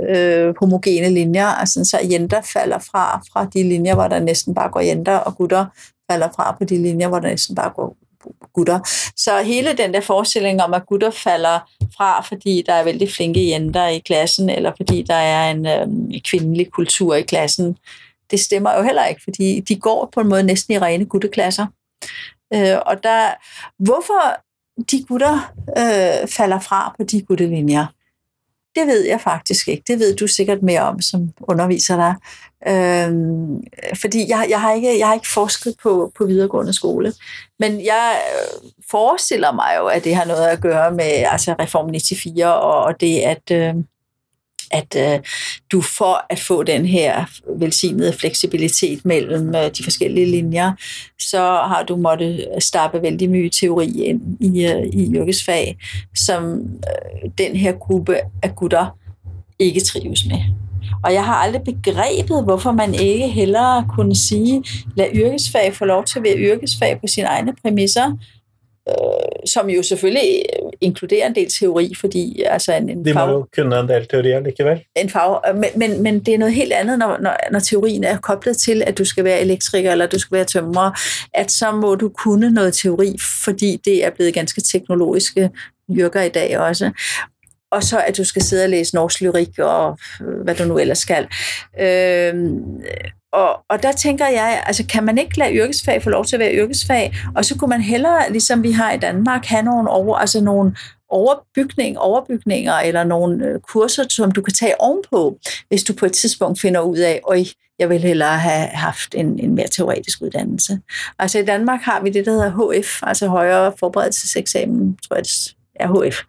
øh, 0.08 0.54
homogene 0.60 1.10
linjer, 1.10 1.46
altså 1.46 1.84
så 1.84 2.00
jenter 2.10 2.40
falder 2.40 2.78
fra 2.78 3.22
fra 3.32 3.44
de 3.44 3.62
linjer, 3.62 3.94
hvor 3.94 4.08
der 4.08 4.18
næsten 4.18 4.54
bare 4.54 4.70
går 4.70 4.80
jenter, 4.80 5.16
og 5.16 5.36
gutter 5.36 5.66
falder 6.10 6.28
fra 6.36 6.56
på 6.58 6.64
de 6.64 6.82
linjer, 6.82 7.08
hvor 7.08 7.18
der 7.18 7.28
næsten 7.28 7.54
bare 7.54 7.70
går 7.70 7.96
gutter. 8.52 8.80
Så 9.16 9.42
hele 9.42 9.72
den 9.72 9.94
der 9.94 10.00
forestilling 10.00 10.62
om, 10.62 10.74
at 10.74 10.86
gutter 10.86 11.10
falder 11.10 11.58
fra, 11.96 12.22
fordi 12.22 12.62
der 12.66 12.72
er 12.72 12.84
vældig 12.84 13.12
flinke 13.12 13.48
jenter 13.48 13.86
i 13.86 13.98
klassen, 13.98 14.50
eller 14.50 14.72
fordi 14.76 15.02
der 15.02 15.14
er 15.14 15.50
en 15.50 15.66
øh, 15.66 16.20
kvindelig 16.20 16.70
kultur 16.70 17.14
i 17.14 17.22
klassen, 17.22 17.76
det 18.30 18.40
stemmer 18.40 18.76
jo 18.76 18.82
heller 18.82 19.04
ikke, 19.04 19.20
fordi 19.24 19.60
de 19.60 19.76
går 19.76 20.08
på 20.14 20.20
en 20.20 20.28
måde 20.28 20.42
næsten 20.42 20.74
i 20.74 20.78
rene 20.78 21.04
gutteklasser. 21.04 21.66
Øh, 22.54 22.76
og 22.86 23.02
der, 23.02 23.30
hvorfor 23.78 24.36
de 24.90 25.04
gutter 25.08 25.52
øh, 25.68 26.28
falder 26.28 26.60
fra 26.60 26.94
på 26.98 27.04
de 27.04 27.22
guttelinjer, 27.22 27.86
det 28.76 28.86
ved 28.86 29.06
jeg 29.06 29.20
faktisk 29.20 29.68
ikke. 29.68 29.82
Det 29.86 29.98
ved 29.98 30.16
du 30.16 30.26
sikkert 30.26 30.62
mere 30.62 30.80
om, 30.80 31.00
som 31.00 31.30
underviser 31.40 31.96
dig. 31.96 32.14
Øhm, 32.68 33.62
fordi 34.00 34.28
jeg, 34.28 34.46
jeg, 34.50 34.60
har 34.60 34.72
ikke, 34.72 34.98
jeg 34.98 35.06
har 35.06 35.14
ikke 35.14 35.32
forsket 35.34 35.74
på, 35.82 36.12
på 36.18 36.24
videregående 36.24 36.72
skole. 36.72 37.12
Men 37.58 37.84
jeg 37.84 38.20
øh, 38.32 38.70
forestiller 38.90 39.52
mig 39.52 39.74
jo, 39.78 39.86
at 39.86 40.04
det 40.04 40.16
har 40.16 40.24
noget 40.24 40.46
at 40.46 40.60
gøre 40.60 40.90
med 40.90 41.04
altså 41.04 41.54
Reform 41.60 41.88
94 41.88 42.40
og, 42.42 42.82
og 42.82 43.00
det, 43.00 43.18
at... 43.18 43.50
Øh, 43.52 43.74
at 44.70 44.96
øh, 44.96 45.20
du 45.72 45.80
for 45.80 46.26
at 46.30 46.38
få 46.38 46.62
den 46.62 46.86
her 46.86 47.24
velsignede 47.58 48.12
fleksibilitet 48.12 49.04
mellem 49.04 49.54
øh, 49.54 49.70
de 49.78 49.84
forskellige 49.84 50.26
linjer, 50.26 50.72
så 51.18 51.40
har 51.40 51.84
du 51.88 51.96
måttet 51.96 52.46
stappe 52.58 53.02
vældig 53.02 53.30
mye 53.30 53.50
teori 53.50 54.02
ind 54.04 54.36
i, 54.40 54.66
øh, 54.66 54.86
i 54.92 55.12
yrkesfag, 55.14 55.78
som 56.16 56.52
øh, 56.52 57.30
den 57.38 57.56
her 57.56 57.72
gruppe 57.72 58.16
af 58.42 58.54
gutter 58.56 58.86
ikke 59.58 59.80
trives 59.80 60.26
med. 60.26 60.38
Og 61.04 61.12
jeg 61.12 61.24
har 61.24 61.34
aldrig 61.34 61.62
begrebet, 61.62 62.44
hvorfor 62.44 62.72
man 62.72 62.94
ikke 62.94 63.28
hellere 63.28 63.86
kunne 63.88 64.16
sige, 64.16 64.64
lad 64.96 65.06
yrkesfag 65.14 65.74
få 65.74 65.84
lov 65.84 66.04
til 66.04 66.18
at 66.18 66.24
være 66.24 66.36
yrkesfag 66.36 67.00
på 67.00 67.06
sine 67.06 67.26
egne 67.26 67.54
præmisser, 67.62 68.16
øh, 68.88 68.94
som 69.46 69.70
jo 69.70 69.82
selvfølgelig 69.82 70.42
inkluderer 70.80 71.26
en 71.26 71.34
del 71.34 71.50
teori, 71.60 71.94
fordi 72.00 72.42
altså 72.42 72.72
en, 72.74 72.88
en 72.88 73.04
De 73.04 73.12
må 73.12 73.20
fag, 73.20 73.28
jo 73.28 73.46
kunne 73.56 73.80
en 73.80 73.88
del 73.88 74.06
teori 74.06 74.30
alligevel. 74.30 74.84
en 74.96 75.10
fag, 75.10 75.40
men, 75.54 75.70
men, 75.76 76.02
men 76.02 76.20
det 76.20 76.34
er 76.34 76.38
noget 76.38 76.54
helt 76.54 76.72
andet, 76.72 76.98
når, 76.98 77.18
når, 77.20 77.36
når 77.52 77.58
teorien 77.58 78.04
er 78.04 78.18
koblet 78.18 78.56
til, 78.56 78.82
at 78.86 78.98
du 78.98 79.04
skal 79.04 79.24
være 79.24 79.40
elektriker 79.40 79.92
eller 79.92 80.06
du 80.06 80.18
skal 80.18 80.36
være 80.36 80.44
tømrer, 80.44 80.90
at 81.34 81.50
så 81.50 81.72
må 81.72 81.94
du 81.94 82.08
kunne 82.08 82.50
noget 82.50 82.74
teori, 82.74 83.16
fordi 83.44 83.80
det 83.84 84.04
er 84.04 84.10
blevet 84.10 84.34
ganske 84.34 84.60
teknologiske 84.60 85.50
yrker 85.98 86.22
i 86.22 86.28
dag 86.28 86.58
også. 86.58 86.90
Og 87.70 87.82
så 87.82 88.00
at 88.06 88.16
du 88.16 88.24
skal 88.24 88.42
sidde 88.42 88.64
og 88.64 88.70
læse 88.70 88.94
norsk 88.94 89.20
lyrik 89.20 89.58
og 89.58 89.98
øh, 90.22 90.40
hvad 90.44 90.54
du 90.54 90.64
nu 90.64 90.78
ellers 90.78 90.98
skal. 90.98 91.26
Øhm, 91.80 92.80
og, 93.36 93.64
og 93.68 93.82
der 93.82 93.92
tænker 93.92 94.28
jeg, 94.28 94.62
altså 94.66 94.86
kan 94.86 95.04
man 95.04 95.18
ikke 95.18 95.38
lade 95.38 95.54
yrkesfag 95.54 96.02
få 96.02 96.10
lov 96.10 96.24
til 96.24 96.36
at 96.36 96.40
være 96.40 96.54
yrkesfag, 96.54 97.14
og 97.34 97.44
så 97.44 97.58
kunne 97.58 97.68
man 97.68 97.80
hellere, 97.80 98.32
ligesom 98.32 98.62
vi 98.62 98.70
har 98.70 98.92
i 98.92 98.98
Danmark, 98.98 99.44
have 99.44 99.62
nogle, 99.62 99.90
over, 99.90 100.16
altså 100.16 100.40
nogle 100.40 100.76
overbygning, 101.08 101.98
overbygninger 101.98 102.74
eller 102.74 103.04
nogle 103.04 103.44
øh, 103.46 103.60
kurser, 103.60 104.04
som 104.08 104.30
du 104.30 104.42
kan 104.42 104.54
tage 104.54 104.80
ovenpå, 104.80 105.38
hvis 105.68 105.84
du 105.84 105.94
på 105.94 106.06
et 106.06 106.12
tidspunkt 106.12 106.60
finder 106.60 106.80
ud 106.80 106.98
af, 106.98 107.20
at 107.32 107.54
jeg 107.78 107.88
vil 107.88 108.00
hellere 108.00 108.38
have 108.38 108.68
haft 108.68 109.14
en, 109.14 109.38
en 109.38 109.54
mere 109.54 109.68
teoretisk 109.68 110.22
uddannelse. 110.22 110.80
Altså 111.18 111.38
i 111.38 111.44
Danmark 111.44 111.80
har 111.80 112.02
vi 112.02 112.10
det, 112.10 112.26
der 112.26 112.32
hedder 112.32 112.80
HF, 112.80 113.02
altså 113.02 113.28
højere 113.28 113.72
forberedelseseksamen, 113.78 114.98
tror 115.08 115.16
jeg 115.16 115.24
det 115.24 115.54
er 115.74 116.08
HF, 116.10 116.22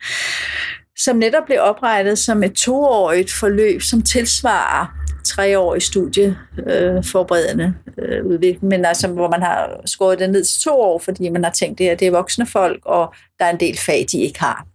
som 0.98 1.16
netop 1.16 1.46
blev 1.46 1.60
oprettet 1.62 2.20
som 2.20 2.44
et 2.44 2.54
toårigt 2.54 3.32
forløb, 3.32 3.82
som 3.82 4.02
tilsvarer 4.02 5.08
treårig 5.26 5.82
studieforberedende 5.82 7.74
øh, 7.98 8.26
udvikling, 8.26 8.66
men 8.66 8.86
altså, 8.86 9.08
hvor 9.08 9.30
man 9.30 9.42
har 9.42 9.82
skåret 9.86 10.20
det 10.20 10.30
ned 10.30 10.44
til 10.44 10.62
to 10.62 10.82
år, 10.82 11.00
fordi 11.00 11.30
man 11.30 11.44
har 11.44 11.52
tænkt, 11.52 11.82
at 11.82 12.00
det 12.00 12.08
er 12.08 12.12
voksne 12.12 12.46
folk, 12.46 12.86
og 12.86 13.14
der 13.40 13.46
er 13.46 13.50
en 13.50 13.60
del 13.60 13.78
fag, 13.78 14.06
de 14.12 14.18
ikke 14.18 14.40
har. 14.40 14.68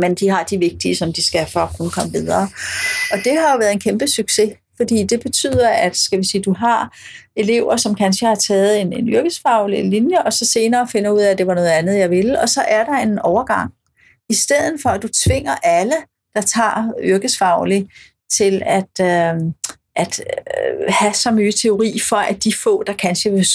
Men 0.00 0.14
de 0.14 0.28
har 0.28 0.42
de 0.42 0.58
vigtige, 0.58 0.96
som 0.96 1.12
de 1.12 1.22
skal 1.22 1.46
for 1.52 1.60
at 1.60 1.76
kunne 1.76 1.90
komme 1.90 2.12
videre. 2.12 2.48
Og 3.12 3.18
det 3.24 3.32
har 3.38 3.52
jo 3.52 3.58
været 3.58 3.72
en 3.72 3.80
kæmpe 3.80 4.08
succes, 4.08 4.52
fordi 4.76 5.02
det 5.02 5.20
betyder, 5.20 5.68
at 5.68 5.96
skal 5.96 6.18
vi 6.18 6.24
sige, 6.24 6.42
du 6.42 6.54
har 6.58 6.96
elever, 7.36 7.76
som 7.76 7.94
kanskje 7.94 8.28
har 8.28 8.34
taget 8.34 8.80
en, 8.80 8.92
en 8.92 9.08
yrkesfaglig 9.08 9.84
linje, 9.84 10.22
og 10.22 10.32
så 10.32 10.44
senere 10.44 10.88
finder 10.88 11.10
ud 11.10 11.20
af, 11.20 11.30
at 11.30 11.38
det 11.38 11.46
var 11.46 11.54
noget 11.54 11.68
andet, 11.68 11.98
jeg 11.98 12.10
ville, 12.10 12.40
og 12.40 12.48
så 12.48 12.60
er 12.68 12.84
der 12.84 12.92
en 12.92 13.18
overgang. 13.18 13.72
I 14.30 14.34
stedet 14.34 14.80
for, 14.82 14.90
at 14.90 15.02
du 15.02 15.08
tvinger 15.08 15.54
alle, 15.62 15.94
der 16.34 16.40
tager 16.40 16.92
yrkesfaglig, 17.02 17.88
til 18.30 18.62
at, 18.66 19.00
øh, 19.00 19.52
at 19.96 20.20
øh, 20.20 20.86
have 20.88 21.14
så 21.14 21.30
mye 21.30 21.52
teori 21.52 22.00
for, 22.08 22.16
at 22.16 22.44
de 22.44 22.52
få, 22.52 22.82
der 22.82 22.92
kanskje 22.92 23.32
vil 23.32 23.46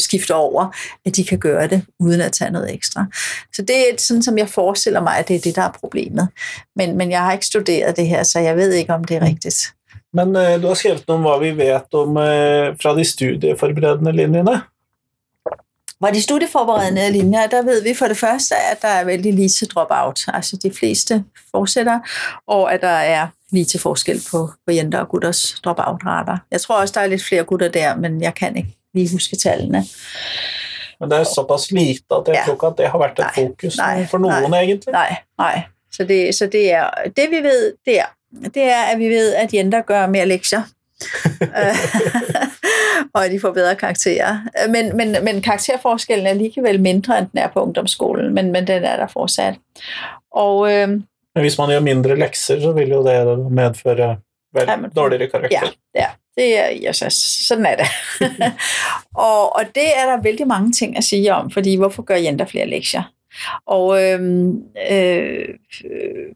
skifte 0.00 0.34
over, 0.34 0.76
at 1.06 1.16
de 1.16 1.24
kan 1.24 1.38
gøre 1.38 1.68
det, 1.68 1.84
uden 2.00 2.20
at 2.20 2.32
tage 2.32 2.50
noget 2.50 2.74
ekstra. 2.74 3.06
Så 3.54 3.62
det 3.62 3.76
er 3.76 3.94
sådan, 3.98 4.22
som 4.22 4.38
jeg 4.38 4.48
forestiller 4.48 5.00
mig, 5.00 5.18
at 5.18 5.28
det 5.28 5.36
er 5.36 5.40
det, 5.40 5.56
der 5.56 5.62
er 5.62 5.72
problemet. 5.80 6.28
Men, 6.76 6.96
men 6.96 7.10
jeg 7.10 7.20
har 7.20 7.32
ikke 7.32 7.46
studeret 7.46 7.96
det 7.96 8.08
her, 8.08 8.22
så 8.22 8.38
jeg 8.38 8.56
ved 8.56 8.72
ikke, 8.72 8.94
om 8.94 9.04
det 9.04 9.16
er 9.16 9.22
rigtigt. 9.22 9.72
Men 10.12 10.36
øh, 10.36 10.62
du 10.62 10.66
har 10.66 10.74
skrevet 10.74 11.04
om, 11.08 11.20
hvad 11.20 11.40
vi 11.40 11.56
ved 11.56 11.80
om 11.92 12.16
øh, 12.16 12.76
fra 12.82 12.98
de 12.98 13.04
studieforberedende 13.04 14.12
linjerne. 14.12 14.62
Hvor 16.02 16.10
de 16.10 16.22
studieforberedende 16.22 17.12
linjer, 17.12 17.46
der 17.46 17.62
ved 17.62 17.82
vi 17.82 17.94
for 17.94 18.06
det 18.06 18.16
første, 18.16 18.54
at 18.72 18.82
der 18.82 18.88
er 18.88 19.04
vældig 19.04 19.34
lige 19.34 19.48
til 19.48 19.68
drop-out. 19.68 20.20
Altså 20.28 20.56
de 20.56 20.70
fleste 20.70 21.24
fortsætter, 21.50 22.00
og 22.46 22.74
at 22.74 22.80
der 22.80 22.88
er 22.88 23.26
lige 23.50 23.64
til 23.64 23.80
forskel 23.80 24.22
på, 24.30 24.50
på 24.66 24.72
jenter 24.72 24.98
og 24.98 25.08
gutters 25.08 25.60
drop-out-rater. 25.64 26.38
Jeg 26.50 26.60
tror 26.60 26.80
også, 26.80 26.92
der 26.94 27.00
er 27.00 27.06
lidt 27.06 27.24
flere 27.24 27.44
gutter 27.44 27.68
der, 27.68 27.96
men 27.96 28.22
jeg 28.22 28.34
kan 28.34 28.56
ikke 28.56 28.76
lige 28.94 29.12
huske 29.12 29.36
tallene. 29.36 29.84
Men 31.00 31.10
det 31.10 31.18
er 31.18 31.24
såpass 31.24 31.70
lite, 31.70 32.04
at 32.10 32.22
jeg 32.26 32.34
ja. 32.34 32.42
tror 32.44 32.52
ikke, 32.52 32.66
at 32.66 32.74
det 32.78 32.88
har 32.88 32.98
været 32.98 33.10
et 33.10 33.18
nej, 33.18 33.34
fokus 33.34 33.76
nej, 33.76 34.06
for 34.06 34.18
nogen 34.18 34.50
nej, 34.50 34.60
egentlig. 34.60 34.92
Nej, 34.92 35.16
nej. 35.38 35.62
Så 35.92 36.04
det, 36.04 36.34
så 36.34 36.46
det 36.46 36.72
er, 36.72 36.90
det 37.16 37.30
vi 37.30 37.36
ved, 37.36 37.74
det 37.84 37.98
er, 37.98 38.06
det 38.54 38.62
er, 38.62 38.82
at 38.82 38.98
vi 38.98 39.08
ved, 39.08 39.34
at 39.34 39.54
jenter 39.54 39.82
gør 39.82 40.06
mere 40.06 40.26
lektier. 40.26 40.62
og 43.14 43.30
de 43.30 43.40
får 43.40 43.52
bedre 43.52 43.74
karakterer. 43.74 44.38
Men, 44.68 44.96
men, 44.96 45.16
men 45.24 45.42
karakterforskellen 45.42 46.26
er 46.26 46.30
alligevel 46.30 46.80
mindre, 46.80 47.18
end 47.18 47.26
den 47.32 47.38
er 47.38 47.48
på 47.48 47.60
ungdomsskolen, 47.60 48.34
men, 48.34 48.52
men 48.52 48.66
den 48.66 48.84
er 48.84 48.96
der 48.96 49.06
fortsat. 49.06 49.54
Og, 50.32 50.72
øh, 50.72 50.88
men 51.34 51.40
hvis 51.40 51.58
man 51.58 51.68
gjør 51.68 51.80
mindre 51.80 52.16
lekser, 52.16 52.60
så 52.60 52.72
vil 52.72 52.88
jo 52.88 53.04
det 53.04 53.52
medføre 53.52 54.16
vel, 54.54 54.64
ja, 54.68 54.76
men, 54.76 54.90
dårligere 54.90 55.30
karakter. 55.30 55.72
Ja, 55.94 56.00
ja 56.00 56.06
det 56.36 56.58
er, 56.58 56.68
yes, 56.88 57.14
sådan 57.48 57.66
er 57.66 57.76
det. 57.76 57.86
og, 59.14 59.56
og 59.56 59.64
det 59.74 59.88
er 59.96 60.06
der 60.06 60.22
vældig 60.22 60.46
mange 60.46 60.72
ting 60.72 60.96
at 60.96 61.04
sige 61.04 61.34
om, 61.34 61.50
fordi 61.50 61.76
hvorfor 61.76 62.02
gør 62.02 62.16
jenter 62.16 62.46
flere 62.46 62.66
lektier? 62.66 63.02
Og 63.66 64.02
øhm, 64.02 64.62
øh, 64.90 65.48
øh, 65.84 66.26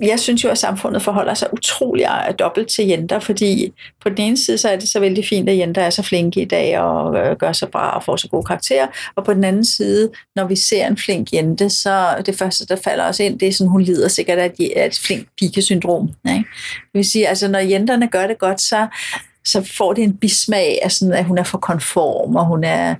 jeg 0.00 0.20
synes 0.20 0.44
jo, 0.44 0.48
at 0.48 0.58
samfundet 0.58 1.02
forholder 1.02 1.34
sig 1.34 1.52
utrolig 1.52 2.06
dobbelt 2.38 2.68
til 2.68 2.86
jenter, 2.86 3.18
fordi 3.18 3.72
på 4.02 4.08
den 4.08 4.18
ene 4.18 4.36
side, 4.36 4.58
så 4.58 4.68
er 4.68 4.76
det 4.76 4.88
så 4.88 5.00
vældig 5.00 5.24
fint, 5.26 5.48
at 5.48 5.58
jenter 5.58 5.82
er 5.82 5.90
så 5.90 6.02
flinke 6.02 6.40
i 6.40 6.44
dag 6.44 6.78
og 6.78 7.16
øh, 7.16 7.36
gør 7.36 7.52
sig 7.52 7.68
bra 7.68 7.90
og 7.96 8.04
får 8.04 8.16
så 8.16 8.28
gode 8.28 8.44
karakterer, 8.44 8.86
og 9.14 9.24
på 9.24 9.34
den 9.34 9.44
anden 9.44 9.64
side, 9.64 10.10
når 10.36 10.44
vi 10.44 10.56
ser 10.56 10.86
en 10.86 10.96
flink 10.96 11.32
jente, 11.32 11.70
så 11.70 12.22
det 12.26 12.38
første, 12.38 12.66
der 12.66 12.76
falder 12.76 13.04
os 13.04 13.20
ind, 13.20 13.38
det 13.38 13.48
er 13.48 13.52
sådan, 13.52 13.70
hun 13.70 13.82
lider 13.82 14.08
sikkert 14.08 14.38
af 14.38 14.52
et, 14.58 14.86
et 14.86 14.98
flink 15.06 15.26
pikesyndrom. 15.38 16.08
Ikke? 16.28 16.44
Det 16.80 16.94
vil 16.94 17.04
sige, 17.04 17.28
altså 17.28 17.48
når 17.48 17.58
jenterne 17.58 18.08
gør 18.08 18.26
det 18.26 18.38
godt, 18.38 18.60
så, 18.60 18.86
så 19.44 19.72
får 19.76 19.92
det 19.92 20.04
en 20.04 20.16
bismag 20.16 20.78
af 20.82 20.92
sådan, 20.92 21.14
at 21.14 21.24
hun 21.24 21.38
er 21.38 21.44
for 21.44 21.58
konform, 21.58 22.36
og 22.36 22.46
hun 22.46 22.64
er, 22.64 22.94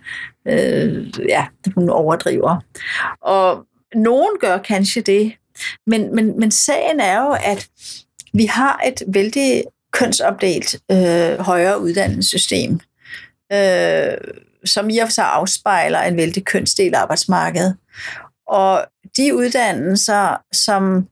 øh, 0.47 1.07
ja, 1.29 1.47
hun 1.75 1.91
overdriver. 1.91 2.57
Og 3.23 3.65
nogen 3.95 4.31
gør 4.41 4.59
kanskje 4.59 5.03
det, 5.03 5.33
men, 5.87 6.15
men, 6.15 6.41
men 6.41 6.51
sagen 6.51 7.01
er 7.01 7.23
jo, 7.23 7.37
at 7.45 7.69
vi 8.35 8.47
har 8.47 8.81
et 8.87 9.03
vældig 9.07 9.65
kønsopdelt 9.93 10.77
øh, 10.91 11.39
højere 11.39 11.81
uddannelsessystem, 11.81 12.81
øh, 13.53 14.13
som 14.65 14.91
i 14.91 14.99
og 14.99 15.07
for 15.09 15.13
sig 15.13 15.25
afspejler 15.25 16.01
en 16.01 16.17
vældig 16.17 16.45
kønsdelt 16.45 16.95
arbejdsmarked. 16.95 17.73
Og 18.47 18.87
de 19.17 19.35
uddannelser, 19.35 20.37
som 20.53 21.09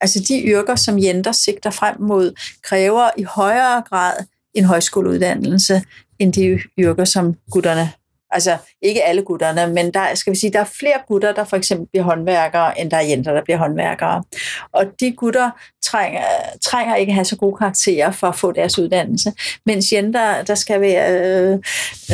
altså 0.00 0.20
de 0.28 0.42
yrker, 0.46 0.74
som 0.74 0.98
jenter 0.98 1.32
sigter 1.32 1.70
frem 1.70 2.00
mod, 2.00 2.32
kræver 2.62 3.10
i 3.16 3.22
højere 3.22 3.82
grad 3.82 4.16
en 4.54 4.64
højskoleuddannelse 4.64 5.82
end 6.18 6.32
de 6.32 6.60
yrker, 6.78 7.04
som 7.04 7.34
gutterne 7.50 7.92
Altså 8.34 8.56
ikke 8.82 9.04
alle 9.04 9.22
gutterne, 9.22 9.74
men 9.74 9.94
der 9.94 10.14
skal 10.14 10.32
vi 10.32 10.38
sige, 10.38 10.52
der 10.52 10.60
er 10.60 10.64
flere 10.64 10.98
gutter, 11.08 11.32
der 11.32 11.44
for 11.44 11.56
eksempel 11.56 11.88
bliver 11.92 12.04
håndværkere, 12.04 12.80
end 12.80 12.90
der 12.90 12.96
er 12.96 13.02
jenter, 13.02 13.32
der 13.32 13.44
bliver 13.44 13.58
håndværkere. 13.58 14.22
Og 14.72 14.84
de 15.00 15.12
gutter 15.12 15.50
trænger, 15.82 16.22
trænger 16.62 16.96
ikke 16.96 17.10
at 17.10 17.14
have 17.14 17.24
så 17.24 17.36
gode 17.36 17.56
karakterer 17.56 18.10
for 18.10 18.26
at 18.26 18.36
få 18.36 18.52
deres 18.52 18.78
uddannelse, 18.78 19.32
mens 19.66 19.92
jenter, 19.92 20.42
der 20.42 20.54
skal 20.54 20.80
være, 20.80 21.12
øh, 21.12 21.58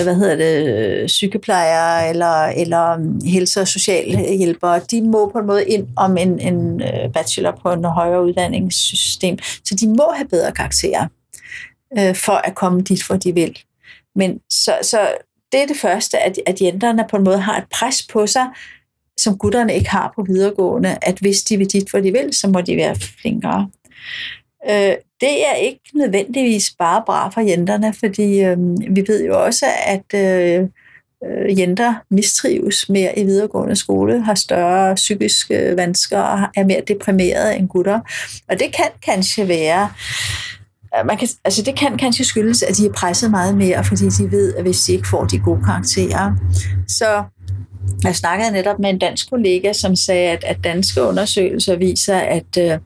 hvad 0.04 0.14
hedder 0.14 0.36
det, 0.36 1.10
sygeplejerre 1.10 2.08
eller, 2.08 2.44
eller 2.44 2.96
mm, 2.96 3.20
helse- 3.24 3.60
og 3.60 3.68
socialhjælpere, 3.68 4.80
de 4.90 5.02
må 5.02 5.30
på 5.32 5.38
en 5.38 5.46
måde 5.46 5.64
ind 5.64 5.88
om 5.96 6.16
en, 6.16 6.40
en 6.40 6.82
øh, 6.82 7.12
bachelor 7.14 7.58
på 7.62 7.72
en 7.72 7.84
højere 7.84 8.24
uddannelsessystem, 8.24 9.38
så 9.64 9.74
de 9.80 9.88
må 9.88 10.12
have 10.16 10.28
bedre 10.28 10.52
karakterer 10.52 11.06
øh, 11.98 12.14
for 12.16 12.32
at 12.32 12.54
komme 12.54 12.80
dit, 12.80 13.06
hvor 13.06 13.16
de 13.16 13.34
vil. 13.34 13.58
Men 14.14 14.38
så, 14.50 14.78
så 14.82 14.98
det 15.52 15.62
er 15.62 15.66
det 15.66 15.76
første, 15.76 16.18
at, 16.18 16.38
at 16.46 16.60
jenterne 16.60 17.04
på 17.10 17.16
en 17.16 17.24
måde 17.24 17.38
har 17.38 17.58
et 17.58 17.64
pres 17.70 18.06
på 18.12 18.26
sig, 18.26 18.46
som 19.18 19.38
gutterne 19.38 19.74
ikke 19.74 19.90
har 19.90 20.12
på 20.16 20.22
videregående, 20.22 20.98
at 21.02 21.18
hvis 21.18 21.42
de 21.42 21.56
vil 21.56 21.72
dit, 21.72 21.90
hvor 21.90 22.00
de 22.00 22.12
vil, 22.12 22.28
så 22.32 22.48
må 22.48 22.60
de 22.60 22.76
være 22.76 22.96
flinkere. 22.96 23.70
Øh, 24.70 24.94
det 25.20 25.46
er 25.46 25.54
ikke 25.54 25.80
nødvendigvis 25.94 26.74
bare 26.78 27.02
bra 27.06 27.28
for 27.28 27.40
jenterne, 27.40 27.94
fordi 27.94 28.40
øh, 28.40 28.58
vi 28.90 29.04
ved 29.06 29.24
jo 29.24 29.44
også, 29.44 29.66
at 29.86 30.14
øh, 30.14 30.68
øh, 31.24 31.58
jenter 31.58 31.94
mistrives 32.10 32.88
mere 32.88 33.18
i 33.18 33.24
videregående 33.24 33.76
skole, 33.76 34.22
har 34.22 34.34
større 34.34 34.94
psykiske 34.94 35.76
vansker 35.76 36.18
og 36.18 36.48
er 36.56 36.64
mere 36.64 36.82
deprimerede 36.88 37.56
end 37.56 37.68
gutter. 37.68 38.00
Og 38.48 38.58
det 38.58 38.72
kan 38.72 38.88
kanskje 39.02 39.48
være 39.48 39.90
Øh, 40.98 41.06
man 41.06 41.16
kan, 41.16 41.28
altså 41.44 41.62
det 41.62 41.76
kan 41.78 41.98
kanskje 41.98 42.24
skyldes, 42.24 42.62
at 42.62 42.76
de 42.76 42.86
er 42.86 42.92
presset 42.92 43.30
meget 43.30 43.56
mere, 43.56 43.84
fordi 43.84 44.04
de 44.04 44.30
ved, 44.30 44.54
at 44.54 44.62
hvis 44.62 44.82
de 44.82 44.92
ikke 44.92 45.08
får 45.08 45.24
de 45.24 45.38
gode 45.38 45.64
karakterer. 45.64 46.32
Så 46.88 47.24
jeg 48.04 48.16
snakkede 48.16 48.50
netop 48.50 48.78
med 48.78 48.90
en 48.90 48.98
dansk 48.98 49.30
kollega, 49.30 49.72
som 49.72 49.96
sagde, 49.96 50.30
at, 50.30 50.44
at 50.44 50.56
danske 50.64 51.02
undersøgelser 51.02 51.76
viser, 51.76 52.16
at 52.16 52.58
uh, 52.58 52.78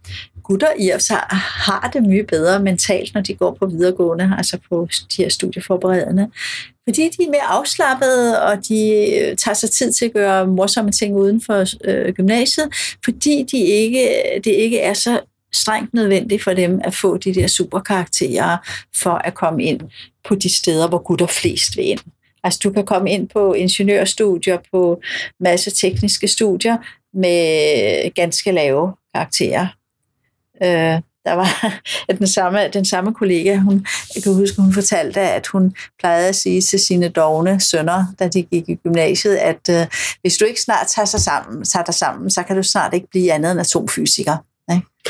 gutter 0.42 0.68
i 0.78 0.92
os 0.92 1.08
har, 1.08 1.26
har 1.66 1.90
det 1.92 2.02
mye 2.02 2.24
bedre 2.28 2.60
mentalt, 2.60 3.14
når 3.14 3.20
de 3.20 3.34
går 3.34 3.56
på 3.60 3.66
videregående, 3.66 4.34
altså 4.36 4.58
på 4.68 4.88
de 5.16 5.22
her 5.22 5.28
studieforberedende. 5.28 6.30
Fordi 6.88 7.02
de 7.02 7.22
er 7.24 7.30
mere 7.30 7.46
afslappede, 7.48 8.42
og 8.42 8.68
de 8.68 8.90
øh, 9.20 9.36
tager 9.36 9.54
sig 9.54 9.70
tid 9.70 9.92
til 9.92 10.04
at 10.04 10.12
gøre 10.12 10.46
morsomme 10.46 10.92
ting 10.92 11.16
uden 11.16 11.40
for 11.40 11.64
øh, 11.84 12.12
gymnasiet, 12.12 12.68
fordi 13.04 13.46
de 13.52 13.58
ikke, 13.58 14.08
det 14.44 14.50
ikke 14.50 14.80
er 14.80 14.94
så 14.94 15.20
strengt 15.54 15.94
nødvendigt 15.94 16.42
for 16.42 16.52
dem 16.52 16.80
at 16.84 16.94
få 16.94 17.16
de 17.16 17.34
der 17.34 17.46
superkarakterer 17.46 18.56
for 18.96 19.10
at 19.10 19.34
komme 19.34 19.62
ind 19.62 19.80
på 20.28 20.34
de 20.34 20.54
steder, 20.54 20.88
hvor 20.88 20.98
gutter 20.98 21.26
flest 21.26 21.76
vil 21.76 21.88
ind. 21.88 22.00
Altså 22.44 22.60
du 22.64 22.70
kan 22.70 22.84
komme 22.84 23.10
ind 23.10 23.28
på 23.28 23.52
ingeniørstudier, 23.52 24.58
på 24.72 25.00
masse 25.40 25.70
tekniske 25.70 26.28
studier 26.28 26.76
med 27.14 28.14
ganske 28.14 28.52
lave 28.52 28.92
karakterer. 29.14 29.66
Øh, 30.62 31.00
der 31.24 31.32
var 31.32 31.80
den 32.18 32.26
samme, 32.26 32.68
den 32.68 32.84
samme 32.84 33.14
kollega, 33.14 33.56
hun, 33.56 33.86
jeg 34.14 34.22
kan 34.22 34.34
huske, 34.34 34.62
hun 34.62 34.72
fortalte, 34.72 35.20
at 35.20 35.46
hun 35.46 35.76
plejede 35.98 36.28
at 36.28 36.36
sige 36.36 36.60
til 36.60 36.80
sine 36.80 37.08
dogne 37.08 37.60
sønner, 37.60 38.04
da 38.18 38.28
de 38.28 38.42
gik 38.42 38.68
i 38.68 38.74
gymnasiet, 38.74 39.36
at 39.36 39.68
øh, 39.70 39.86
hvis 40.20 40.36
du 40.36 40.44
ikke 40.44 40.60
snart 40.60 40.86
tager, 40.86 41.06
sig 41.06 41.20
sammen, 41.20 41.64
tager 41.64 41.84
dig 41.84 41.94
sammen, 41.94 42.30
så 42.30 42.42
kan 42.42 42.56
du 42.56 42.62
snart 42.62 42.94
ikke 42.94 43.06
blive 43.10 43.32
andet 43.32 43.50
end 43.50 43.60
atomfysiker. 43.60 44.36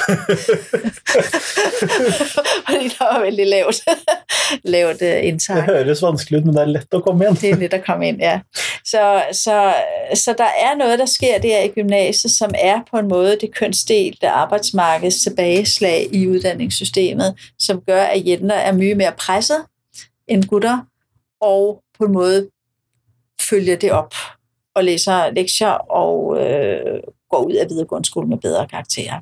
Fordi 2.68 2.88
der 2.88 3.12
var 3.12 3.20
veldig 3.20 3.46
lavt, 3.46 3.80
lavt 4.74 5.02
uh, 5.02 5.26
indtag. 5.28 5.56
Det 5.56 5.64
høres 5.64 6.02
vanskelig 6.02 6.38
ut, 6.38 6.44
men 6.44 6.54
det 6.54 6.62
er 6.62 6.66
lett 6.66 6.94
at 6.94 7.02
komme 7.02 7.26
ind. 7.26 7.36
Det 7.36 7.50
er 7.50 7.56
let 7.56 7.74
at 7.74 7.84
komme 7.84 8.08
ind, 8.08 8.20
ja. 8.20 8.40
Så, 8.84 9.22
så, 9.32 9.74
så 10.14 10.34
der 10.38 10.44
er 10.44 10.76
noget, 10.76 10.98
der 10.98 11.06
sker 11.06 11.38
der 11.38 11.62
i 11.62 11.68
gymnasiet, 11.68 12.32
som 12.32 12.50
er 12.58 12.80
på 12.90 12.96
en 12.96 13.08
måde 13.08 13.38
det 13.40 13.54
kønsdelte 13.54 14.28
arbejdsmarkeds 14.28 15.22
tilbageslag 15.22 16.08
i 16.12 16.28
uddannelsessystemet, 16.28 17.34
som 17.58 17.80
gør, 17.80 18.02
at 18.02 18.26
jenter 18.26 18.54
er 18.54 18.72
mye 18.72 18.94
mere 18.94 19.12
presset 19.18 19.64
end 20.28 20.44
gutter, 20.44 20.78
og 21.40 21.82
på 21.98 22.04
en 22.04 22.12
måde 22.12 22.48
følger 23.50 23.76
det 23.76 23.92
op 23.92 24.14
og 24.74 24.84
læser 24.84 25.30
lektier 25.30 25.90
og 25.90 26.36
øh, 26.40 27.00
går 27.30 27.38
ud 27.38 27.52
af 27.52 27.66
videregående 27.70 28.08
skole 28.08 28.28
med 28.28 28.38
bedre 28.38 28.68
karakterer. 28.68 29.20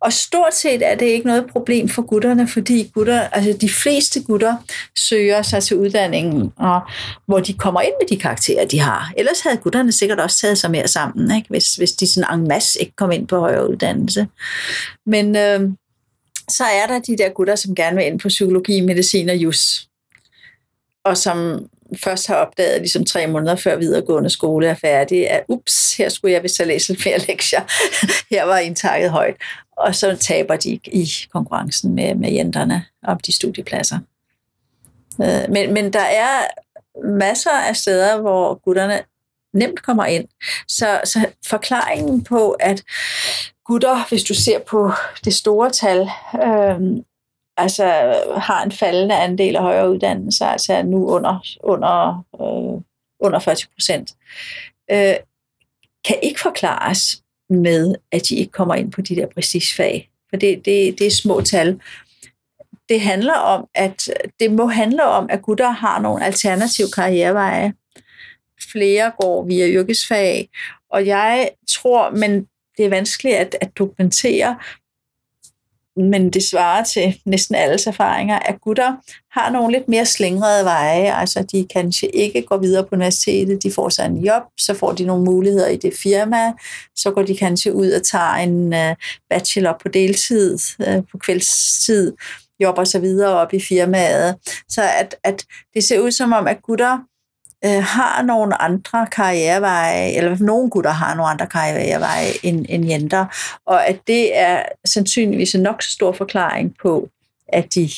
Og 0.00 0.12
stort 0.12 0.54
set 0.54 0.82
er 0.86 0.94
det 0.94 1.06
ikke 1.06 1.26
noget 1.26 1.46
problem 1.52 1.88
for 1.88 2.02
gutterne, 2.02 2.48
fordi 2.48 2.90
gutter, 2.94 3.20
altså 3.20 3.52
de 3.60 3.70
fleste 3.70 4.22
gutter 4.22 4.56
søger 4.96 5.42
sig 5.42 5.62
til 5.62 5.76
uddanningen, 5.76 6.52
og, 6.56 6.80
hvor 7.26 7.40
de 7.40 7.52
kommer 7.52 7.80
ind 7.80 7.92
med 8.00 8.08
de 8.08 8.22
karakterer, 8.22 8.66
de 8.66 8.80
har. 8.80 9.12
Ellers 9.16 9.40
havde 9.40 9.56
gutterne 9.56 9.92
sikkert 9.92 10.20
også 10.20 10.40
taget 10.40 10.58
sig 10.58 10.70
mere 10.70 10.88
sammen, 10.88 11.36
ikke? 11.36 11.48
Hvis, 11.48 11.74
hvis 11.74 11.92
de 11.92 12.06
sådan 12.06 12.40
en 12.40 12.48
masse 12.48 12.80
ikke 12.80 12.96
kom 12.96 13.12
ind 13.12 13.28
på 13.28 13.38
højere 13.38 13.70
uddannelse. 13.70 14.26
Men 15.06 15.36
øh, 15.36 15.60
så 16.48 16.64
er 16.64 16.86
der 16.86 16.98
de 16.98 17.18
der 17.18 17.28
gutter, 17.28 17.56
som 17.56 17.74
gerne 17.74 17.96
vil 17.96 18.06
ind 18.06 18.20
på 18.20 18.28
psykologi, 18.28 18.80
medicin 18.80 19.28
og 19.28 19.36
jus, 19.36 19.88
og 21.04 21.16
som 21.16 21.68
først 21.96 22.26
har 22.26 22.34
opdaget 22.34 22.80
ligesom 22.80 23.04
tre 23.04 23.26
måneder 23.26 23.56
før 23.56 23.76
videregående 23.76 24.30
skole 24.30 24.66
er 24.66 24.74
færdig, 24.74 25.30
at 25.30 25.44
ups, 25.48 25.96
her 25.96 26.08
skulle 26.08 26.34
jeg 26.34 26.42
vist 26.42 26.58
have 26.58 26.68
læst 26.68 26.88
lidt 26.88 27.02
flere 27.02 27.18
lektier. 27.18 27.60
her 28.34 28.44
var 28.44 28.58
indtaget 28.58 29.10
højt. 29.10 29.36
Og 29.76 29.94
så 29.94 30.16
taber 30.16 30.56
de 30.56 30.80
i 30.84 31.08
konkurrencen 31.32 31.94
med, 31.94 32.14
med 32.14 32.32
jenterne 32.32 32.84
om 33.04 33.20
de 33.20 33.32
studiepladser. 33.32 33.98
Øh, 35.22 35.50
men, 35.50 35.74
men 35.74 35.92
der 35.92 36.00
er 36.00 36.40
masser 37.04 37.50
af 37.68 37.76
steder, 37.76 38.20
hvor 38.20 38.54
gutterne 38.64 39.00
nemt 39.54 39.82
kommer 39.82 40.04
ind. 40.04 40.28
Så, 40.68 41.00
så 41.04 41.26
forklaringen 41.46 42.24
på, 42.24 42.50
at 42.50 42.84
gutter, 43.64 44.08
hvis 44.08 44.24
du 44.24 44.34
ser 44.34 44.58
på 44.58 44.92
det 45.24 45.34
store 45.34 45.70
tal, 45.70 46.10
øh, 46.34 47.02
altså 47.58 47.84
har 48.36 48.64
en 48.64 48.72
faldende 48.72 49.14
andel 49.14 49.56
af 49.56 49.62
højere 49.62 49.90
uddannelser, 49.90 50.46
altså 50.46 50.82
nu 50.82 51.10
under, 51.10 51.46
under, 51.60 52.24
øh, 52.34 52.82
under 53.20 53.38
40 53.38 53.56
procent, 53.74 54.14
øh, 54.90 55.14
kan 56.04 56.18
ikke 56.22 56.40
forklares 56.40 57.22
med, 57.50 57.94
at 58.12 58.22
de 58.28 58.36
ikke 58.36 58.52
kommer 58.52 58.74
ind 58.74 58.92
på 58.92 59.00
de 59.00 59.16
der 59.16 59.26
præcisfag. 59.26 60.10
For 60.30 60.36
det, 60.36 60.64
det, 60.64 60.98
det 60.98 61.06
er 61.06 61.10
små 61.10 61.40
tal. 61.40 61.80
Det 62.88 63.00
handler 63.00 63.34
om, 63.34 63.68
at 63.74 64.10
det 64.40 64.52
må 64.52 64.66
handle 64.66 65.04
om, 65.04 65.26
at 65.30 65.42
gutter 65.42 65.70
har 65.70 66.00
nogle 66.00 66.24
alternative 66.24 66.88
karriereveje. 66.94 67.72
Flere 68.72 69.12
går 69.20 69.44
via 69.44 69.68
yrkesfag, 69.68 70.48
og 70.90 71.06
jeg 71.06 71.50
tror, 71.68 72.10
men 72.10 72.48
det 72.76 72.84
er 72.84 72.88
vanskeligt 72.88 73.36
at, 73.36 73.56
at 73.60 73.78
dokumentere, 73.78 74.58
men 75.98 76.30
det 76.30 76.42
svarer 76.42 76.84
til 76.84 77.20
næsten 77.24 77.54
alles 77.54 77.86
erfaringer, 77.86 78.38
at 78.38 78.60
gutter 78.60 78.92
har 79.32 79.50
nogle 79.50 79.72
lidt 79.72 79.88
mere 79.88 80.06
slingrede 80.06 80.64
veje, 80.64 81.20
altså 81.20 81.42
de 81.52 81.66
kanskje 81.72 82.08
ikke 82.08 82.42
går 82.42 82.56
videre 82.56 82.82
på 82.82 82.88
universitetet, 82.92 83.62
de 83.62 83.72
får 83.72 83.88
sig 83.88 84.06
en 84.06 84.16
job, 84.16 84.42
så 84.58 84.74
får 84.74 84.92
de 84.92 85.04
nogle 85.04 85.24
muligheder 85.24 85.68
i 85.68 85.76
det 85.76 85.92
firma, 86.02 86.52
så 86.96 87.10
går 87.10 87.22
de 87.22 87.36
kanskje 87.36 87.74
ud 87.74 87.90
og 87.90 88.02
tager 88.02 88.34
en 88.34 88.74
øh, 88.74 88.96
bachelor 89.30 89.76
på 89.82 89.88
deltid, 89.88 90.58
øh, 90.86 91.02
på 91.12 91.18
kvældstid, 91.18 92.12
jobber 92.60 92.84
sig 92.84 93.02
videre 93.02 93.30
op 93.30 93.52
i 93.52 93.60
firmaet. 93.60 94.36
Så 94.68 94.82
at, 95.00 95.16
at 95.24 95.44
det 95.74 95.84
ser 95.84 96.00
ud 96.00 96.10
som 96.10 96.32
om, 96.32 96.46
at 96.46 96.62
gutter 96.62 96.98
øh, 97.64 97.82
har 97.82 98.22
nogle 98.22 98.62
andre 98.62 99.06
karriereveje, 99.12 100.10
eller 100.10 100.36
nogle 100.40 100.70
gutter 100.70 100.90
har 100.90 101.14
nogle 101.14 101.30
andre 101.30 101.46
karriereveje 101.46 102.30
end, 102.42 102.66
end 102.68 102.86
jenter, 102.86 103.26
og 103.66 103.86
at 103.86 103.98
det 104.06 104.38
er 104.38 104.62
sandsynligvis 104.84 105.54
en 105.54 105.62
nok 105.62 105.82
så 105.82 105.90
stor 105.90 106.12
forklaring 106.12 106.74
på, 106.82 107.08
at 107.48 107.74
de 107.74 107.90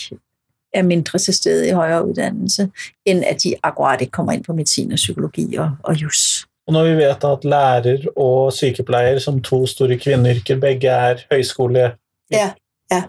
er 0.75 0.83
mindre 0.83 1.19
til 1.19 1.35
stede 1.35 1.69
i 1.69 1.71
højere 1.71 2.09
uddannelse, 2.09 2.71
end 3.05 3.25
at 3.25 3.43
de 3.43 3.55
akkurat 3.63 4.01
ikke 4.01 4.11
kommer 4.11 4.33
ind 4.33 4.45
på 4.45 4.53
medicin 4.53 4.93
og 4.93 4.97
psykologi 4.97 5.57
og, 5.57 5.71
og 5.83 6.03
jus. 6.03 6.47
Og 6.67 6.73
når 6.73 6.85
vi 6.85 6.97
vet 6.97 7.25
at 7.25 7.45
lærer 7.45 7.99
og 8.17 8.53
sykepleier 8.53 9.19
som 9.19 9.43
to 9.43 9.67
store 9.67 9.99
kvinneyrker 9.99 10.61
begge 10.61 10.89
er 10.89 11.17
høyskole 11.33 11.93
ja, 12.31 12.53
ja 12.93 13.03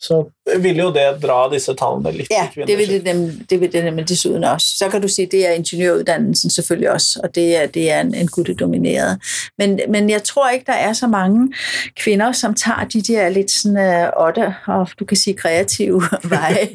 så 0.00 0.24
vil 0.58 0.78
jo 0.78 0.88
det 0.92 1.04
dra 1.22 1.48
disse 1.52 1.74
tallene 1.76 2.12
litt. 2.14 2.30
Ja, 2.32 2.46
det 2.66 2.78
vil 2.78 2.88
det, 2.88 3.00
dem, 3.04 3.24
det 3.50 3.60
vil 3.60 3.72
det 3.72 3.84
nemlig 3.84 4.08
dessuten 4.08 4.44
også. 4.44 4.66
Så 4.78 4.88
kan 4.88 5.02
du 5.02 5.08
sige, 5.08 5.28
det 5.30 5.46
er 5.46 5.52
ingeniøruddannelsen 5.52 6.50
selvfølgelig 6.50 6.90
også, 6.90 7.20
og 7.22 7.34
det 7.34 7.56
er, 7.56 7.66
det 7.66 7.90
er 7.90 8.00
en, 8.00 8.14
en 8.14 8.28
guttedomineret. 8.28 9.18
Men, 9.58 9.80
men 9.88 10.10
jeg 10.10 10.22
tror 10.22 10.50
ikke, 10.50 10.66
der 10.66 10.72
er 10.72 10.92
så 10.92 11.06
mange 11.06 11.52
kvinder, 11.96 12.32
som 12.32 12.54
tager 12.54 12.84
de 12.84 13.02
der 13.02 13.28
lidt 13.28 13.50
sådan 13.50 13.76
uh, 13.76 14.26
otte, 14.26 14.54
og 14.66 14.88
du 14.98 15.04
kan 15.04 15.16
sige 15.16 15.36
kreative 15.36 16.02
veje. 16.34 16.68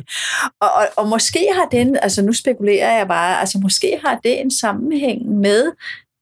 og, 0.62 0.70
og, 0.74 0.88
og 0.96 1.08
måske 1.08 1.48
har 1.54 1.68
den, 1.72 1.98
altså 2.02 2.22
nu 2.22 2.34
spekulerer 2.34 2.98
jeg 2.98 3.08
bare, 3.08 3.40
altså 3.40 3.58
måske 3.58 4.00
har 4.06 4.20
det 4.24 4.42
en 4.42 4.52
sammenhæng 4.52 5.40
med, 5.40 5.72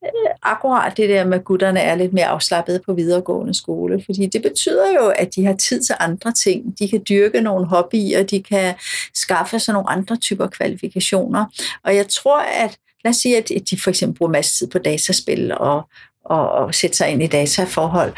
Øh, 0.03 0.35
akkurat 0.41 0.97
det 0.97 1.09
der 1.09 1.25
med, 1.25 1.37
at 1.37 1.43
gutterne 1.43 1.79
er 1.79 1.95
lidt 1.95 2.13
mere 2.13 2.25
afslappede 2.25 2.81
på 2.85 2.93
videregående 2.93 3.53
skole, 3.53 4.03
fordi 4.05 4.25
det 4.25 4.41
betyder 4.41 4.91
jo, 4.91 5.07
at 5.07 5.35
de 5.35 5.45
har 5.45 5.53
tid 5.53 5.81
til 5.81 5.95
andre 5.99 6.31
ting. 6.31 6.79
De 6.79 6.89
kan 6.89 7.01
dyrke 7.09 7.41
nogle 7.41 7.65
hobbyer, 7.65 8.23
de 8.23 8.43
kan 8.43 8.73
skaffe 9.13 9.59
sig 9.59 9.73
nogle 9.73 9.89
andre 9.89 10.15
typer 10.15 10.47
kvalifikationer. 10.47 11.45
Og 11.83 11.95
jeg 11.95 12.07
tror, 12.07 12.39
at 12.39 12.77
lad 13.03 13.09
os 13.09 13.15
sige, 13.15 13.37
at 13.37 13.51
de 13.69 13.79
for 13.83 13.89
eksempel 13.89 14.17
bruger 14.17 14.31
masser 14.31 14.57
tid 14.57 14.67
på 14.67 14.79
dataspil 14.79 15.51
og, 15.57 15.89
og, 16.25 16.51
og 16.51 16.75
sætte 16.75 16.97
sig 16.97 17.09
ind 17.09 17.23
i 17.23 17.27
dataforhold, 17.27 18.13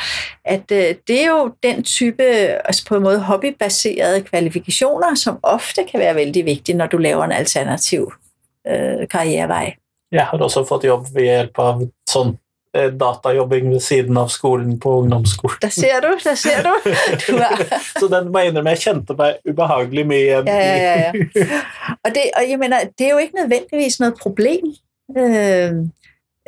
at 0.45 0.71
øh, 0.71 0.95
det 1.07 1.21
er 1.21 1.27
jo 1.27 1.53
den 1.63 1.83
type, 1.83 2.23
altså 2.23 2.85
på 2.85 2.95
en 2.95 3.03
måde 3.03 3.19
hobbybaserede 3.19 4.21
kvalifikationer, 4.21 5.15
som 5.15 5.39
ofte 5.43 5.81
kan 5.91 5.99
være 5.99 6.15
vældig 6.15 6.45
vigtige, 6.45 6.77
når 6.77 6.87
du 6.87 6.97
laver 6.97 7.23
en 7.23 7.31
alternativ 7.31 8.13
øh, 8.67 9.07
karrierevej. 9.07 9.75
Jeg 10.11 10.25
har 10.25 10.37
også 10.37 10.65
fået 10.65 10.83
jobb 10.83 11.07
ved 11.13 11.23
hjælp 11.23 11.59
af 11.59 11.73
sådan 12.09 12.37
eh, 12.75 12.91
datajobbing 12.99 13.69
ved 13.69 13.79
siden 13.79 14.17
af 14.17 14.29
skolen 14.29 14.79
på 14.79 14.89
ungdomsskolen. 14.99 15.57
Der 15.61 15.69
ser 15.69 15.99
du, 16.01 16.17
der 16.23 16.35
ser 16.35 16.63
du. 16.63 16.73
du 17.27 17.37
er... 17.37 17.77
så 17.99 18.07
den 18.07 18.31
må 18.31 18.39
jeg 18.39 18.47
indrømme, 18.47 18.69
jeg 18.69 18.79
kendte 18.79 19.13
mig 19.17 19.35
ubehagelig 19.49 20.07
med 20.07 20.17
Ja, 20.25 20.41
ja, 20.43 20.99
ja. 20.99 21.11
ja. 21.35 21.45
Og, 22.03 22.09
det, 22.15 22.21
og 22.35 22.49
jeg 22.49 22.59
mener, 22.59 22.77
det 22.97 23.07
er 23.07 23.11
jo 23.11 23.17
ikke 23.17 23.35
nødvendigvis 23.35 23.99
noget 23.99 24.15
problem. 24.21 24.63
Øh, 25.17 25.71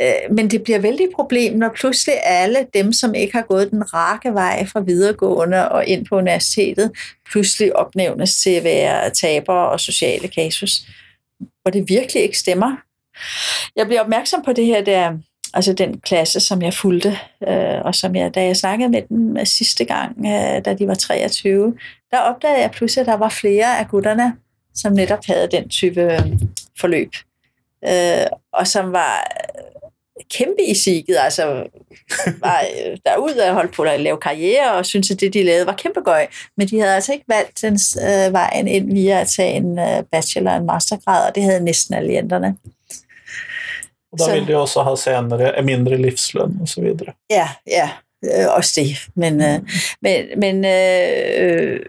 øh, 0.02 0.36
men 0.36 0.50
det 0.50 0.64
bliver 0.64 0.80
vældig 0.80 1.08
problem, 1.16 1.58
når 1.58 1.70
pludselig 1.76 2.16
alle 2.24 2.68
dem, 2.74 2.94
som 2.94 3.14
ikke 3.14 3.34
har 3.34 3.46
gået 3.50 3.72
den 3.72 3.94
rake 3.94 4.34
vej 4.34 4.66
fra 4.66 4.80
videregående 4.80 5.70
og 5.70 5.86
ind 5.86 6.06
på 6.06 6.16
universitetet, 6.16 6.92
pludselig 7.32 7.76
opnævnes 7.76 8.42
til 8.42 8.50
at 8.50 8.64
være 8.64 9.10
tabere 9.10 9.70
og 9.70 9.80
sociale 9.80 10.28
kasus, 10.28 10.82
hvor 11.40 11.72
det 11.72 11.90
virkelig 11.90 12.24
ikke 12.24 12.38
stemmer. 12.38 12.76
Jeg 13.76 13.86
bliver 13.86 14.02
opmærksom 14.02 14.42
på 14.46 14.54
det 14.54 14.66
her, 14.66 14.82
der, 14.82 15.18
altså 15.54 15.74
den 15.74 16.00
klasse, 16.00 16.40
som 16.40 16.62
jeg 16.62 16.74
fulgte, 16.74 17.20
øh, 17.48 17.82
og 17.86 17.96
som 17.96 18.16
jeg, 18.16 18.36
da 18.36 18.44
jeg 18.44 18.58
snakkede 18.58 18.90
med 18.90 19.02
dem 19.10 19.46
sidste 19.46 19.86
gang, 19.86 20.18
øh, 20.26 20.66
da 20.66 20.74
de 20.74 20.88
var 20.88 20.96
23, 20.96 21.78
der 22.12 22.20
opdagede 22.20 22.62
jeg 22.62 22.72
pludselig, 22.72 23.02
at 23.02 23.08
der 23.08 23.18
var 23.18 23.30
flere 23.30 23.80
af 23.80 23.88
gutterne, 23.88 24.34
som 24.76 24.94
netop 24.94 25.26
havde 25.26 25.48
den 25.52 25.70
type 25.70 26.02
øh, 26.02 26.22
forløb, 26.80 27.12
øh, 27.88 28.26
og 28.54 28.68
som 28.68 28.92
var 28.92 29.28
kæmpe 30.32 30.64
i 30.68 30.74
siget, 30.74 31.18
altså 31.20 31.44
var 32.46 32.62
øh, 32.62 32.98
derude 33.06 33.44
og 33.50 33.54
holdt 33.54 33.74
på 33.74 33.82
at 33.82 34.00
lave 34.00 34.18
karriere, 34.18 34.74
og 34.74 34.86
syntes, 34.86 35.12
at 35.12 35.20
det, 35.20 35.34
de 35.34 35.44
lavede, 35.44 35.66
var 35.66 35.74
kæmpe 35.74 36.02
gøj. 36.02 36.28
Men 36.58 36.68
de 36.68 36.80
havde 36.80 36.96
altså 36.96 37.14
ikke 37.14 37.26
valgt 37.28 37.62
den 37.62 37.80
øh, 38.02 38.34
vejen 38.34 38.68
ind 38.68 38.94
via 38.94 39.22
at 39.22 39.28
tage 39.28 39.54
en 39.54 39.80
øh, 39.80 40.04
bachelor 40.12 40.52
og 40.52 40.58
en 40.58 40.66
mastergrad, 40.66 41.28
og 41.30 41.36
det 41.36 41.44
havde 41.44 41.64
næsten 41.64 41.96
alle 41.96 42.14
jenterne. 42.14 42.58
Og 44.22 44.28
der 44.28 44.34
ville 44.34 44.48
de 44.48 44.58
også 44.58 44.84
have 44.84 44.98
senere 44.98 45.64
mindre 45.64 45.98
livsløn 45.98 46.58
og 46.62 46.68
så 46.68 46.82
videre. 46.82 47.14
Ja, 47.30 47.50
ja, 47.68 47.90
øh, 48.26 48.56
også 48.56 48.82
det. 48.82 48.98
Men, 49.16 49.42
øh, 49.42 49.60
men, 50.02 50.26
men 50.38 50.66
øh, 50.66 51.80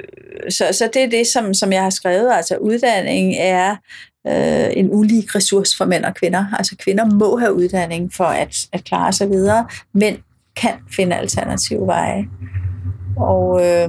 så, 0.51 0.65
så 0.73 0.91
det 0.95 1.03
er 1.03 1.09
det, 1.11 1.27
som, 1.27 1.55
som 1.55 1.73
jeg 1.73 1.83
har 1.83 1.91
skrevet. 1.91 2.33
Altså 2.33 2.57
uddanning 2.57 3.35
er 3.39 3.77
øh, 4.27 4.77
en 4.77 4.89
ulig 4.93 5.35
ressource 5.35 5.77
for 5.77 5.85
mænd 5.85 6.05
og 6.05 6.15
kvinder. 6.15 6.45
Altså 6.59 6.77
kvinder 6.77 7.05
må 7.05 7.37
have 7.37 7.55
uddanning 7.55 8.13
for 8.13 8.25
at, 8.25 8.67
at 8.73 8.85
klare 8.85 9.13
sig 9.13 9.31
videre. 9.31 9.67
Mænd 9.95 10.19
kan 10.57 10.75
finde 10.97 11.17
alternative 11.17 11.87
veje. 11.87 12.25
Og, 13.17 13.67
øh, 13.67 13.89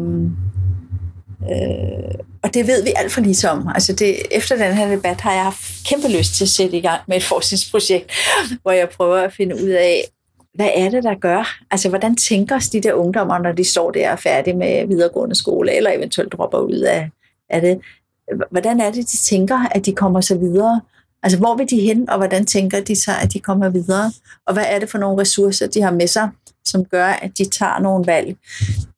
øh, 1.42 2.20
og 2.44 2.54
det 2.54 2.68
ved 2.68 2.84
vi 2.84 2.94
alt 2.96 3.12
for 3.12 3.22
lidt 3.22 3.46
om. 3.46 3.68
Altså 3.68 3.94
det, 3.94 4.16
efter 4.32 4.56
den 4.56 4.74
her 4.74 4.96
debat 4.96 5.22
har 5.22 5.34
jeg 5.34 5.44
haft 5.44 5.86
kæmpe 5.90 6.08
lyst 6.18 6.34
til 6.34 6.44
at 6.44 6.50
sætte 6.50 6.78
i 6.78 6.82
gang 6.82 7.02
med 7.08 7.18
et 7.18 7.24
forskningsprojekt, 7.24 8.12
hvor 8.62 8.72
jeg 8.72 8.90
prøver 8.90 9.18
at 9.18 9.34
finde 9.34 9.56
ud 9.56 9.70
af, 9.70 10.04
hvad 10.54 10.70
er 10.76 10.90
det, 10.90 11.04
der 11.04 11.16
gør? 11.16 11.58
Altså, 11.72 11.90
hvordan 11.90 12.16
tænker 12.16 12.70
de 12.72 12.82
der 12.82 12.94
ungdommer, 12.94 13.38
når 13.38 13.52
de 13.52 13.64
står 13.64 13.92
der 13.92 14.08
og 14.08 14.14
er 14.14 14.16
færdige 14.16 14.58
med 14.58 14.88
videregående 14.88 15.36
skole, 15.36 15.76
eller 15.76 15.92
eventuelt 15.92 16.32
dropper 16.32 16.60
ud 16.60 16.80
af, 16.80 17.10
af 17.50 17.62
det? 17.62 17.80
Hvordan 18.52 18.82
er 18.82 18.92
det, 18.92 19.12
de 19.12 19.18
tænker, 19.18 19.68
at 19.72 19.86
de 19.86 19.96
kommer 19.96 20.22
så 20.22 20.38
videre? 20.38 20.82
Altså, 21.24 21.38
hvor 21.38 21.56
vil 21.56 21.70
de 21.70 21.80
hen, 21.80 22.10
og 22.10 22.18
hvordan 22.18 22.46
tænker 22.46 22.80
de 22.80 22.96
sig, 22.96 23.22
at 23.22 23.34
de 23.34 23.40
kommer 23.40 23.70
videre? 23.70 24.12
Og 24.48 24.54
hvad 24.54 24.66
er 24.68 24.80
det 24.80 24.90
for 24.90 24.98
nogle 24.98 25.22
ressourcer, 25.22 25.68
de 25.68 25.82
har 25.82 25.92
med 25.92 26.08
sig, 26.08 26.30
som 26.66 26.86
gør, 26.86 27.06
at 27.06 27.32
de 27.38 27.46
tager 27.46 27.80
nogle 27.80 28.08
valg? 28.08 28.38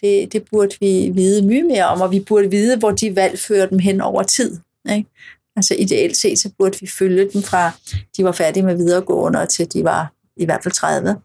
Det, 0.02 0.34
det 0.34 0.44
burde 0.52 0.76
vi 0.80 1.12
vide 1.14 1.46
mye 1.46 1.64
mere 1.64 1.86
om, 1.86 2.02
og 2.02 2.12
vi 2.12 2.20
burde 2.20 2.52
vide, 2.52 2.78
hvor 2.78 2.92
de 2.92 3.16
valg 3.16 3.40
fører 3.40 3.66
dem 3.66 3.80
hen 3.80 4.02
over 4.02 4.24
tid. 4.24 4.58
Ikke? 4.96 5.10
Altså 5.56 5.76
ideelt 5.80 6.18
set, 6.18 6.40
så 6.40 6.50
burde 6.58 6.78
vi 6.82 6.88
følge 6.88 7.30
dem 7.34 7.42
fra, 7.42 7.72
de 8.18 8.24
var 8.24 8.32
færdige 8.32 8.64
med 8.64 8.76
videregående, 8.76 9.46
til 9.46 9.74
de 9.74 9.84
var 9.84 10.14
i 10.38 10.46
hvert 10.46 10.64
fald 10.64 10.74
30 10.74 11.16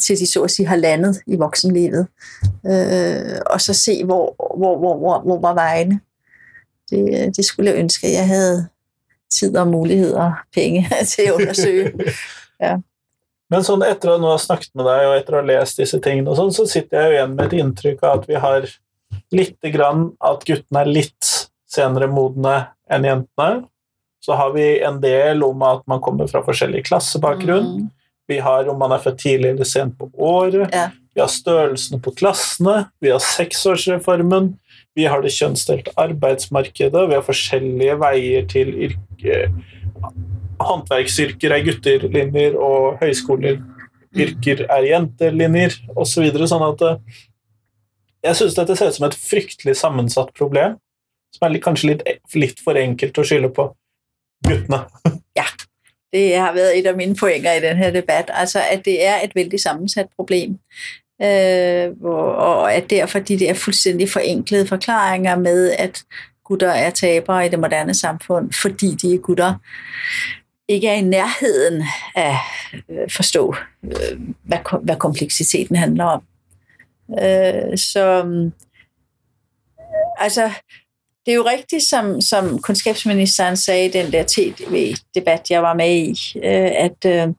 til 0.00 0.18
de 0.18 0.26
så 0.26 0.42
at 0.42 0.50
sige 0.50 0.66
har 0.66 0.76
landet 0.76 1.20
i 1.26 1.36
voksenlivet, 1.36 2.06
øh, 2.66 3.38
og 3.46 3.60
så 3.60 3.74
se, 3.74 4.04
hvor, 4.04 4.56
hvor, 4.58 4.78
hvor, 4.78 4.98
hvor, 4.98 5.20
hvor 5.20 5.40
var 5.40 5.54
vejene. 5.54 6.00
Det, 6.90 7.08
øh, 7.08 7.32
det 7.36 7.44
skulle 7.44 7.70
jeg 7.70 7.78
ønske, 7.78 8.06
at 8.06 8.12
jeg 8.12 8.26
havde 8.26 8.68
tid 9.32 9.58
og 9.58 9.68
muligheder 9.72 10.22
og 10.22 10.40
penge 10.54 10.86
til 11.10 11.28
at 11.28 11.36
undersøge. 11.36 12.14
Ja. 12.62 12.76
Men 13.52 13.66
sånn, 13.66 13.84
etter 13.84 14.14
å 14.14 14.20
nå 14.20 14.30
ha 14.32 14.38
snakket 14.40 14.72
med 14.78 14.86
deg 14.88 15.06
og 15.10 15.16
etter 15.18 15.36
å 15.36 15.42
ha 15.42 15.48
lest 15.50 15.80
disse 15.82 15.98
tingene, 16.00 16.30
og 16.32 16.38
sånn, 16.38 16.54
så 16.56 16.64
sitter 16.68 16.98
jeg 16.98 17.10
jo 17.10 17.16
igjen 17.18 17.34
med 17.36 17.44
et 17.48 17.58
inntrykk 17.60 18.06
av 18.06 18.22
at 18.22 18.30
vi 18.30 18.38
har 18.40 18.68
litt 19.36 19.72
grann 19.74 20.06
at 20.24 20.46
guttene 20.48 20.84
er 20.84 20.92
litt 21.00 21.32
senere 21.68 22.08
modne 22.08 22.54
enn 22.92 23.08
jentene. 23.08 23.66
Så 24.22 24.36
har 24.38 24.54
vi 24.54 24.64
en 24.86 25.00
del 25.02 25.42
om 25.44 25.64
at 25.66 25.82
man 25.90 26.00
kommer 26.00 26.30
fra 26.30 26.44
forskjellig 26.46 26.84
klassebakgrunn. 26.86 27.68
Mm. 27.82 27.86
Vi 28.30 28.38
har 28.40 28.68
om 28.70 28.78
man 28.78 28.94
er 28.94 29.02
født 29.02 29.18
tidlig 29.24 29.50
eller 29.50 29.68
sent 29.68 29.96
på 29.98 30.08
året. 30.14 30.70
Ja. 30.72 30.88
Vi 31.12 31.20
har 31.20 31.28
størrelsen 31.28 32.00
på 32.00 32.14
klassene. 32.16 32.86
Vi 33.00 33.10
har 33.12 33.20
seksårsreformen. 33.20 34.54
Vi 34.96 35.04
har 35.08 35.24
det 35.24 35.32
kjønnsdelte 35.34 35.92
arbeidsmarkedet. 36.00 37.08
Vi 37.08 37.16
har 37.16 37.26
forskjellige 37.26 37.98
veier 38.00 38.46
til 38.48 38.72
yrke. 38.88 39.42
Håndverksyrker 40.62 41.52
er 41.52 41.66
gutterlinjer, 41.66 42.56
og 42.56 43.02
høyskoleyrker 43.02 44.64
er 44.68 44.88
jentelinjer, 44.88 45.76
osv. 45.96 46.30
Så 46.32 46.48
sånn 46.54 46.64
at 46.68 46.86
eh, 46.88 47.20
jeg 48.22 48.38
syns 48.38 48.56
dette 48.56 48.76
ser 48.78 48.92
ut 48.92 48.98
som 48.98 49.08
et 49.08 49.18
fryktelig 49.18 49.74
sammensatt 49.80 50.32
problem, 50.38 50.78
som 51.34 51.48
er 51.48 51.60
kanskje 51.64 51.92
litt, 51.92 52.06
litt 52.38 52.60
for 52.62 52.78
enkelt 52.78 53.18
å 53.18 53.26
skylde 53.26 53.52
på 53.52 53.72
guttene. 54.48 54.86
Ja, 55.32 55.46
det 56.12 56.34
har 56.36 56.52
været 56.52 56.78
et 56.78 56.86
af 56.86 56.96
mine 56.96 57.16
pointer 57.16 57.56
i 57.56 57.60
den 57.64 57.76
her 57.80 57.90
debat, 57.90 58.28
altså 58.28 58.60
at 58.60 58.84
det 58.84 58.98
er 59.00 59.22
et 59.24 59.32
vældig 59.34 59.60
sammensat 59.60 60.10
problem. 60.16 60.58
Øh, 61.22 61.92
og 62.02 62.74
at 62.74 62.90
derfor 62.90 63.18
de 63.18 63.38
der 63.38 63.54
fuldstændig 63.54 64.10
forenklede 64.10 64.66
forklaringer 64.66 65.36
med, 65.36 65.70
at 65.78 66.02
gutter 66.44 66.70
er 66.70 66.90
tabere 66.90 67.46
i 67.46 67.48
det 67.48 67.58
moderne 67.58 67.94
samfund, 67.94 68.52
fordi 68.52 68.94
de 68.94 69.14
er 69.14 69.18
gutter, 69.18 69.54
ikke 70.68 70.88
er 70.88 70.94
i 70.94 71.00
nærheden 71.00 71.82
af 72.14 72.36
at 72.88 73.12
forstå, 73.12 73.54
øh, 73.84 74.20
hvad, 74.42 74.58
hvad 74.82 74.96
kompleksiteten 74.96 75.76
handler 75.76 76.04
om. 76.04 76.22
Øh, 77.22 77.78
så 77.78 78.24
altså, 80.18 80.50
det 81.26 81.32
er 81.32 81.36
jo 81.36 81.46
rigtigt, 81.50 81.82
som, 81.82 82.20
som 82.20 82.58
kundskabsministeren 82.58 83.56
sagde 83.56 83.86
i 83.86 83.90
den 83.90 84.12
der 84.12 84.24
tv-debat, 84.28 85.50
jeg 85.50 85.62
var 85.62 85.74
med 85.74 85.96
i, 85.96 86.32
øh, 86.36 86.70
at, 86.76 87.04
øh, 87.06 87.34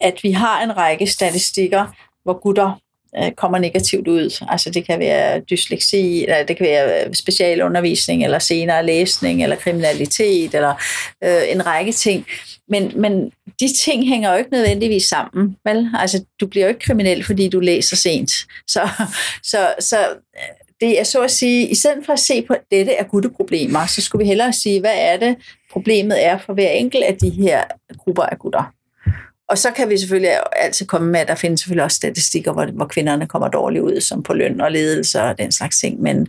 at 0.00 0.18
vi 0.22 0.32
har 0.32 0.62
en 0.62 0.76
række 0.76 1.06
statistikker, 1.06 1.86
hvor 2.22 2.38
gutter 2.40 2.80
Øh, 3.18 3.32
kommer 3.32 3.58
negativt 3.58 4.08
ud. 4.08 4.44
Altså 4.48 4.70
det 4.70 4.86
kan 4.86 4.98
være 4.98 5.40
dysleksi, 5.40 6.22
eller 6.22 6.44
det 6.44 6.56
kan 6.56 6.66
være 6.66 7.06
øh, 7.06 7.14
specialundervisning, 7.14 8.24
eller 8.24 8.38
senere 8.38 8.86
læsning, 8.86 9.42
eller 9.42 9.56
kriminalitet, 9.56 10.54
eller 10.54 10.74
øh, 11.24 11.42
en 11.48 11.66
række 11.66 11.92
ting. 11.92 12.26
Men, 12.68 12.92
men 12.96 13.32
de 13.60 13.68
ting 13.84 14.08
hænger 14.08 14.32
jo 14.32 14.38
ikke 14.38 14.52
nødvendigvis 14.52 15.04
sammen. 15.04 15.56
Vel? 15.64 15.90
Altså, 15.98 16.24
du 16.40 16.46
bliver 16.46 16.66
jo 16.66 16.68
ikke 16.68 16.80
kriminel, 16.80 17.24
fordi 17.24 17.48
du 17.48 17.60
læser 17.60 17.96
sent. 17.96 18.30
Så, 18.66 18.88
så, 19.42 19.74
så 19.80 19.98
øh, 20.10 20.62
det 20.80 21.00
er 21.00 21.04
så 21.04 21.22
at 21.22 21.30
sige, 21.30 21.68
i 21.68 21.74
stedet 21.74 22.06
for 22.06 22.12
at 22.12 22.18
se 22.18 22.42
på, 22.42 22.52
at 22.54 22.60
dette 22.70 22.92
er 22.92 23.04
gutteproblemer, 23.04 23.86
så 23.86 24.02
skulle 24.02 24.22
vi 24.24 24.28
hellere 24.28 24.52
sige, 24.52 24.80
hvad 24.80 24.94
er 24.96 25.16
det, 25.16 25.36
problemet 25.72 26.24
er 26.24 26.38
for 26.38 26.54
hver 26.54 26.70
enkelt 26.70 27.04
af 27.04 27.16
de 27.16 27.30
her 27.30 27.64
grupper 27.98 28.22
af 28.22 28.38
gutter. 28.38 28.72
Og 29.48 29.58
så 29.58 29.70
kan 29.70 29.88
vi 29.88 29.98
selvfølgelig 29.98 30.30
altid 30.52 30.86
komme 30.86 31.12
med, 31.12 31.20
at 31.20 31.28
der 31.28 31.34
findes 31.34 31.60
selvfølgelig 31.60 31.84
også 31.84 31.94
statistikker, 31.94 32.52
hvor, 32.52 32.66
hvor 32.66 32.86
kvinderne 32.86 33.26
kommer 33.26 33.48
dårligt 33.48 33.82
ud, 33.82 34.00
som 34.00 34.22
på 34.22 34.34
løn 34.34 34.60
og 34.60 34.72
ledelse 34.72 35.22
og 35.22 35.38
den 35.38 35.52
slags 35.52 35.80
ting. 35.80 36.00
Men, 36.00 36.28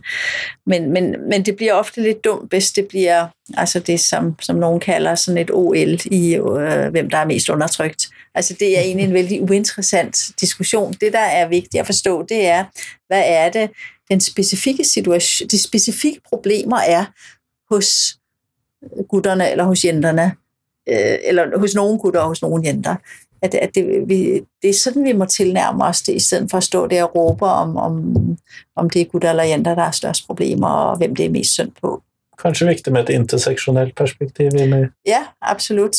men, 0.66 0.90
men, 0.92 1.16
men 1.28 1.44
det 1.44 1.56
bliver 1.56 1.72
ofte 1.72 2.02
lidt 2.02 2.24
dumt, 2.24 2.50
hvis 2.50 2.72
det 2.72 2.88
bliver 2.88 3.26
altså 3.56 3.78
det, 3.78 4.00
som, 4.00 4.34
som 4.40 4.56
nogen 4.56 4.80
kalder 4.80 5.14
sådan 5.14 5.38
et 5.38 5.50
OL 5.52 5.98
i, 6.04 6.34
øh, 6.34 6.88
hvem 6.90 7.10
der 7.10 7.18
er 7.18 7.26
mest 7.26 7.48
undertrykt. 7.48 8.06
Altså 8.34 8.54
det 8.60 8.78
er 8.78 8.82
egentlig 8.82 9.06
en 9.06 9.14
vældig 9.14 9.42
uinteressant 9.42 10.16
diskussion. 10.40 10.92
Det, 10.92 11.12
der 11.12 11.18
er 11.18 11.48
vigtigt 11.48 11.80
at 11.80 11.86
forstå, 11.86 12.26
det 12.28 12.46
er, 12.46 12.64
hvad 13.06 13.22
er 13.26 13.50
det, 13.50 13.70
den 14.10 14.20
specifikke 14.20 14.84
situation, 14.84 15.48
de 15.48 15.62
specifikke 15.62 16.20
problemer 16.28 16.78
er 16.78 17.04
hos 17.74 18.16
gutterne 19.08 19.50
eller 19.50 19.64
hos 19.64 19.84
jenterne, 19.84 20.32
øh, 20.88 21.18
eller 21.24 21.58
hos 21.58 21.74
nogle 21.74 21.98
gutter 21.98 22.20
og 22.20 22.28
hos 22.28 22.42
nogle 22.42 22.62
jenter. 22.66 22.96
at, 23.44 23.54
at 23.54 23.74
det, 23.74 24.08
vi, 24.08 24.40
det 24.62 24.70
er 24.70 24.74
sådan, 24.74 25.04
vi 25.04 25.12
må 25.12 25.24
tilnærme 25.24 25.84
os 25.84 26.02
det, 26.02 26.14
i 26.14 26.18
stedet 26.20 26.50
for 26.50 26.58
at 26.58 26.64
stå 26.64 26.86
der 26.86 27.04
og 27.04 27.16
råbe 27.16 27.44
om, 27.46 27.76
om, 27.76 28.16
om 28.76 28.90
det 28.90 29.00
er 29.00 29.04
gutter 29.04 29.30
eller 29.30 29.44
jenter, 29.44 29.74
der 29.74 29.84
har 29.84 29.90
størst 29.90 30.26
problemer, 30.26 30.68
og 30.68 30.96
hvem 30.96 31.14
det 31.16 31.26
er 31.26 31.30
mest 31.30 31.54
synd 31.54 31.72
på. 31.82 32.02
Kanskje 32.42 32.66
viktig 32.66 32.92
med 32.92 33.08
et 33.08 33.14
interseksjonelt 33.14 33.94
perspektiv 33.94 34.56
inn 34.58 34.72
i 34.74 34.84
Ja, 35.06 35.22
absolut. 35.42 35.96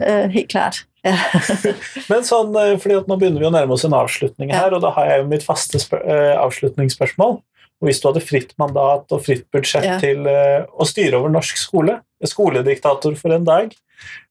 Uh, 0.00 0.26
helt 0.32 0.48
klart. 0.50 0.84
Ja. 1.04 1.16
Men 2.10 2.24
sånn, 2.26 2.56
eh, 2.60 2.74
fordi 2.80 2.96
at 2.98 3.06
nå 3.08 3.16
begynner 3.20 3.40
vi 3.40 3.48
å 3.48 3.52
nærme 3.54 3.76
oss 3.76 3.84
en 3.88 3.96
avslutning 3.96 4.52
her, 4.52 4.74
og 4.76 4.82
da 4.84 4.90
har 4.96 5.06
jeg 5.08 5.22
jo 5.22 5.28
mitt 5.30 5.44
faste 5.46 5.80
eh, 6.00 6.34
avslutningsspørsmål. 6.40 7.38
Og 7.80 7.88
hvis 7.88 8.02
du 8.02 8.10
hadde 8.10 8.24
fritt 8.24 8.52
mandat 8.60 9.12
og 9.14 9.22
fritt 9.24 9.46
budsjett 9.52 9.86
Ja. 9.88 9.96
til 10.02 10.26
eh, 10.28 10.66
å 10.68 10.84
styre 10.88 11.16
over 11.20 11.32
norsk 11.32 11.56
skole, 11.56 12.00
skolediktator 12.24 13.16
for 13.16 13.32
en 13.32 13.46
dag, 13.48 13.72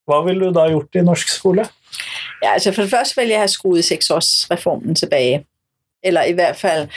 hva 0.09 0.23
ville 0.25 0.45
du 0.45 0.53
da 0.55 0.67
gjort 0.71 0.95
i 0.95 1.03
norsk 1.05 1.29
skole? 1.29 1.65
Ja, 2.43 2.53
altså 2.53 2.71
for 2.71 2.81
det 2.81 2.91
første 2.91 3.15
ville 3.17 3.31
jeg 3.31 3.39
have 3.39 3.47
skruet 3.47 3.85
seksårsreformen 3.85 4.95
tilbage. 4.95 5.45
Eller 6.03 6.23
i 6.23 6.31
hvert 6.31 6.55
fald 6.55 6.87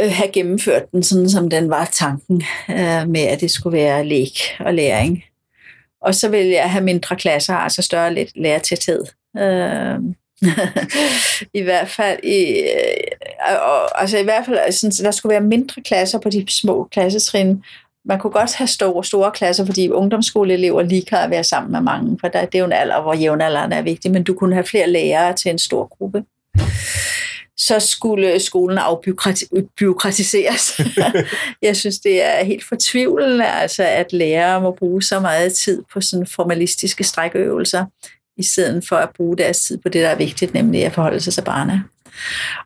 øh, 0.00 0.12
have 0.12 0.32
gennemført 0.32 0.90
den, 0.92 1.02
sådan 1.02 1.30
som 1.30 1.50
den 1.50 1.70
var 1.70 1.88
tanken 1.92 2.42
øh, 2.70 3.08
med, 3.08 3.20
at 3.20 3.40
det 3.40 3.50
skulle 3.50 3.78
være 3.78 4.06
lek 4.06 4.38
og 4.60 4.74
læring. 4.74 5.24
Og 6.02 6.14
så 6.14 6.28
vil 6.28 6.46
jeg 6.46 6.70
have 6.70 6.84
mindre 6.84 7.16
klasser, 7.16 7.54
altså 7.54 7.82
større 7.82 8.14
lidt 8.14 8.30
lærertæthed. 8.36 9.04
Øh, 9.38 9.98
I 11.60 11.62
hvert 11.62 11.88
fald 11.88 12.18
i, 12.24 12.60
øh, 12.60 13.56
og, 13.62 14.00
altså 14.00 14.18
i 14.18 14.22
hvert 14.22 14.46
fald 14.46 14.72
sådan, 14.72 15.04
der 15.04 15.10
skulle 15.10 15.30
være 15.30 15.40
mindre 15.40 15.82
klasser 15.82 16.18
på 16.18 16.30
de 16.30 16.44
små 16.48 16.88
klassetrin. 16.92 17.64
Man 18.04 18.18
kunne 18.18 18.30
godt 18.30 18.54
have 18.54 18.68
store, 18.68 19.04
store 19.04 19.30
klasser, 19.30 19.66
fordi 19.66 19.90
ungdomsskoleelever 19.90 20.82
lige 20.82 21.02
kan 21.02 21.30
være 21.30 21.44
sammen 21.44 21.72
med 21.72 21.80
mange, 21.80 22.18
for 22.20 22.28
der, 22.28 22.44
det 22.44 22.54
er 22.54 22.58
jo 22.58 22.64
en 22.64 22.72
alder, 22.72 23.02
hvor 23.02 23.14
jævnaldrende 23.14 23.76
er 23.76 23.82
vigtig, 23.82 24.10
men 24.10 24.22
du 24.22 24.34
kunne 24.34 24.54
have 24.54 24.64
flere 24.64 24.90
lærere 24.90 25.32
til 25.32 25.50
en 25.50 25.58
stor 25.58 25.96
gruppe. 25.98 26.24
Så 27.56 27.80
skulle 27.80 28.40
skolen 28.40 28.78
afbyråkratiseres. 28.78 30.80
Jeg 31.62 31.76
synes, 31.76 31.98
det 31.98 32.24
er 32.24 32.44
helt 32.44 32.64
fortvivlende, 32.64 33.46
altså, 33.46 33.82
at 33.82 34.12
lærere 34.12 34.60
må 34.60 34.70
bruge 34.70 35.02
så 35.02 35.20
meget 35.20 35.52
tid 35.52 35.82
på 35.92 36.00
sådan 36.00 36.26
formalistiske 36.26 37.04
strækøvelser, 37.04 37.84
i 38.36 38.42
stedet 38.42 38.88
for 38.88 38.96
at 38.96 39.10
bruge 39.16 39.36
deres 39.36 39.60
tid 39.60 39.78
på 39.78 39.88
det, 39.88 40.02
der 40.02 40.08
er 40.08 40.14
vigtigt, 40.14 40.54
nemlig 40.54 40.84
at 40.84 40.92
forholde 40.92 41.20
sig 41.20 41.32
til 41.32 41.42
barnet. 41.42 41.82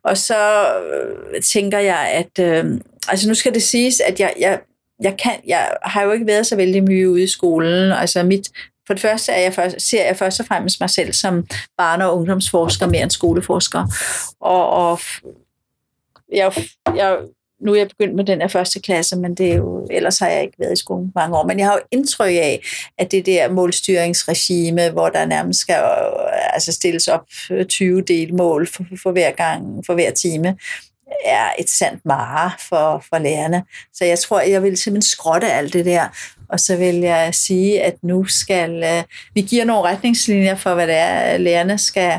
Og 0.05 0.17
så 0.17 0.67
øh, 0.67 1.43
tænker 1.43 1.79
jeg, 1.79 2.11
at 2.13 2.45
øh, 2.45 2.81
altså 3.09 3.29
nu 3.29 3.35
skal 3.35 3.55
det 3.55 3.63
siges, 3.63 4.01
at 4.01 4.21
jeg, 4.21 4.35
jeg, 4.41 4.61
jeg, 5.03 5.17
kan, 5.23 5.33
jeg 5.47 5.71
har 5.83 6.03
jo 6.03 6.13
ikke 6.13 6.27
været 6.27 6.47
så 6.47 6.57
vældig 6.57 6.85
mye 6.85 7.11
ude 7.11 7.23
i 7.23 7.27
skolen. 7.27 7.93
Altså 7.93 8.23
mit, 8.23 8.51
for 8.87 8.95
det 8.95 9.01
første 9.01 9.33
er 9.33 9.41
jeg 9.41 9.53
først, 9.53 9.81
ser 9.81 10.07
jeg 10.07 10.17
først 10.17 10.41
og 10.41 10.47
fremmest 10.47 10.81
mig 10.81 10.91
selv 10.91 11.13
som 11.13 11.47
barne- 11.79 12.07
og 12.07 12.19
ungdomsforsker 12.19 12.87
mere 12.87 13.03
end 13.03 13.11
skoleforsker. 13.11 13.85
Og, 14.41 14.71
og 14.71 14.99
jeg, 16.33 16.53
jeg, 16.97 17.19
nu 17.61 17.73
er 17.73 17.77
jeg 17.77 17.89
begyndt 17.89 18.15
med 18.15 18.25
den 18.25 18.41
her 18.41 18.49
første 18.49 18.81
klasse, 18.81 19.17
men 19.17 19.35
det 19.35 19.53
er 19.53 19.57
jo, 19.57 19.87
ellers 19.91 20.19
har 20.19 20.29
jeg 20.29 20.43
ikke 20.43 20.59
været 20.59 20.73
i 20.73 20.81
skolen 20.81 21.13
mange 21.15 21.39
år. 21.39 21.47
Men 21.47 21.59
jeg 21.59 21.67
har 21.67 21.75
jo 21.75 21.81
indtryk 21.91 22.33
af, 22.33 22.61
at 22.99 23.11
det 23.11 23.27
der 23.27 23.51
målstyringsregime, 23.51 24.91
hvor 24.91 25.09
der 25.09 25.27
nærmest 25.27 25.61
skal 25.61 25.75
øh, 25.75 26.55
altså 26.55 26.73
stilles 26.73 27.09
op 27.09 27.27
øh, 27.51 27.67
20 27.67 28.01
delmål 28.01 28.67
for, 28.67 28.85
for 29.03 29.13
hver 29.13 29.31
gang, 29.31 29.87
for 29.87 29.95
hver 29.95 30.11
time, 30.11 30.57
er 31.25 31.49
et 31.59 31.71
sandt 31.71 32.07
mare 32.07 32.51
for, 32.69 33.05
for 33.09 33.19
lærerne. 33.19 33.63
Så 33.93 34.05
jeg 34.05 34.19
tror, 34.19 34.41
jeg 34.41 34.63
vil 34.63 34.77
simpelthen 34.77 35.11
skrotte 35.11 35.53
alt 35.53 35.73
det 35.73 35.85
der, 35.85 36.09
og 36.49 36.61
så 36.61 36.77
vil 36.77 36.95
jeg 36.95 37.35
sige, 37.35 37.83
at 37.83 37.95
nu 38.03 38.25
skal 38.25 38.85
øh, 38.85 39.03
vi 39.35 39.41
giver 39.41 39.65
nogle 39.65 39.89
retningslinjer 39.89 40.55
for, 40.55 40.75
hvad 40.75 40.87
det 40.87 40.97
er, 40.97 41.39
lærerne 41.39 41.79
skal 41.79 42.19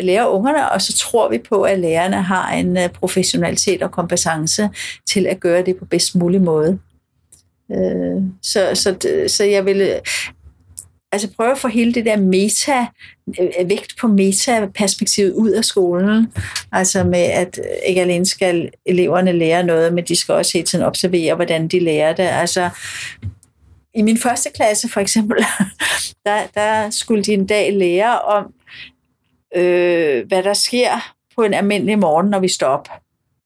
lære 0.00 0.30
ungerne, 0.30 0.70
og 0.70 0.82
så 0.82 0.98
tror 0.98 1.28
vi 1.28 1.38
på, 1.38 1.62
at 1.62 1.78
lærerne 1.78 2.22
har 2.22 2.52
en 2.52 2.76
øh, 2.76 2.88
professionalitet 2.88 3.82
og 3.82 3.90
kompetence 3.90 4.68
til 5.06 5.26
at 5.26 5.40
gøre 5.40 5.62
det 5.62 5.76
på 5.76 5.84
bedst 5.84 6.14
mulig 6.16 6.42
måde. 6.42 6.78
Øh, 7.72 8.22
så, 8.42 8.70
så, 8.74 8.96
så 9.28 9.44
jeg 9.44 9.64
vil 9.64 10.00
altså 11.12 11.28
prøve 11.36 11.52
at 11.52 11.58
få 11.58 11.68
hele 11.68 11.94
det 11.94 12.04
der 12.04 12.16
meta, 12.16 12.86
øh, 13.40 13.46
øh, 13.60 13.68
vægt 13.68 13.94
på 14.00 14.06
meta-perspektivet 14.06 15.32
ud 15.32 15.50
af 15.50 15.64
skolen. 15.64 16.32
Altså 16.72 17.04
med, 17.04 17.22
at 17.22 17.58
øh, 17.58 17.88
ikke 17.88 18.00
alene 18.00 18.26
skal 18.26 18.70
eleverne 18.86 19.32
lære 19.32 19.62
noget, 19.62 19.94
men 19.94 20.04
de 20.04 20.16
skal 20.16 20.34
også 20.34 20.58
hele 20.58 20.66
tiden 20.66 20.84
observere, 20.84 21.34
hvordan 21.34 21.68
de 21.68 21.80
lærer 21.80 22.12
det. 22.12 22.22
Altså, 22.22 22.70
i 23.94 24.02
min 24.02 24.18
første 24.18 24.50
klasse 24.54 24.88
for 24.88 25.00
eksempel, 25.00 25.36
der, 26.26 26.38
der 26.54 26.90
skulle 26.90 27.22
de 27.22 27.32
en 27.32 27.46
dag 27.46 27.72
lære 27.72 28.20
om, 28.20 28.54
øh, 29.56 30.26
hvad 30.26 30.42
der 30.42 30.54
sker 30.54 31.14
på 31.36 31.42
en 31.42 31.54
almindelig 31.54 31.98
morgen, 31.98 32.30
når 32.30 32.40
vi 32.40 32.48
står 32.48 32.66
op. 32.66 32.88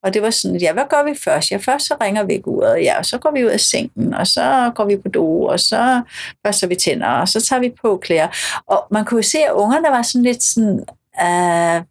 Og 0.02 0.14
det 0.14 0.22
var 0.22 0.30
sådan, 0.30 0.56
ja, 0.56 0.72
hvad 0.72 0.84
gør 0.90 1.04
vi 1.04 1.18
først? 1.24 1.50
Ja, 1.50 1.56
først 1.56 1.86
så 1.86 1.96
ringer 2.00 2.22
vi 2.22 2.42
uret, 2.46 2.82
ja, 2.82 2.98
og 2.98 3.06
så 3.06 3.18
går 3.18 3.30
vi 3.30 3.44
ud 3.44 3.50
af 3.50 3.60
sengen, 3.60 4.14
og 4.14 4.26
så 4.26 4.72
går 4.74 4.84
vi 4.84 4.96
på 4.96 5.08
do, 5.08 5.42
og 5.42 5.60
så 5.60 6.02
børster 6.44 6.66
vi 6.66 6.74
tænder, 6.74 7.08
og 7.08 7.28
så 7.28 7.40
tager 7.40 7.60
vi 7.60 7.72
på 7.82 7.96
klæder. 7.96 8.28
Og 8.66 8.86
man 8.90 9.04
kunne 9.04 9.22
se, 9.22 9.38
at 9.38 9.52
ungerne 9.52 9.88
var 9.88 10.02
sådan 10.02 10.22
lidt 10.22 10.42
sådan, 10.42 10.84
øh, 11.22 11.82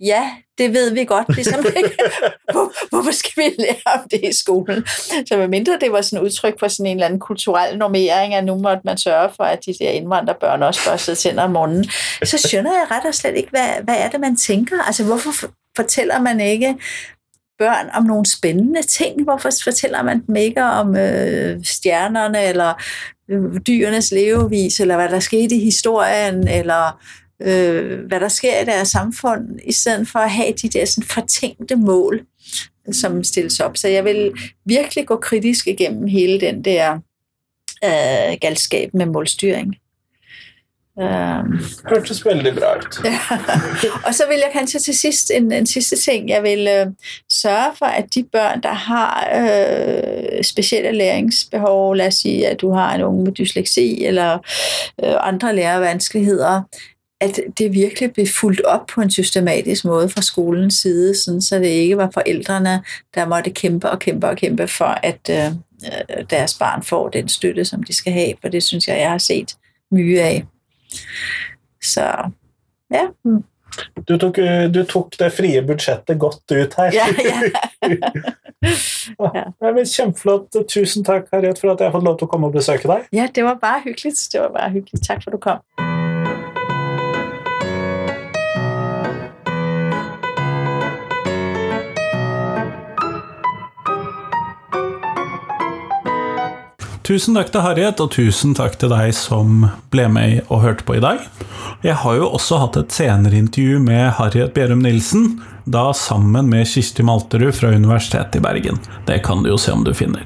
ja, 0.00 0.30
det 0.58 0.72
ved 0.74 0.90
vi 0.90 1.04
godt, 1.04 1.34
ligesom 1.34 1.60
Hvor, 2.52 2.72
hvorfor 2.88 3.10
skal 3.10 3.32
vi 3.36 3.54
lære 3.58 3.94
om 3.94 4.08
det 4.10 4.20
i 4.22 4.32
skolen? 4.32 4.86
Så 5.26 5.36
med 5.36 5.48
mindre 5.48 5.78
det 5.80 5.92
var 5.92 6.00
sådan 6.00 6.18
et 6.18 6.24
udtryk 6.24 6.58
for 6.58 6.68
sådan 6.68 6.86
en 6.86 6.96
eller 6.96 7.06
anden 7.06 7.20
kulturel 7.20 7.78
normering, 7.78 8.34
at 8.34 8.44
nu 8.44 8.54
måtte 8.54 8.80
man 8.84 8.98
sørge 8.98 9.30
for, 9.36 9.44
at 9.44 9.66
de 9.66 9.74
der 9.80 9.90
indvandrerbørn 9.90 10.62
også 10.62 10.90
børstede 10.90 11.16
tænder 11.16 11.42
om 11.42 11.50
morgenen, 11.50 11.84
så 12.24 12.38
skønner 12.38 12.72
jeg 12.72 12.86
ret 12.90 13.04
og 13.08 13.14
slet 13.14 13.36
ikke, 13.36 13.50
hvad, 13.50 13.68
hvad 13.84 13.96
er 13.98 14.10
det, 14.10 14.20
man 14.20 14.36
tænker? 14.36 14.82
Altså, 14.86 15.04
hvorfor 15.04 15.30
fortæller 15.76 16.20
man 16.20 16.40
ikke 16.40 16.76
børn 17.58 17.90
om 17.94 18.04
nogle 18.04 18.26
spændende 18.26 18.82
ting? 18.82 19.22
Hvorfor 19.22 19.50
fortæller 19.64 20.02
man 20.02 20.26
dem 20.26 20.36
ikke 20.36 20.62
om 20.64 20.96
øh, 20.96 21.64
stjernerne, 21.64 22.44
eller 22.44 22.82
øh, 23.30 23.60
dyrenes 23.66 24.12
levevis, 24.12 24.80
eller 24.80 24.96
hvad 24.96 25.08
der 25.08 25.20
skete 25.20 25.54
i 25.54 25.64
historien, 25.64 26.48
eller 26.48 27.02
øh, 27.42 28.06
hvad 28.06 28.20
der 28.20 28.28
sker 28.28 28.60
i 28.60 28.64
deres 28.64 28.88
samfund, 28.88 29.58
i 29.64 29.72
stedet 29.72 30.08
for 30.08 30.18
at 30.18 30.30
have 30.30 30.52
de 30.62 30.68
der 30.68 30.84
sådan, 30.84 31.08
fortænkte 31.08 31.76
mål, 31.76 32.26
som 32.92 33.24
stilles 33.24 33.60
op. 33.60 33.76
Så 33.76 33.88
jeg 33.88 34.04
vil 34.04 34.32
virkelig 34.64 35.06
gå 35.06 35.16
kritisk 35.16 35.66
igennem 35.66 36.06
hele 36.06 36.40
den 36.40 36.64
der 36.64 36.92
øh, 37.84 38.36
galskab 38.40 38.94
med 38.94 39.06
målstyring. 39.06 39.76
Um, 40.96 41.60
Hørtes 41.88 42.26
veldig 42.26 42.54
bra 42.54 42.76
ut. 42.76 43.04
Ja. 43.04 43.18
Og 44.06 44.14
så 44.14 44.22
vil 44.28 44.36
jeg 44.36 44.50
kanskje 44.52 44.80
til 44.80 44.98
sidst 44.98 45.30
en, 45.30 45.52
en 45.52 45.66
sidste 45.66 45.96
ting. 45.96 46.28
Jeg 46.28 46.42
vil 46.42 46.68
øh, 46.68 46.86
sørge 47.32 47.76
for, 47.78 47.86
at 47.86 48.14
de 48.14 48.24
børn, 48.32 48.62
der 48.62 48.72
har 48.72 49.28
øh, 49.34 50.44
specielle 50.44 50.92
læringsbehov, 50.92 51.94
lad 51.94 52.06
os 52.06 52.14
sige, 52.14 52.48
at 52.48 52.60
du 52.60 52.72
har 52.72 52.94
en 52.94 53.02
unge 53.02 53.24
med 53.24 53.32
dysleksi 53.32 54.04
eller 54.04 54.32
øh, 55.04 55.14
andre 55.20 55.56
lærevanskeligheder, 55.56 56.62
at 57.20 57.40
det 57.58 57.72
virkelig 57.72 58.12
blev 58.12 58.26
fuldt 58.26 58.60
op 58.60 58.86
på 58.86 59.00
en 59.00 59.10
systematisk 59.10 59.84
måde 59.84 60.08
fra 60.08 60.22
skolens 60.22 60.74
side, 60.74 61.14
sådan 61.14 61.42
så 61.42 61.58
det 61.58 61.66
ikke 61.66 61.96
var 61.96 62.10
forældrene, 62.14 62.82
der 63.14 63.26
måtte 63.26 63.50
kæmpe 63.50 63.90
og 63.90 63.98
kæmpe 63.98 64.28
og 64.28 64.36
kæmpe 64.36 64.68
for, 64.68 64.98
at 65.02 65.30
øh, 65.30 65.52
deres 66.30 66.54
barn 66.58 66.82
får 66.82 67.08
den 67.08 67.28
støtte, 67.28 67.64
som 67.64 67.82
de 67.82 67.94
skal 67.94 68.12
have, 68.12 68.32
for 68.40 68.48
det 68.48 68.62
synes 68.62 68.88
jeg, 68.88 68.98
jeg 68.98 69.10
har 69.10 69.18
set 69.18 69.56
mye 69.92 70.20
af. 70.20 70.44
Så 71.84 72.06
ja. 72.92 73.08
Du 74.06 74.14
tok, 74.18 74.38
du 74.70 74.80
tok 74.86 75.16
det 75.18 75.30
frie 75.34 75.62
budsjettet 75.66 76.18
godt 76.22 76.52
ut 76.54 76.76
her. 76.78 76.94
Ja, 76.94 77.08
ja. 77.18 77.90
ja. 79.18 79.46
Er 79.58 79.80
kjempeflott. 79.82 80.54
Tusen 80.70 81.06
takk, 81.06 81.26
Harriet, 81.34 81.58
for 81.58 81.74
at 81.74 81.82
jeg 81.82 81.90
har 81.90 81.96
fått 81.96 82.06
lov 82.06 82.20
til 82.20 82.28
å 82.28 82.34
komme 82.36 82.52
og 82.52 82.54
besøke 82.54 82.90
deg. 82.90 83.08
Ja, 83.16 83.26
det 83.26 83.46
var 83.46 83.58
bare 83.62 83.82
hyggeligt. 83.88 84.22
Det 84.30 84.44
var 84.46 84.54
bare 84.54 84.70
hyggeligt. 84.76 85.02
Tak 85.08 85.24
for, 85.24 85.34
at 85.34 85.40
du 85.40 85.42
kom. 85.42 85.83
Tusen 97.04 97.36
takk 97.36 97.50
til 97.52 97.60
Harriet, 97.60 97.98
og 98.00 98.14
tusen 98.14 98.54
takk 98.56 98.78
til 98.80 98.88
deg 98.88 99.10
som 99.12 99.66
ble 99.92 100.06
med 100.08 100.46
og 100.46 100.62
hørte 100.62 100.86
på 100.88 100.94
i 100.96 101.02
dag. 101.04 101.18
Jeg 101.84 101.98
har 102.00 102.14
jo 102.16 102.30
også 102.32 102.62
hatt 102.62 102.78
et 102.80 102.94
senere 102.96 103.36
intervju 103.36 103.82
med 103.84 104.06
Harriet 104.16 104.54
Bjerum 104.56 104.80
Nilsen, 104.80 105.34
da 105.68 105.90
sammen 105.92 106.48
med 106.48 106.64
Kirsti 106.68 107.04
Malterud 107.04 107.52
fra 107.56 107.74
Universitetet 107.76 108.38
i 108.40 108.42
Bergen. 108.46 108.80
Det 109.04 109.18
kan 109.24 109.44
du 109.44 109.50
jo 109.50 109.58
se 109.60 109.74
om 109.76 109.84
du 109.84 109.92
finner. 109.96 110.24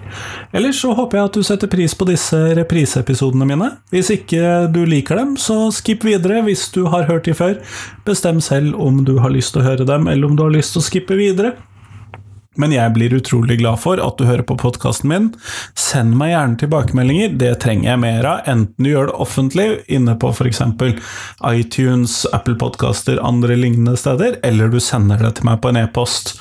Ellers 0.54 0.78
så 0.78 0.92
håper 0.94 1.18
jeg 1.18 1.30
at 1.32 1.38
du 1.40 1.46
setter 1.48 1.70
pris 1.72 1.98
på 1.98 2.06
disse 2.06 2.38
repriseepisodene 2.60 3.50
mine. 3.50 3.72
Hvis 3.90 4.12
ikke 4.14 4.68
du 4.70 4.84
liker 4.86 5.18
dem, 5.18 5.34
så 5.34 5.72
skipp 5.74 6.06
videre 6.06 6.44
hvis 6.46 6.68
du 6.74 6.84
har 6.94 7.10
hørt 7.10 7.26
de 7.26 7.34
før. 7.34 7.58
Bestem 8.06 8.38
selv 8.38 8.78
om 8.78 9.02
du 9.02 9.16
har 9.18 9.34
lyst 9.34 9.56
til 9.56 9.64
å 9.64 9.66
høre 9.72 9.86
dem, 9.88 10.06
eller 10.06 10.30
om 10.30 10.38
du 10.38 10.46
har 10.46 10.54
lyst 10.54 10.76
til 10.76 10.84
å 10.84 10.88
skippe 10.92 11.18
videre. 11.18 11.56
Men 12.58 12.74
jeg 12.74 12.94
blir 12.96 13.14
utrolig 13.14 13.60
glad 13.60 13.78
for 13.84 14.00
at 14.02 14.18
du 14.18 14.26
hører 14.26 14.42
på 14.46 14.56
podkasten 14.58 15.12
min. 15.12 15.28
Send 15.78 16.16
meg 16.18 16.32
gjerne 16.32 16.58
tilbakemeldinger, 16.58 17.36
det 17.38 17.52
trenger 17.62 17.92
jeg 17.92 18.02
mer 18.02 18.26
av. 18.26 18.40
Enten 18.50 18.82
du 18.82 18.90
gjør 18.90 19.12
det 19.12 19.20
offentlig 19.22 19.68
inne 19.86 20.16
på 20.18 20.32
f.eks. 20.34 20.64
iTunes, 21.52 22.18
Apple 22.34 22.58
Podcaster, 22.58 23.22
andre 23.22 23.54
lignende 23.58 23.94
steder, 24.00 24.40
eller 24.42 24.74
du 24.74 24.80
sender 24.82 25.22
det 25.22 25.36
til 25.38 25.48
meg 25.50 25.62
på 25.62 25.70
en 25.70 25.80
e-post. 25.84 26.34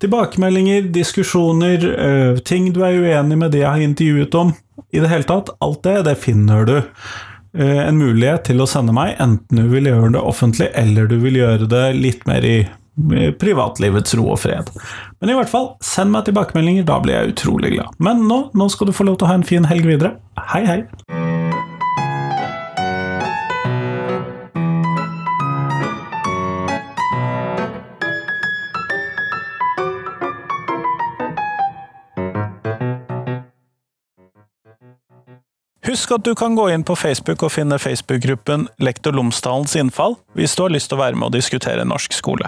Tilbakemeldinger, 0.00 0.88
diskusjoner, 0.94 1.84
øh, 1.92 2.38
ting 2.38 2.72
du 2.72 2.80
er 2.86 2.96
uenig 2.96 3.36
med 3.36 3.52
det 3.52 3.60
jeg 3.60 3.68
har 3.68 3.84
intervjuet 3.84 4.34
om. 4.40 4.54
I 4.96 5.02
det 5.02 5.10
hele 5.12 5.28
tatt, 5.28 5.52
alt 5.60 5.82
det, 5.84 5.98
det 6.08 6.16
finner 6.22 6.64
du 6.64 6.76
øh, 6.80 7.80
en 7.84 8.00
mulighet 8.00 8.46
til 8.48 8.64
å 8.64 8.68
sende 8.70 8.96
meg, 8.96 9.18
enten 9.20 9.60
du 9.60 9.68
vil 9.68 9.90
gjøre 9.92 10.14
det 10.16 10.22
offentlig, 10.24 10.70
eller 10.72 11.10
du 11.10 11.18
vil 11.20 11.36
gjøre 11.42 11.68
det 11.68 11.84
litt 12.00 12.24
mer 12.30 12.48
i 12.48 12.62
Eh, 13.14 13.32
privatlivets 13.40 14.14
ro 14.18 14.28
og 14.34 14.42
fred. 14.44 14.70
Men 15.20 15.32
i 15.32 15.38
hvert 15.38 15.50
fall, 15.52 15.72
send 15.84 16.12
meg 16.14 16.28
tilbakemeldinger, 16.28 16.86
da 16.88 17.00
blir 17.02 17.16
jeg 17.16 17.34
utrolig 17.34 17.74
glad. 17.76 17.96
Men 18.02 18.26
nå, 18.28 18.42
nå 18.54 18.70
skal 18.72 18.90
du 18.90 18.96
få 18.96 19.08
lov 19.08 19.20
til 19.20 19.28
å 19.28 19.32
ha 19.32 19.40
en 19.40 19.46
fin 19.46 19.68
helg 19.70 19.88
videre. 19.88 20.16
Hei, 20.52 20.64
hei! 20.68 20.82
Husk 35.90 36.12
at 36.14 36.22
du 36.22 36.36
kan 36.38 36.54
gå 36.54 36.68
inn 36.70 36.84
på 36.86 36.94
Facebook 36.94 37.42
og 37.42 37.50
finne 37.50 37.80
Facebook-gruppen 37.82 38.68
Lektor 38.78 39.16
Lomsdalens 39.16 39.74
innfall 39.74 40.14
hvis 40.38 40.54
du 40.54 40.62
har 40.62 40.70
lyst 40.70 40.92
til 40.92 41.00
å 41.00 41.02
være 41.02 41.18
med 41.18 41.32
og 41.32 41.34
diskutere 41.34 41.88
norsk 41.88 42.14
skole. 42.14 42.46